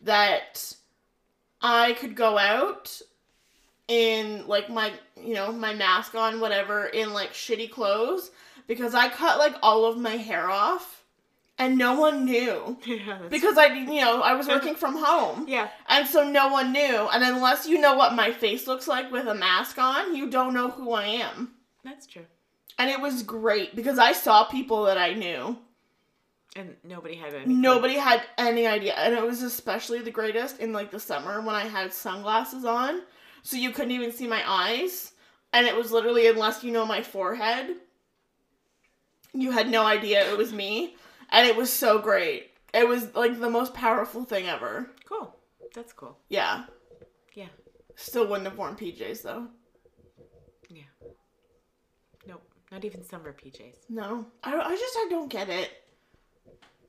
[0.01, 0.73] that
[1.61, 3.01] I could go out
[3.87, 8.31] in like my you know my mask on whatever in like shitty clothes
[8.67, 11.00] because I cut like all of my hair off
[11.61, 12.77] and no one knew.
[12.85, 15.45] Yeah, because I you know I was working from home.
[15.55, 15.69] Yeah.
[15.87, 17.07] and so no one knew.
[17.13, 20.53] And unless you know what my face looks like with a mask on you don't
[20.53, 21.51] know who I am.
[21.83, 22.25] That's true.
[22.79, 25.57] and it was great because I saw people that I knew.
[26.55, 27.53] And nobody had any.
[27.53, 28.93] nobody had any idea.
[28.95, 33.03] And it was especially the greatest in like the summer when I had sunglasses on.
[33.43, 35.13] So you couldn't even see my eyes.
[35.53, 37.75] And it was literally unless you know my forehead
[39.33, 40.95] you had no idea it was me
[41.31, 45.35] and it was so great it was like the most powerful thing ever Cool.
[45.73, 46.17] That's cool.
[46.29, 46.65] yeah
[47.33, 47.47] Yeah.
[47.95, 49.47] still wouldn't have worn pjs though
[50.69, 50.83] Yeah.
[52.27, 52.43] Nope.
[52.71, 53.75] Not even summer PJs.
[53.89, 55.69] no i, I just i don't get it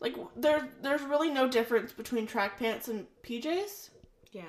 [0.00, 3.90] like there there's really no difference between track pants and pjs
[4.32, 4.42] Yeah.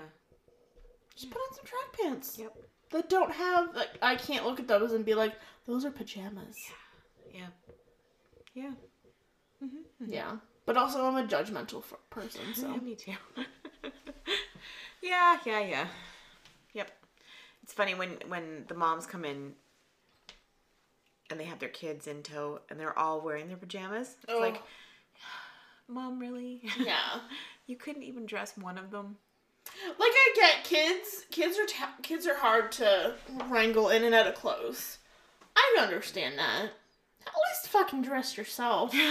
[1.15, 2.37] Just put on some track pants.
[2.39, 2.53] Yep.
[2.89, 5.33] That don't have like I can't look at those and be like,
[5.67, 6.57] those are pajamas.
[7.31, 7.39] Yeah.
[8.55, 8.63] Yeah.
[8.63, 8.71] Yeah.
[9.63, 10.11] Mm-hmm.
[10.11, 13.13] Yeah, but also I'm a judgmental f- person, so Yeah, me too.
[15.01, 15.87] yeah, yeah, yeah.
[16.73, 16.91] Yep.
[17.63, 19.53] It's funny when when the moms come in
[21.29, 24.15] and they have their kids in tow and they're all wearing their pajamas.
[24.23, 24.39] It's oh.
[24.39, 24.61] like,
[25.87, 26.61] mom, really?
[26.79, 27.19] yeah.
[27.65, 29.17] you couldn't even dress one of them.
[29.87, 33.15] Like I get kids, kids are ta- kids are hard to
[33.49, 34.99] wrangle in and out of clothes.
[35.55, 36.71] I understand that.
[37.25, 38.93] At least fucking dress yourself.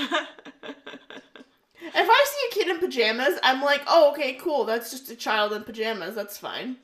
[1.84, 4.64] If I see a kid in pajamas, I'm like, oh, okay, cool.
[4.64, 6.14] That's just a child in pajamas.
[6.14, 6.76] That's fine.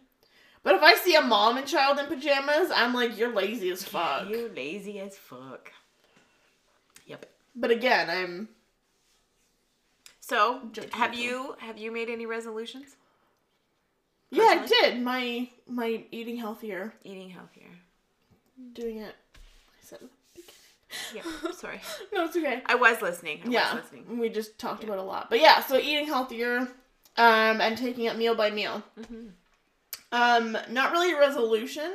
[0.64, 3.84] But if I see a mom and child in pajamas, I'm like, you're lazy as
[3.84, 4.28] fuck.
[4.28, 5.72] You're lazy as fuck.
[7.06, 7.26] Yep.
[7.54, 8.48] But again, I'm.
[10.20, 10.92] So, Judgmental.
[10.94, 12.96] have you have you made any resolutions?
[14.30, 15.00] Yeah, I did.
[15.00, 17.70] My my eating healthier, Eating healthier.
[18.72, 19.14] doing it.
[19.36, 20.00] I said.
[21.14, 21.22] Yeah.
[21.53, 21.80] Sorry.
[22.12, 22.62] No, it's okay.
[22.66, 23.43] I was listening.
[23.45, 24.18] I yeah, was listening.
[24.18, 25.28] we just talked about a lot.
[25.30, 26.61] But yeah, so eating healthier,
[27.16, 28.82] um, and taking it meal by meal.
[29.01, 29.30] Mhm.
[30.11, 31.93] Um, not really a resolution.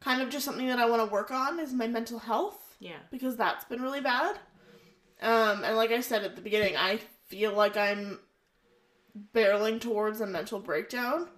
[0.00, 2.60] Kind of just something that I want to work on is my mental health.
[2.80, 2.98] Yeah.
[3.10, 4.36] because that's been really bad.
[5.22, 6.98] Um, and like I said at the beginning, I
[7.28, 8.18] feel like I'm
[9.32, 11.28] barreling towards a mental breakdown,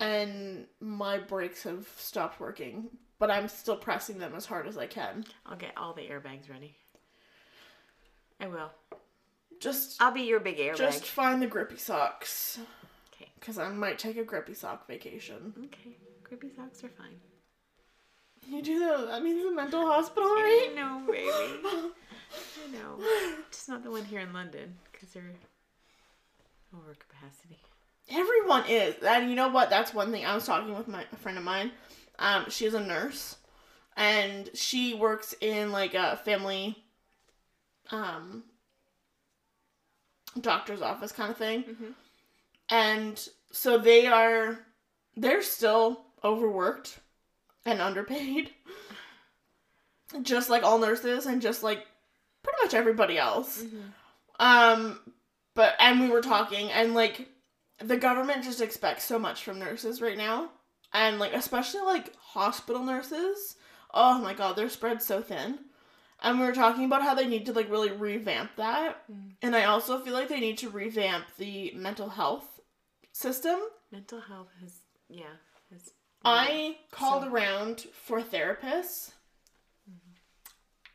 [0.00, 2.88] and my brakes have stopped working.
[3.20, 5.24] But I'm still pressing them as hard as I can.
[5.46, 6.74] I'll get all the airbags ready.
[8.40, 8.70] I will.
[9.60, 10.76] Just, I'll be your big airbag.
[10.78, 12.58] just find the grippy socks,
[13.14, 13.30] Okay.
[13.38, 15.52] because I might take a grippy sock vacation.
[15.66, 15.96] Okay.
[16.24, 17.20] Grippy socks are fine.
[18.48, 19.06] You do that?
[19.08, 20.74] That means a mental hospital, I right?
[20.74, 21.28] know, baby.
[21.28, 22.98] I know.
[23.50, 25.34] Just not the one here in London because they're
[26.74, 27.58] over capacity.
[28.10, 28.94] Everyone is.
[29.04, 29.68] And you know what?
[29.68, 30.24] That's one thing.
[30.24, 31.70] I was talking with my a friend of mine.
[32.20, 33.36] Um, she's a nurse
[33.96, 36.76] and she works in like a family
[37.90, 38.44] um
[40.40, 41.64] doctor's office kind of thing.
[41.64, 41.94] Mhm.
[42.68, 44.60] And so they are
[45.16, 47.00] they're still overworked
[47.64, 48.50] and underpaid.
[50.22, 51.86] Just like all nurses and just like
[52.42, 53.62] pretty much everybody else.
[54.40, 54.98] Um,
[55.54, 57.28] but and we were talking, and like
[57.78, 60.50] the government just expects so much from nurses right now,
[60.92, 63.56] and like especially like hospital nurses.
[63.92, 65.58] Oh my god, they're spread so thin.
[66.22, 69.36] And we were talking about how they need to like really revamp that, Mm.
[69.42, 72.60] and I also feel like they need to revamp the mental health
[73.12, 73.58] system.
[73.90, 75.36] Mental health has, yeah,
[75.72, 75.90] has.
[76.24, 79.12] I called So- around for therapists,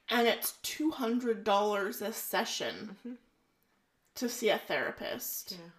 [0.10, 3.18] and it's two hundred dollars a session Mhm.
[4.16, 5.54] to see a therapist.
[5.54, 5.72] Yeah.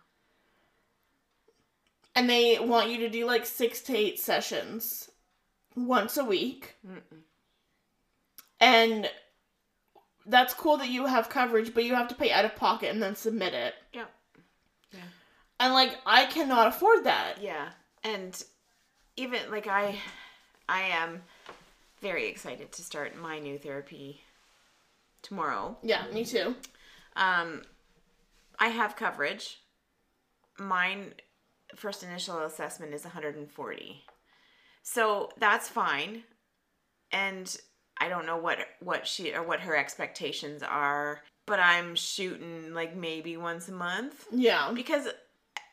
[2.17, 5.09] And they want you to do like six to eight sessions
[5.77, 7.21] once a week Mm-mm.
[8.61, 9.09] and
[10.27, 13.03] that's cool that you have coverage but you have to pay out of pocket and
[13.03, 14.11] then submit it Yep.
[14.93, 15.01] Yeah.
[15.61, 17.69] and like i cannot afford that Yeah,
[18.03, 18.43] and
[19.17, 19.97] even like I,
[20.69, 21.23] I am
[22.01, 24.21] very excited to start my new therapy
[25.23, 25.77] tomorrow.
[25.83, 26.55] yeah me too
[27.17, 27.63] Um,
[28.59, 29.61] I have coverage.
[30.59, 31.13] Mine
[31.75, 34.05] first initial assessment is 140.
[34.83, 36.23] So that's fine.
[37.13, 37.55] And
[37.99, 42.95] I don't know what what she or what her expectations are, but I'm shooting like
[42.97, 45.09] maybe once a month yeah because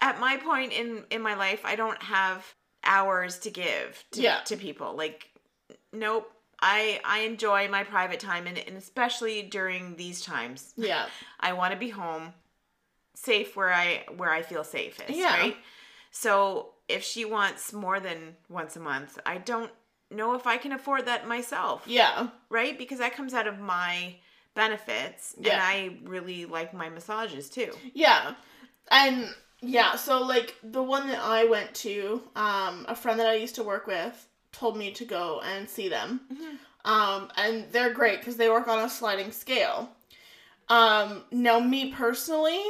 [0.02, 2.46] at my point in in my life I don't have
[2.86, 4.40] hours to give to, Yeah.
[4.46, 4.96] to people.
[4.96, 5.30] Like
[5.92, 6.30] nope.
[6.62, 10.74] I I enjoy my private time and, and especially during these times.
[10.78, 11.08] yeah
[11.40, 12.34] I want to be home,
[13.16, 15.10] safe where I where I feel safest.
[15.10, 15.38] Yeah.
[15.38, 15.58] Right.
[16.16, 19.72] So if she wants more than once a month, I don't
[20.12, 21.84] know if I can afford that myself.
[21.88, 22.30] yeah.
[22.50, 24.16] Right, because that comes out of my
[24.54, 27.72] benefits, and I really like my massages too.
[27.94, 28.36] yeah.
[28.92, 29.28] And
[29.66, 33.56] yeah so like the one that i went to um a friend that i used
[33.56, 36.20] to work with told me to go and see them.
[36.84, 39.90] Um and they're great because they work on a sliding scale.
[40.68, 42.62] Um now me personally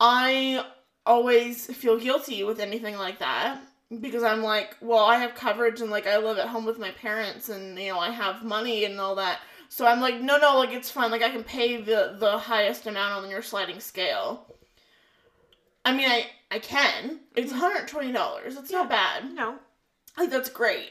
[0.00, 0.62] i
[1.08, 3.58] always feel guilty with anything like that
[4.00, 6.90] because i'm like well i have coverage and like i live at home with my
[6.90, 9.40] parents and you know i have money and all that.
[9.70, 11.10] So i'm like no no like it's fine.
[11.10, 14.46] Like i can pay the the highest amount on your sliding scale.
[15.84, 17.20] I mean i i can.
[17.34, 18.12] It's mm-hmm.
[18.14, 19.32] $120 it's not bad.
[19.32, 19.56] No,
[20.18, 20.90] like that's great.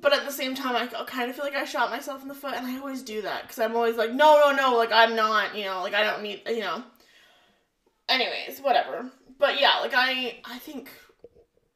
[0.00, 2.34] But at the same time i kind of feel like i shot myself in the
[2.34, 5.16] foot and i always do that because i'm always like no no no like i'm
[5.16, 6.84] not you know like i don't need you know
[8.10, 10.90] anyways whatever but yeah like i i think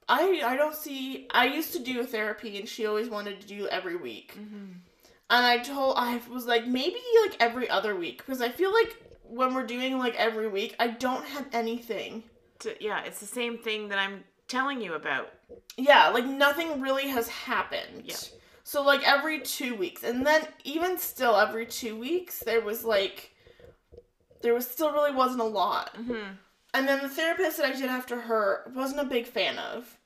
[0.06, 1.26] I I don't see.
[1.30, 4.34] I used to do therapy, and she always wanted to do every week.
[4.36, 4.74] Mhm.
[5.30, 8.94] And I told I was like maybe like every other week because I feel like
[9.22, 12.22] when we're doing like every week, I don't have anything.
[12.58, 15.32] To- yeah, it's the same thing that I'm telling you about.
[15.78, 18.02] Yeah, like nothing really has happened.
[18.04, 18.16] Yeah.
[18.62, 23.33] So like every two weeks, and then even still every two weeks, there was like
[24.44, 25.96] there was still really wasn't a lot.
[25.96, 26.36] Mhm.
[26.74, 29.96] And then the therapist that I did after her wasn't a big fan of.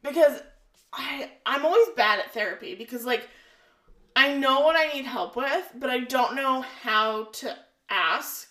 [0.00, 0.42] Because
[0.92, 3.28] I I'm always bad at therapy because like
[4.14, 7.56] I know what I need help with, but I don't know how to
[7.90, 8.48] ask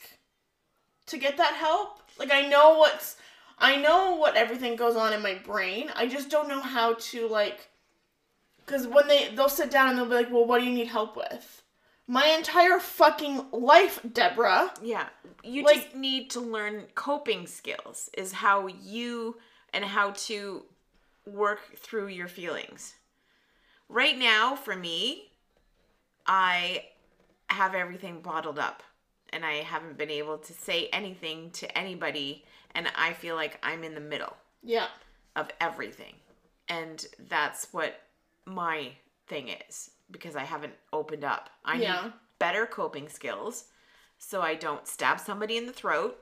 [1.05, 2.01] to get that help.
[2.19, 3.15] Like I know what's
[3.57, 5.89] I know what everything goes on in my brain.
[5.95, 7.69] I just don't know how to like
[8.65, 10.87] cuz when they they'll sit down and they'll be like, "Well, what do you need
[10.87, 11.61] help with?"
[12.08, 14.74] My entire fucking life, Deborah.
[14.82, 15.08] Yeah,
[15.43, 18.10] you Like- just need to learn coping skills.
[18.14, 19.39] Is how you
[19.74, 20.66] and how to
[21.26, 22.95] work through your feelings.
[23.88, 25.32] Right now, for me,
[26.26, 26.89] I
[27.49, 28.84] have everything bottled up,
[29.30, 33.84] and I haven't been able to say anything to anybody, and I feel like I'm
[33.84, 34.38] in the middle.
[34.64, 34.89] Yeah.
[35.36, 36.14] of everything.
[36.68, 38.02] And that's what
[38.45, 38.91] my
[39.28, 41.49] thing is because I haven't opened up.
[41.66, 42.01] I Yeah.
[42.03, 43.66] need better coping skills
[44.18, 46.18] so I don't stab somebody in the throat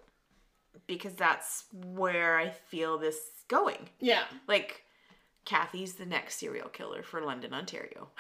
[0.88, 3.90] because that's where I feel this going.
[4.00, 4.24] Yeah.
[4.48, 4.84] Like
[5.46, 8.10] Kathy's the next serial killer for London, Ontario.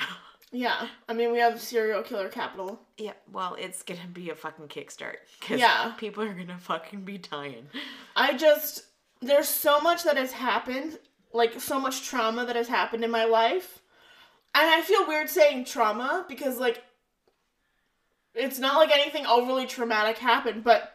[0.51, 0.87] Yeah.
[1.07, 2.81] I mean, we have serial killer capital.
[2.97, 5.91] yeah, well, it's going to be a fucking kickstart cuz Yeah.
[5.99, 7.69] people are going to fucking be dying.
[8.15, 8.81] I just
[9.21, 10.97] there's so much that has happened,
[11.33, 13.78] like so much trauma that has happened in my life.
[14.55, 16.83] And I feel weird saying trauma because like
[18.33, 20.93] it's not like anything overly traumatic happened, but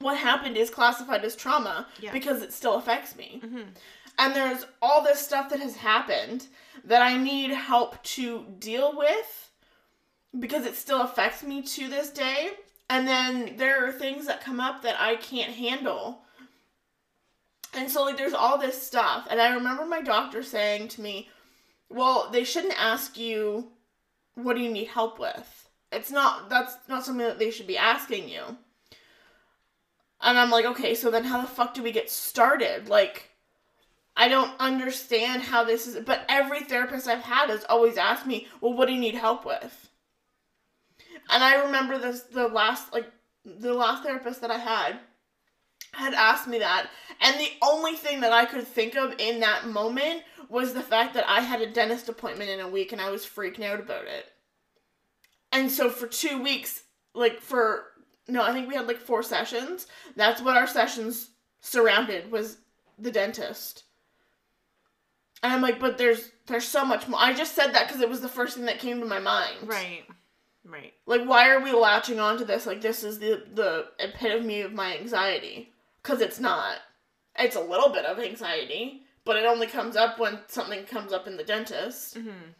[0.00, 2.12] what happened is classified as trauma Yeah.
[2.12, 3.40] because it still affects me.
[3.44, 3.74] Mhm.
[4.18, 6.46] And there's all this stuff that has happened
[6.84, 9.50] that I need help to deal with
[10.38, 12.52] because it still affects me to this day.
[12.90, 16.24] And then there are things that come up that I can't handle.
[17.74, 19.26] And so like there's all this stuff.
[19.30, 21.28] And I remember my doctor saying to me,
[21.88, 23.72] "Well, they shouldn't ask you
[24.34, 25.68] what do you need help with.
[25.90, 28.58] It's not that's not something that they should be asking you."
[30.20, 33.30] And I'm like, "Okay, so then how the fuck do we get started?" Like
[34.16, 38.48] I don't understand how this is, but every therapist I've had has always asked me,
[38.60, 39.90] "Well, what do you need help with?"
[41.30, 43.10] And I remember this the last like
[43.44, 45.00] the last therapist that I had
[45.92, 46.88] had asked me that,
[47.20, 51.14] and the only thing that I could think of in that moment was the fact
[51.14, 54.04] that I had a dentist appointment in a week and I was freaking out about
[54.04, 54.26] it.
[55.52, 57.84] And so for 2 weeks, like for
[58.28, 59.86] no, I think we had like 4 sessions.
[60.14, 62.58] That's what our sessions surrounded was
[62.98, 63.84] the dentist.
[65.42, 67.20] And I'm like, but there's there's so much more.
[67.20, 69.56] I just said that because it was the first thing that came to my mind.
[69.64, 70.04] Right.
[70.68, 70.92] Right.
[71.06, 72.66] Like, why are we latching onto this?
[72.66, 75.72] Like, this is the the epitome of my anxiety.
[76.02, 76.76] Because it's not.
[77.38, 81.26] It's a little bit of anxiety, but it only comes up when something comes up
[81.26, 82.16] in the dentist.
[82.16, 82.54] Mhm.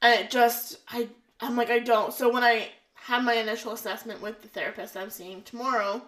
[0.00, 1.08] And it just, I,
[1.40, 2.12] I'm like, I don't.
[2.12, 6.02] So when I had my initial assessment with the therapist I'm seeing tomorrow,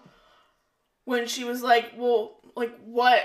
[1.05, 3.23] when she was like, well, like, what,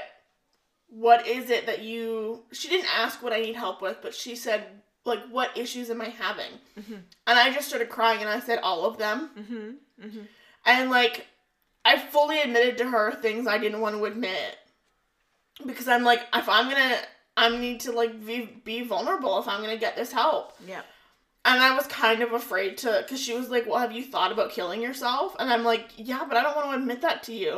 [0.90, 4.36] what is it that you, she didn't ask what I need help with, but she
[4.36, 4.66] said,
[5.06, 6.52] like, what issues am I having?
[6.80, 7.02] Mhm.
[7.28, 9.30] And I just started crying and I said, all of them.
[9.38, 9.76] Mhm.
[10.04, 10.28] Mhm.
[10.66, 11.28] And like,
[11.86, 14.58] I fully admitted to her things I didn't want to admit.
[15.66, 16.98] Because I'm like, if I'm gonna,
[17.38, 20.54] I need to like be, be vulnerable if I'm gonna get this help.
[20.66, 20.82] Yeah.
[21.46, 24.32] And I was kind of afraid to, because she was like, well, have you thought
[24.32, 25.36] about killing yourself?
[25.38, 27.52] And I'm like, yeah, but I don't want to admit that to you.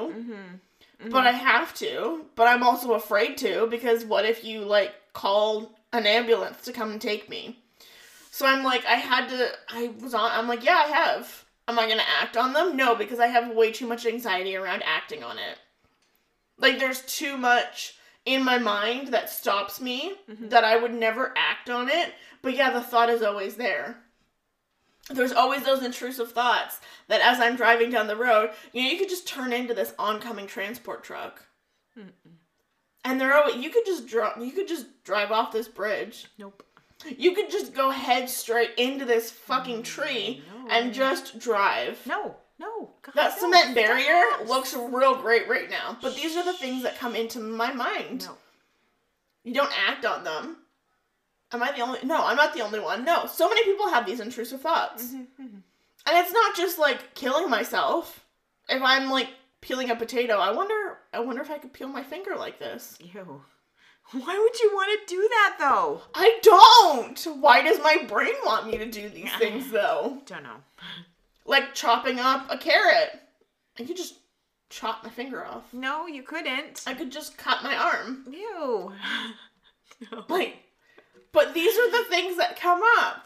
[1.02, 1.10] Mhm.
[1.12, 2.26] But I have to.
[2.36, 6.92] But I'm also afraid to, because what if you like call an ambulance to come
[6.92, 7.64] and take me?
[8.32, 11.46] So I'm like, I had to, I was on, I'm like, yeah, I have.
[11.68, 12.78] Am I gonna act on them?
[12.78, 15.58] No, because I have way too much anxiety around acting on it.
[16.58, 20.50] Like, there's too much in my mind that stops me Mhm.
[20.50, 22.14] that I would never act on it.
[22.42, 24.04] But yeah, the thought is always there.
[25.10, 28.98] There's always those intrusive thoughts that as I'm driving down the road, you know, you
[28.98, 31.46] could just turn into this oncoming transport truck.
[31.98, 32.12] Mm-mm.
[33.08, 36.26] And they're always, you could just drop, you could just drive off this bridge.
[36.38, 36.62] Nope.
[37.06, 40.68] You could just go head straight into this fucking tree No.
[40.70, 42.06] and just drive.
[42.06, 42.36] No.
[42.60, 42.90] No.
[43.04, 43.40] God, That no.
[43.40, 47.40] cement barrier looks real great right now, but these are the things that come into
[47.40, 48.26] my mind.
[48.26, 48.36] No.
[49.44, 50.58] You don't act on them.
[51.54, 52.00] Am I the only?
[52.04, 53.06] No, I'm not the only one.
[53.06, 55.28] No, so many people have these intrusive thoughts, Mhm.
[55.40, 55.62] Mhm.
[56.06, 58.26] and it's not just like killing myself.
[58.68, 59.30] If I'm like
[59.62, 60.87] peeling a potato, I wonder
[61.18, 62.96] I wonder if I could peel my finger like this.
[63.00, 63.42] Ew.
[64.12, 66.02] Why would you want to do that though?
[66.14, 67.42] I don't.
[67.42, 70.22] Why does my brain want me to do these things though?
[70.28, 70.58] Don't know.
[71.44, 73.20] Like chopping up a carrot.
[73.80, 74.14] I could just
[74.70, 75.74] chop my finger off.
[75.74, 76.84] No, you couldn't.
[76.86, 78.26] I could just cut my arm.
[78.32, 78.94] Ew.
[80.12, 80.26] No.
[80.30, 80.58] Like,
[81.32, 83.26] but these are the things that come up.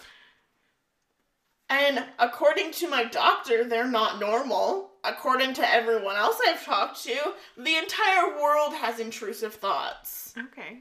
[1.69, 4.90] And according to my doctor, they're not normal.
[5.03, 10.33] According to everyone else I've talked to, the entire world has intrusive thoughts.
[10.37, 10.77] Okay.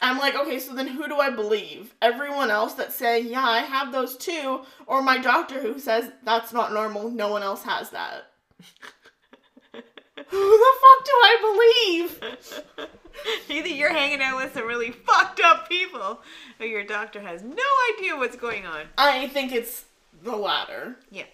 [0.00, 1.94] I'm like, okay, so then who do I believe?
[2.00, 6.52] Everyone else that's saying, yeah, I have those too, or my doctor who says that's
[6.52, 8.30] not normal, no one else has that?
[9.72, 12.88] who the fuck do I believe?
[13.48, 16.20] Either you're hanging out with some really fucked up people,
[16.60, 17.64] or your doctor has no
[17.96, 18.82] idea what's going on.
[18.96, 19.84] I think it's
[20.22, 20.96] the latter.
[21.10, 21.24] Yeah.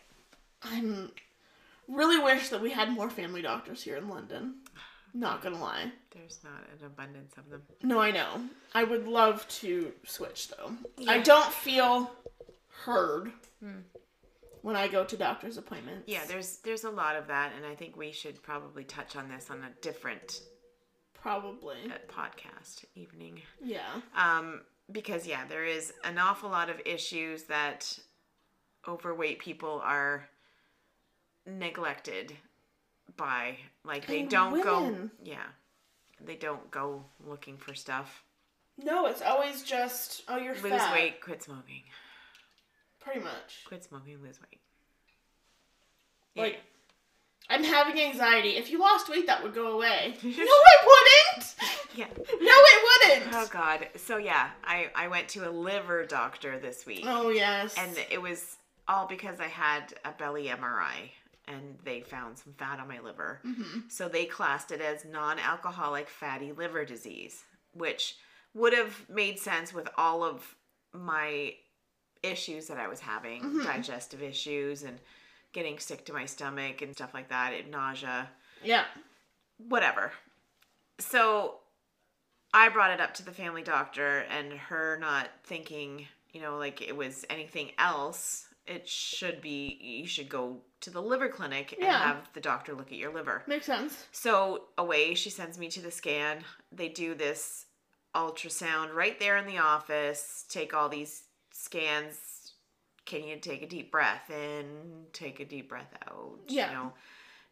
[0.63, 1.11] I'm
[1.89, 4.57] really wish that we had more family doctors here in London.
[5.13, 5.93] Not gonna lie.
[6.13, 7.63] There's not an abundance of them.
[7.83, 8.43] No, I know.
[8.75, 10.73] I would love to switch though.
[11.07, 12.11] I don't feel
[12.85, 13.31] heard
[14.63, 16.05] when I go to doctor's appointments.
[16.09, 19.29] Yeah, there's there's a lot of that, and I think we should probably touch on
[19.29, 20.41] this on a different
[21.15, 21.77] probably.
[21.87, 23.41] uh, podcast evening.
[23.63, 23.87] Yeah.
[24.17, 27.99] Um, because yeah, there is an awful lot of issues that
[28.87, 30.29] overweight people are
[31.47, 32.33] neglected
[33.17, 33.57] by.
[33.85, 35.09] Like they And don't go.
[35.23, 35.45] Yeah,
[36.25, 38.23] they don't go looking for stuff.
[38.83, 40.93] No, it's always just oh you're Lose fat.
[40.93, 41.83] weight, quit smoking.
[43.01, 43.65] Pretty much.
[43.67, 44.61] Quit smoking, lose weight.
[46.37, 46.61] Like
[47.49, 48.51] I'm having anxiety.
[48.57, 50.15] If you lost weight, that would go away.
[50.23, 50.45] no, Yeah.
[50.45, 51.55] it wouldn't.
[51.95, 52.07] yeah.
[52.17, 53.35] No, it wouldn't.
[53.35, 53.87] Oh God.
[53.97, 57.05] So yeah, I I went to a liver doctor this week.
[57.07, 57.75] Oh yes.
[57.79, 58.57] and it was
[58.89, 61.11] all because I had a belly MRI
[61.47, 63.41] and they found some fat on my liver.
[63.45, 63.81] Mm-hmm.
[63.89, 68.17] So they classed it as non alcoholic fatty liver disease, which
[68.55, 70.55] would have made sense with all of
[70.93, 71.55] my
[72.23, 73.65] issues that I was having Mhm.
[73.65, 74.99] digestive issues and
[75.53, 78.31] getting sick to my stomach and stuff like that, nausea
[78.63, 78.85] yeah.
[79.59, 80.13] whatever.
[80.99, 81.59] So
[82.53, 86.81] I brought it up to the family doctor, and her not thinking, you know, like
[86.81, 88.47] it was anything else.
[88.67, 91.99] It should be you should go to the liver clinic and Yeah.
[91.99, 93.43] have the doctor look at your liver.
[93.47, 94.07] Makes sense.
[94.13, 96.45] So away she sends me to the scan.
[96.73, 97.67] They do this
[98.15, 100.45] ultrasound right there in the office.
[100.49, 102.53] Take all these scans.
[103.05, 105.07] Can you take a deep breath in?
[105.13, 106.39] Take a deep breath out.
[106.49, 106.69] Yeah.
[106.71, 106.93] You know,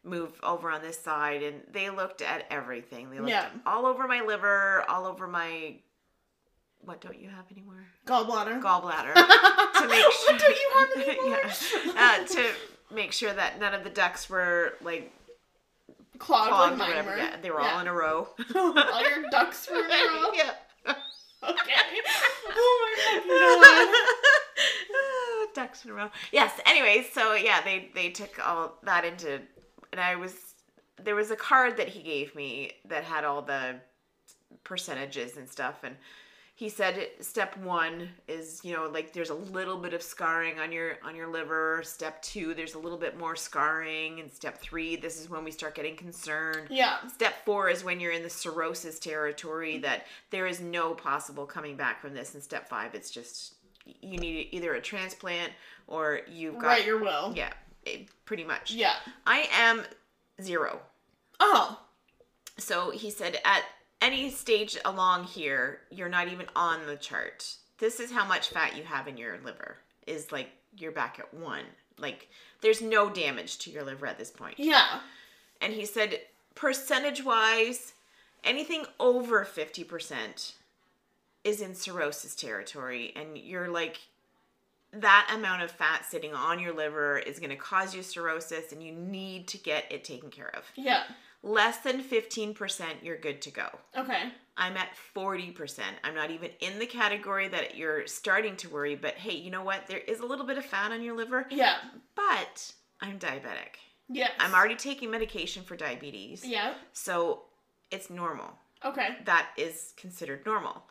[0.03, 3.09] move over on this side, and they looked at everything.
[3.11, 3.49] They looked Yeah.
[3.65, 5.79] all over my liver, all over my.
[6.85, 7.85] What don't you have anymore?
[8.05, 8.61] Gallbladder.
[8.61, 10.33] Gallbladder to make sure.
[10.33, 11.39] what don't you have anymore?
[11.95, 12.17] yeah.
[12.21, 12.49] Uh, to
[12.93, 15.11] make sure that none of the ducks were like
[16.19, 17.17] Clogged, clogged like whatever.
[17.17, 18.27] Yeah, they were all in a row.
[18.55, 20.31] all your ducks were in a row.
[20.33, 20.51] yeah.
[21.43, 21.81] Okay.
[22.55, 22.93] Oh
[23.27, 23.93] my
[25.45, 25.53] god.
[25.55, 26.09] Ducks in a row.
[26.31, 26.51] Yes.
[26.65, 29.41] Anyway, so yeah, they they took all that into,
[29.91, 30.33] and I was
[31.03, 33.75] there was a card that he gave me that had all the
[34.63, 35.95] percentages and stuff, and
[36.63, 40.71] he said step one is you know like there's a little bit of scarring on
[40.71, 41.81] your on your liver.
[41.83, 45.51] Step two, there's a little bit more scarring, and step three, this is when we
[45.51, 46.67] start getting concerned.
[46.69, 47.05] Yeah.
[47.09, 51.75] Step four is when you're in the cirrhosis territory that there is no possible coming
[51.75, 52.33] back from this.
[52.33, 53.55] And step five, it's just
[53.99, 55.51] you need either a transplant
[55.87, 57.33] or you've got Right, your will.
[57.35, 57.51] yeah,
[57.85, 58.71] it, pretty much.
[58.71, 58.93] Yeah.
[59.27, 59.83] I am
[60.41, 60.79] zero.
[61.41, 61.81] Oh.
[62.57, 63.63] So he said at
[64.03, 67.55] any stage along here, you're not even on the chart.
[67.79, 69.77] This is how much fat you have in your liver.
[70.05, 71.63] Is like you're back at one.
[71.97, 72.29] Like
[72.61, 74.55] there's no damage to your liver at this point.
[74.59, 74.99] Yeah.
[75.61, 76.19] and he said
[76.55, 77.93] percentage wise
[78.43, 80.53] anything over 50%
[81.43, 83.99] is in cirrhosis territory and you're like
[84.91, 88.83] that amount of fat sitting on your liver is going to cause you cirrhosis and
[88.83, 91.03] you need to get it taken care of Yeah.
[91.43, 93.67] Less than 15% you're good to go
[93.97, 94.31] Okay.
[94.57, 99.15] i'm at 40% i'm not even in the category that you're starting to worry but
[99.15, 101.75] hey you know what there is a little bit of fat on your liver Yeah.
[102.15, 102.71] but
[103.01, 103.75] i'm diabetic
[104.09, 104.29] Yeah.
[104.39, 106.73] i'm already taking medication for diabetes Yeah.
[106.93, 107.43] so
[107.91, 108.49] it's normal.
[108.83, 109.17] Okay.
[109.25, 110.83] That is considered normal.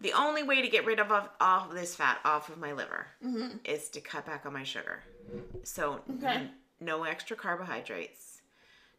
[0.00, 3.08] The only way to get rid of of- all this fat off of my liver
[3.24, 3.56] Mm-hmm.
[3.64, 5.02] is to cut back on my sugar.
[5.64, 6.34] So Okay.
[6.34, 8.37] n- no extra carbohydrates,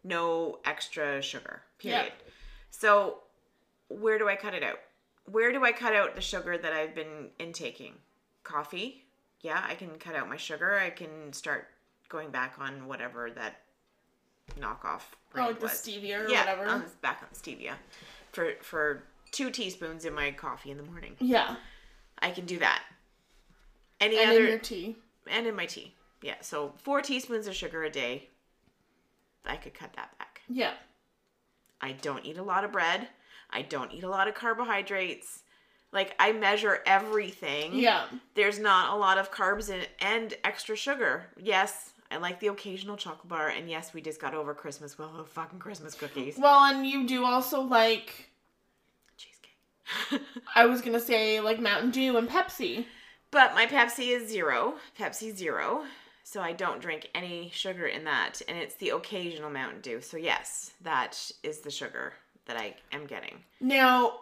[0.04, 1.62] no extra sugar.
[1.82, 2.00] Yeah.
[2.02, 2.14] Period.
[2.72, 3.20] So
[3.90, 4.80] where do I cut it out?
[5.26, 7.94] Where do I cut out the sugar that I've been intaking?
[8.44, 9.04] Coffee?
[9.42, 10.78] Yeah, I can cut out my sugar.
[10.78, 11.68] I can start
[12.10, 13.62] going back on whatever that
[14.60, 15.02] knockoff.
[15.02, 15.74] Oh, brand like the was.
[15.74, 16.66] stevia or yeah, whatever.
[16.70, 17.74] on this- back on stevia
[18.32, 21.16] for for two teaspoons in my coffee in the morning.
[21.20, 21.56] yeah.
[22.22, 22.84] I can do that.
[24.02, 24.98] Any And other in your tea.
[25.28, 25.94] and in my tea.
[26.22, 28.28] Yeah, so four teaspoons of sugar a day.
[29.50, 30.42] I could cut that back.
[30.48, 30.74] Yeah.
[31.82, 33.08] I don't eat a lot of bread.
[33.50, 35.44] I don't eat a lot of carbohydrates.
[35.92, 37.74] Like I measure everything.
[37.74, 38.06] Yeah.
[38.36, 41.26] There's not a lot of carbs in and extra sugar.
[41.42, 45.16] Yes, I like the occasional chocolate bar, and yes, we just got over Christmas with
[45.18, 46.38] the fucking Christmas cookies.
[46.38, 48.30] Well, and you do also like
[49.18, 50.22] Cheesecake.
[50.56, 52.86] I was gonna say like Mountain Dew and Pepsi.
[53.32, 54.76] but my Pepsi is zero.
[55.00, 55.86] Pepsi zero.
[56.32, 60.00] So I don't drink any sugar in that, and it's the occasional Mountain Dew.
[60.00, 62.14] So yes, that is the sugar
[62.46, 63.40] that I am getting.
[63.60, 64.20] Now,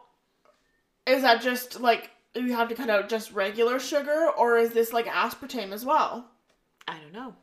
[1.05, 4.93] is that just like you have to cut out just regular sugar, or is this
[4.93, 6.29] like aspartame as well?
[6.87, 7.35] I don't know.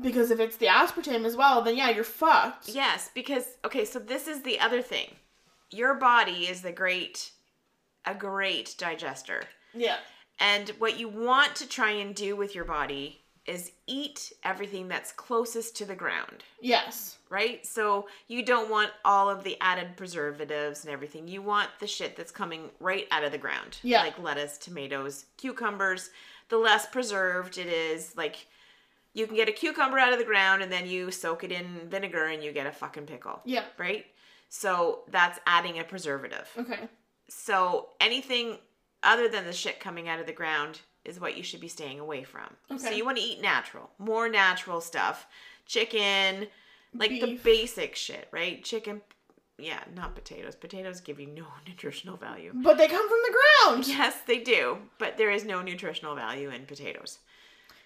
[0.00, 2.70] Because if it's the aspartame as well, then yeah, you're fucked.
[2.70, 5.16] Yes, because okay, so this is the other thing.
[5.70, 7.32] Your body is the great
[8.06, 9.42] a great digester.
[9.74, 9.98] Yeah.
[10.40, 15.10] And what you want to try and do with your body is eat everything that's
[15.12, 17.16] closest to the ground, Yes.
[17.30, 17.66] right?
[17.66, 21.26] So you don't want all of the added preservatives and everything.
[21.26, 23.78] You want the shit that's coming right out of the ground.
[23.82, 24.02] Yeah.
[24.02, 26.10] Like lettuce, tomatoes, cucumbers.
[26.50, 28.46] The less preserved it is, like
[29.14, 31.88] you can get a cucumber out of the ground and then you soak it in
[31.88, 33.64] vinegar and you get a fucking pickle Yeah.
[33.78, 34.04] right?
[34.50, 36.48] So that's adding a preservative.
[36.58, 36.88] Okay.
[37.28, 38.58] So anything
[39.02, 41.98] other than the shit coming out of the ground is what you should be staying
[41.98, 42.54] away from.
[42.78, 45.26] So you want to eat natural, more natural stuff.
[45.66, 46.46] Chicken,
[46.94, 48.62] like the basic shit, right?
[48.62, 49.02] Chicken,
[49.58, 50.54] yeah, not potatoes.
[50.54, 52.52] Potatoes give you no nutritional value.
[52.54, 53.88] But they come from the ground.
[53.88, 57.18] Yes, they do, but there is no nutritional value in potatoes.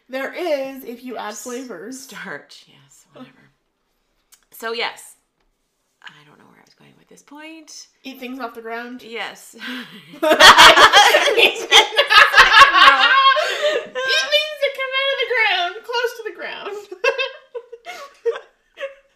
[0.09, 1.99] There is if you add flavors.
[2.01, 3.51] Starch, yes, whatever.
[4.51, 5.17] So yes,
[6.03, 7.89] I don't know where I was going with this point.
[8.03, 9.03] Eat things off the ground.
[9.03, 9.57] Yes.
[12.73, 16.73] Eat things that come out of the ground, close to the ground.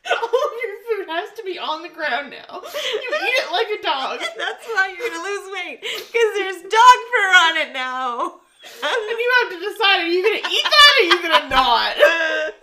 [0.07, 2.63] All of your food has to be on the ground now.
[2.63, 4.21] You eat it like a dog.
[4.39, 8.41] That's why you're gonna lose weight because there's dog fur on it now.
[8.83, 11.95] And you have to decide are you gonna eat that or are you gonna not?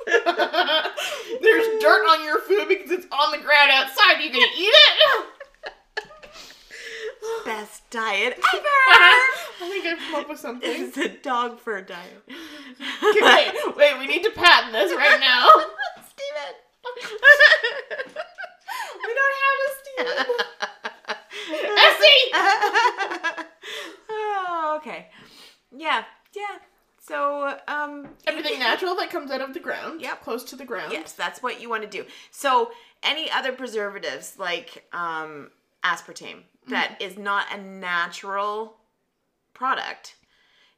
[1.41, 4.17] There's dirt on your food because it's on the ground outside.
[4.17, 5.25] Are you gonna eat it?
[7.45, 8.65] Best diet ever.
[8.65, 9.29] I
[9.59, 10.69] think I've come up with something.
[10.71, 12.23] it's a dog fur diet.
[13.03, 15.47] Okay, wait, wait, we need to patent this right now.
[16.09, 16.55] Steven.
[19.05, 20.07] We don't have a Steve.
[21.77, 22.23] Essie!
[24.09, 25.07] oh, okay.
[25.75, 26.03] Yeah,
[26.35, 26.57] yeah.
[26.99, 30.01] So, um, Everything natural that comes out of the ground.
[30.01, 30.23] Yep.
[30.23, 30.93] Close to the ground.
[30.93, 32.05] Yes, that's what you want to do.
[32.31, 32.71] So,
[33.03, 35.49] any other preservatives like um,
[35.83, 36.71] aspartame mm-hmm.
[36.71, 38.77] that is not a natural
[39.53, 40.15] product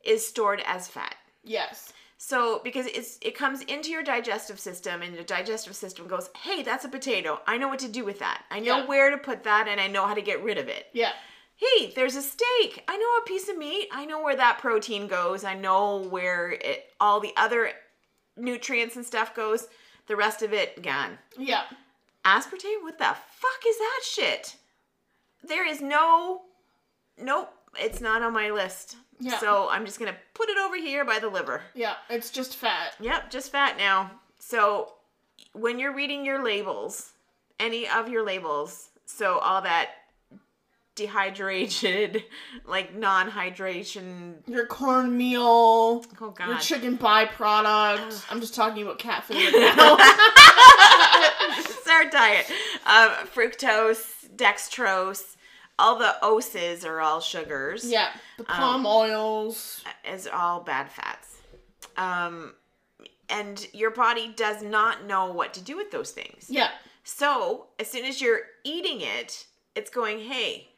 [0.04, 1.16] is stored as fat.
[1.44, 1.94] Yes.
[2.18, 6.64] So, because it's it comes into your digestive system, and your digestive system goes, "Hey,
[6.64, 7.42] that's a potato.
[7.46, 8.44] I know what to do with that.
[8.50, 8.86] I know Yeah.
[8.86, 11.14] where to put that, and I know how to get rid of it." Yeah.
[11.58, 12.84] Hey, there's a steak.
[12.88, 13.90] I know a piece of meat.
[13.92, 15.44] I know where that protein goes.
[15.44, 17.72] I know where it all the other
[18.36, 19.68] nutrients and stuff goes.
[20.08, 21.20] The rest of it gone.
[21.38, 21.64] Yeah.
[22.24, 22.82] Aspartame?
[22.82, 24.56] What the fuck is that shit?
[25.48, 26.42] There is no
[27.22, 27.50] Nope,
[27.80, 28.98] it's not on my list.
[29.20, 29.40] Yeah.
[29.40, 31.62] So I'm just gonna put it over here by the liver.
[31.74, 31.96] Yeah.
[32.10, 32.94] It's just fat.
[33.00, 34.12] Yep, just fat now.
[34.40, 34.94] So
[35.54, 37.14] when you're reading your labels,
[37.60, 39.92] any of your labels, so all that
[40.96, 42.24] dehydrated,
[42.66, 44.36] like non-hydration.
[44.48, 48.26] Your cornmeal, Oh your chicken byproduct.
[48.30, 49.98] I'm just talking about cat food right now.
[51.58, 52.46] it's our diet.
[52.86, 55.36] Um, fructose, dextrose,
[55.78, 57.90] all the oses are all sugars.
[57.90, 58.10] yeah.
[58.38, 59.84] The palm oils.
[60.10, 61.38] is all bad fats.
[61.98, 62.54] Um,
[63.30, 66.46] and your body does not know what to do with those things.
[66.50, 66.70] Yeah.
[67.04, 69.46] So as soon as you're eating it,
[69.76, 70.70] it's going, hey,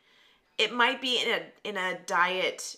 [0.57, 2.75] it might be in a in a diet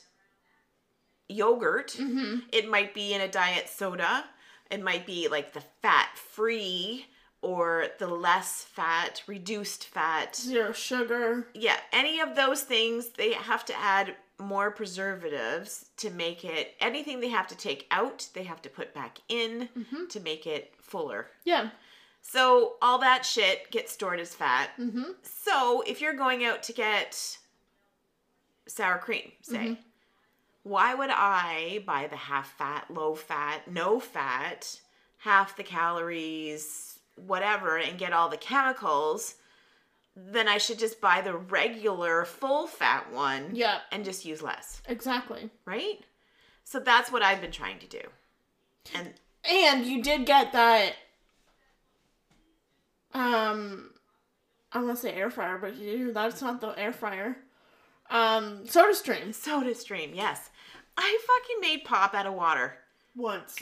[1.28, 1.96] yogurt.
[2.00, 2.40] Mm-hmm.
[2.52, 4.26] It might be in a diet soda.
[4.70, 7.06] It might be like the fat free
[7.42, 10.36] or the less fat, reduced fat.
[10.36, 11.48] Zero sugar.
[11.54, 17.20] Yeah, any of those things, they have to add more preservatives to make it anything
[17.20, 20.08] they have to take out, they have to put back in Mm-hmm.
[20.10, 21.28] to make it fuller.
[21.46, 21.70] Yeah.
[22.22, 24.70] So all that shit gets stored as fat.
[24.80, 25.04] Mm-hmm.
[25.24, 27.38] So if you're going out to get
[28.68, 29.74] sour cream, say, Mm-hmm.
[30.64, 34.80] why would I buy the half fat, low fat, no fat,
[35.20, 39.36] half the calories, whatever and get all the chemicals,
[40.16, 44.82] then I should just buy the regular full fat one Yeah, and just use less,
[44.88, 45.50] exactly.
[45.66, 46.00] right?
[46.64, 48.02] So that's what I've been trying to do.
[48.94, 49.14] And
[49.50, 50.94] And you did get that
[53.14, 53.92] um
[54.72, 57.38] I want to say air fryer, but you, that's not the air fryer.
[58.12, 60.52] Um, SodaStream soda stream, yes.
[60.96, 62.78] I fucking made pop out of water.
[63.16, 63.58] once.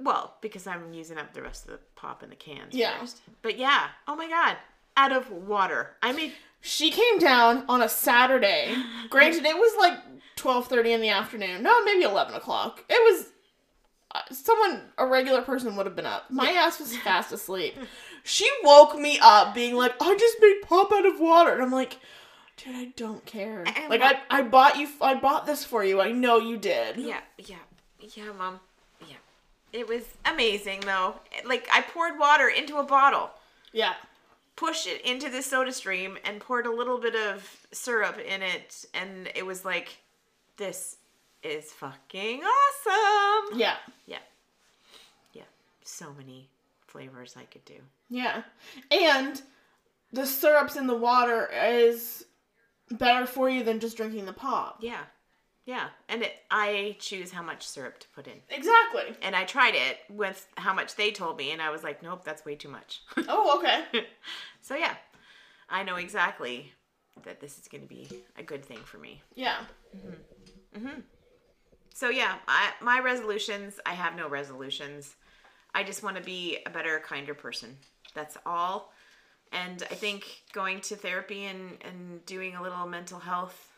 [0.00, 2.98] Well, because I'm using up the rest of the pop in the cans Yeah.
[3.00, 3.20] first.
[3.42, 4.56] But yeah, oh my god,
[4.96, 5.96] out of water.
[6.02, 8.74] I mean, She came down on a Saturday.
[9.10, 9.98] Granted, it was like
[10.36, 11.62] twelve thirty in the afternoon.
[11.62, 12.84] No, maybe eleven o'clock.
[12.88, 13.26] It was
[14.14, 16.30] uh, someone a regular person would have been up.
[16.30, 17.74] My ass was fast asleep.
[18.22, 21.72] She woke me up, being like, "I just made pop out of water," and I'm
[21.72, 21.98] like.
[22.56, 23.64] Dude, I don't care.
[23.66, 24.88] And Like I, I bought you.
[25.00, 26.00] I bought this for you.
[26.00, 26.96] I know you did.
[26.96, 27.56] Yeah, yeah,
[27.98, 28.60] yeah, mom.
[29.74, 31.16] It was amazing though.
[31.44, 33.30] Like I poured water into a bottle,
[33.72, 33.94] Yeah.
[34.56, 39.28] pushed it into the SodaStream and poured a little bit of syrup in it and
[39.34, 39.98] it was like
[40.58, 40.96] this
[41.42, 43.58] is fucking awesome.
[43.58, 43.76] Yeah.
[44.06, 44.18] Yeah.
[45.32, 45.42] Yeah.
[45.82, 46.48] So many
[46.86, 47.80] flavors I could do.
[48.08, 48.42] Yeah.
[48.92, 49.42] And
[50.12, 52.24] the syrups in the water is
[52.92, 54.78] better for you than just drinking the pop.
[54.80, 55.02] Yeah.
[55.64, 55.88] Yeah.
[56.08, 58.40] And it I choose how much syrup to put in.
[58.50, 59.16] Exactly.
[59.22, 62.24] And I tried it with how much they told me and I was like, nope,
[62.24, 63.02] that's way too much.
[63.28, 64.06] Oh, okay.
[64.60, 64.94] so yeah,
[65.68, 66.72] I know exactly
[67.22, 68.08] that this is going to be
[68.38, 69.22] a good thing for me.
[69.34, 69.58] Yeah.
[69.96, 70.16] Mhm.
[70.78, 71.02] Mhm.
[71.94, 75.14] So yeah, I, my resolutions, I have no resolutions.
[75.74, 77.76] I just want to be a better, kinder person.
[78.14, 78.92] That's all.
[79.52, 83.70] And I think going to therapy and, and doing a little mental health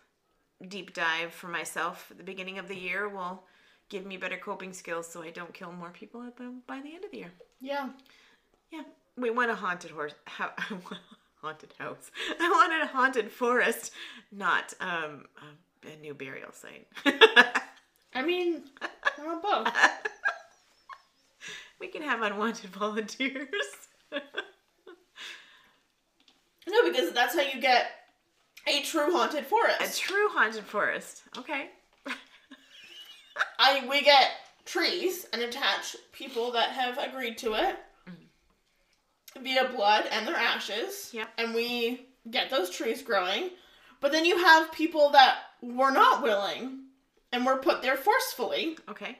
[0.69, 3.45] deep dive for myself at the beginning of the year will
[3.89, 6.95] give me better coping skills so I don't kill more people at the, by the
[6.95, 7.33] end of the year.
[7.61, 7.91] Yeah.
[8.73, 8.83] Yeah,
[9.17, 10.15] we want a haunted horse.
[10.25, 10.51] How,
[11.41, 12.11] haunted house.
[12.41, 13.93] I wanted a haunted forest,
[14.33, 15.27] not um
[15.85, 16.89] a, a new burial site.
[18.15, 19.73] I mean, I want both.
[21.81, 23.47] we can have unwanted volunteers.
[26.69, 27.87] No, because that's how you get
[28.67, 29.81] a true haunted forest.
[29.81, 31.23] a true haunted forest.
[31.39, 31.71] Okay.
[33.59, 34.31] I we get
[34.65, 37.77] trees and attach people that have agreed to it
[38.09, 39.43] mm.
[39.43, 41.11] via blood and their ashes.
[41.13, 41.29] Yep.
[41.39, 43.51] And we get those trees growing.
[44.01, 46.81] But then you have people that were not willing
[47.33, 48.79] and were put there forcefully.
[48.89, 49.19] Okay.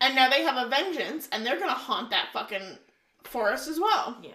[0.00, 2.78] And now they have a vengeance and they're gonna haunt that fucking
[3.24, 4.18] forest as well.
[4.22, 4.32] Yeah.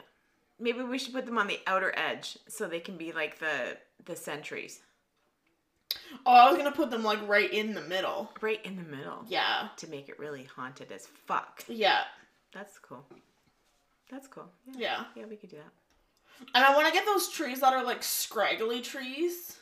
[0.62, 3.78] Maybe we should put them on the outer edge so they can be like the
[4.06, 4.80] the sentries,
[6.26, 8.32] Oh, I was gonna put them like right in the middle.
[8.42, 9.70] right in the middle, Yeah.
[9.78, 11.64] to make it really haunted as fuck.
[11.68, 12.04] Yeah.
[12.54, 13.06] That's cool.
[14.10, 14.50] That's cool.
[14.68, 14.78] Yeah.
[14.78, 15.04] Yeah.
[15.16, 16.48] Yeah, we could do that.
[16.56, 19.58] And I want to get those trees that are like scraggly trees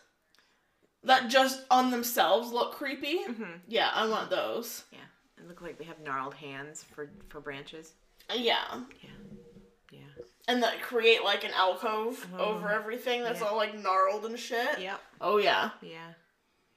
[1.03, 3.19] that just on themselves look creepy.
[3.27, 3.57] Mm-hmm.
[3.67, 4.84] Yeah, I want those.
[4.91, 4.99] Yeah,
[5.38, 7.93] and look like they have gnarled hands for for branches.
[8.30, 8.81] Uh, Yeah.
[9.03, 9.09] Yeah,
[9.91, 9.99] yeah.
[10.48, 13.48] And that create like an alcove Oh, over everything that's yeah.
[13.48, 14.80] all like gnarled and shit.
[14.80, 14.99] Yep.
[15.22, 15.70] Oh, yeah.
[15.82, 16.14] Yeah.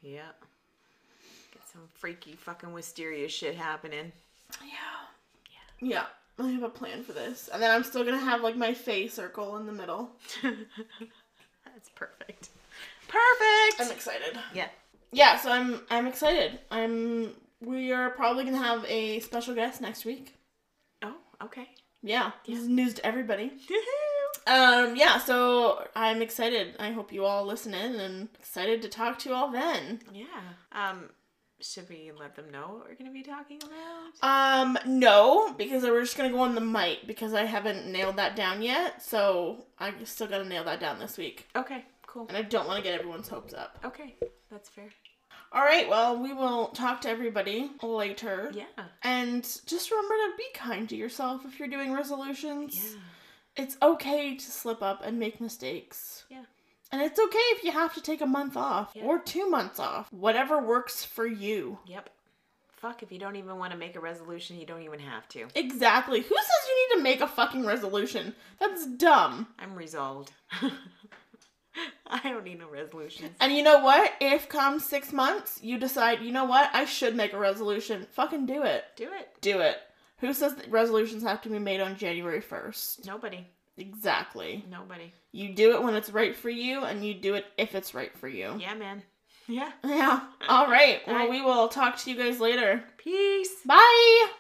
[0.02, 0.30] Yeah.
[1.52, 4.12] Get some freaky fucking wisteria shit happening.
[4.60, 4.68] Yeah.
[5.80, 5.88] Yeah.
[6.38, 6.44] Yeah.
[6.44, 7.48] I have a plan for this.
[7.52, 10.10] And then I'm still gonna have like my face circle in the middle.
[10.42, 12.48] That's perfect.
[13.08, 13.80] Perfect.
[13.80, 14.38] I'm excited.
[14.54, 14.68] yeah.
[15.12, 16.58] Yeah, so I'm I'm excited.
[16.70, 20.34] I'm we are probably gonna have a special guest next week.
[21.02, 21.14] Oh,
[21.44, 21.68] okay.
[22.02, 22.32] Yeah.
[22.46, 23.52] This is news to everybody.
[24.46, 26.74] Um, yeah, so I'm excited.
[26.80, 30.00] I hope you all listen in and excited to talk to you all then.
[30.12, 30.26] yeah.
[30.72, 31.10] Um,
[31.60, 34.28] should we let them know what we're gonna be talking about?
[34.28, 38.34] Um, no, because we're just gonna go on the mic because I haven't nailed that
[38.34, 39.00] down yet.
[39.00, 41.46] So I just still gotta nail that down this week.
[41.54, 41.84] Okay.
[42.08, 42.26] Cool.
[42.28, 43.78] And I don't want to get everyone's hopes up.
[43.84, 44.16] Okay.
[44.50, 44.88] That's fair.
[45.54, 48.50] All right, well, we will talk to everybody later.
[48.54, 48.64] Yeah.
[49.02, 52.74] And just remember to be kind to yourself if you're doing resolutions.
[52.82, 53.64] Yeah.
[53.64, 56.24] It's okay to slip up and make mistakes.
[56.30, 56.44] Yeah.
[56.90, 59.02] And it's okay if you have to take a month off Yeah.
[59.04, 60.10] or two months off.
[60.10, 61.78] Whatever works for you.
[61.86, 62.08] Yep.
[62.76, 65.46] Fuck, if you don't even want to make a resolution, you don't even have to.
[65.54, 66.20] Exactly.
[66.20, 68.34] Who says you need to make a fucking resolution?
[68.58, 69.48] That's dumb.
[69.58, 70.32] I'm resolved.
[72.06, 73.36] I don't need no resolutions.
[73.40, 74.12] And you know what?
[74.20, 78.46] If come six months you decide, you know what, I should make a resolution, fucking
[78.46, 78.84] do it.
[78.96, 79.28] Do it.
[79.40, 79.78] Do it.
[80.18, 83.06] Who says that resolutions have to be made on January 1st?
[83.06, 83.46] Nobody.
[83.76, 84.64] Exactly.
[84.70, 85.12] Nobody.
[85.32, 88.16] You do it when it's right for you, and you do it if it's right
[88.16, 88.56] for you.
[88.58, 89.02] Yeah, man.
[89.48, 89.72] Yeah.
[89.84, 90.20] Yeah.
[90.48, 91.00] All right.
[91.04, 92.84] Well, we will talk to you guys later.
[92.96, 93.50] Peace.
[93.66, 94.28] Bye.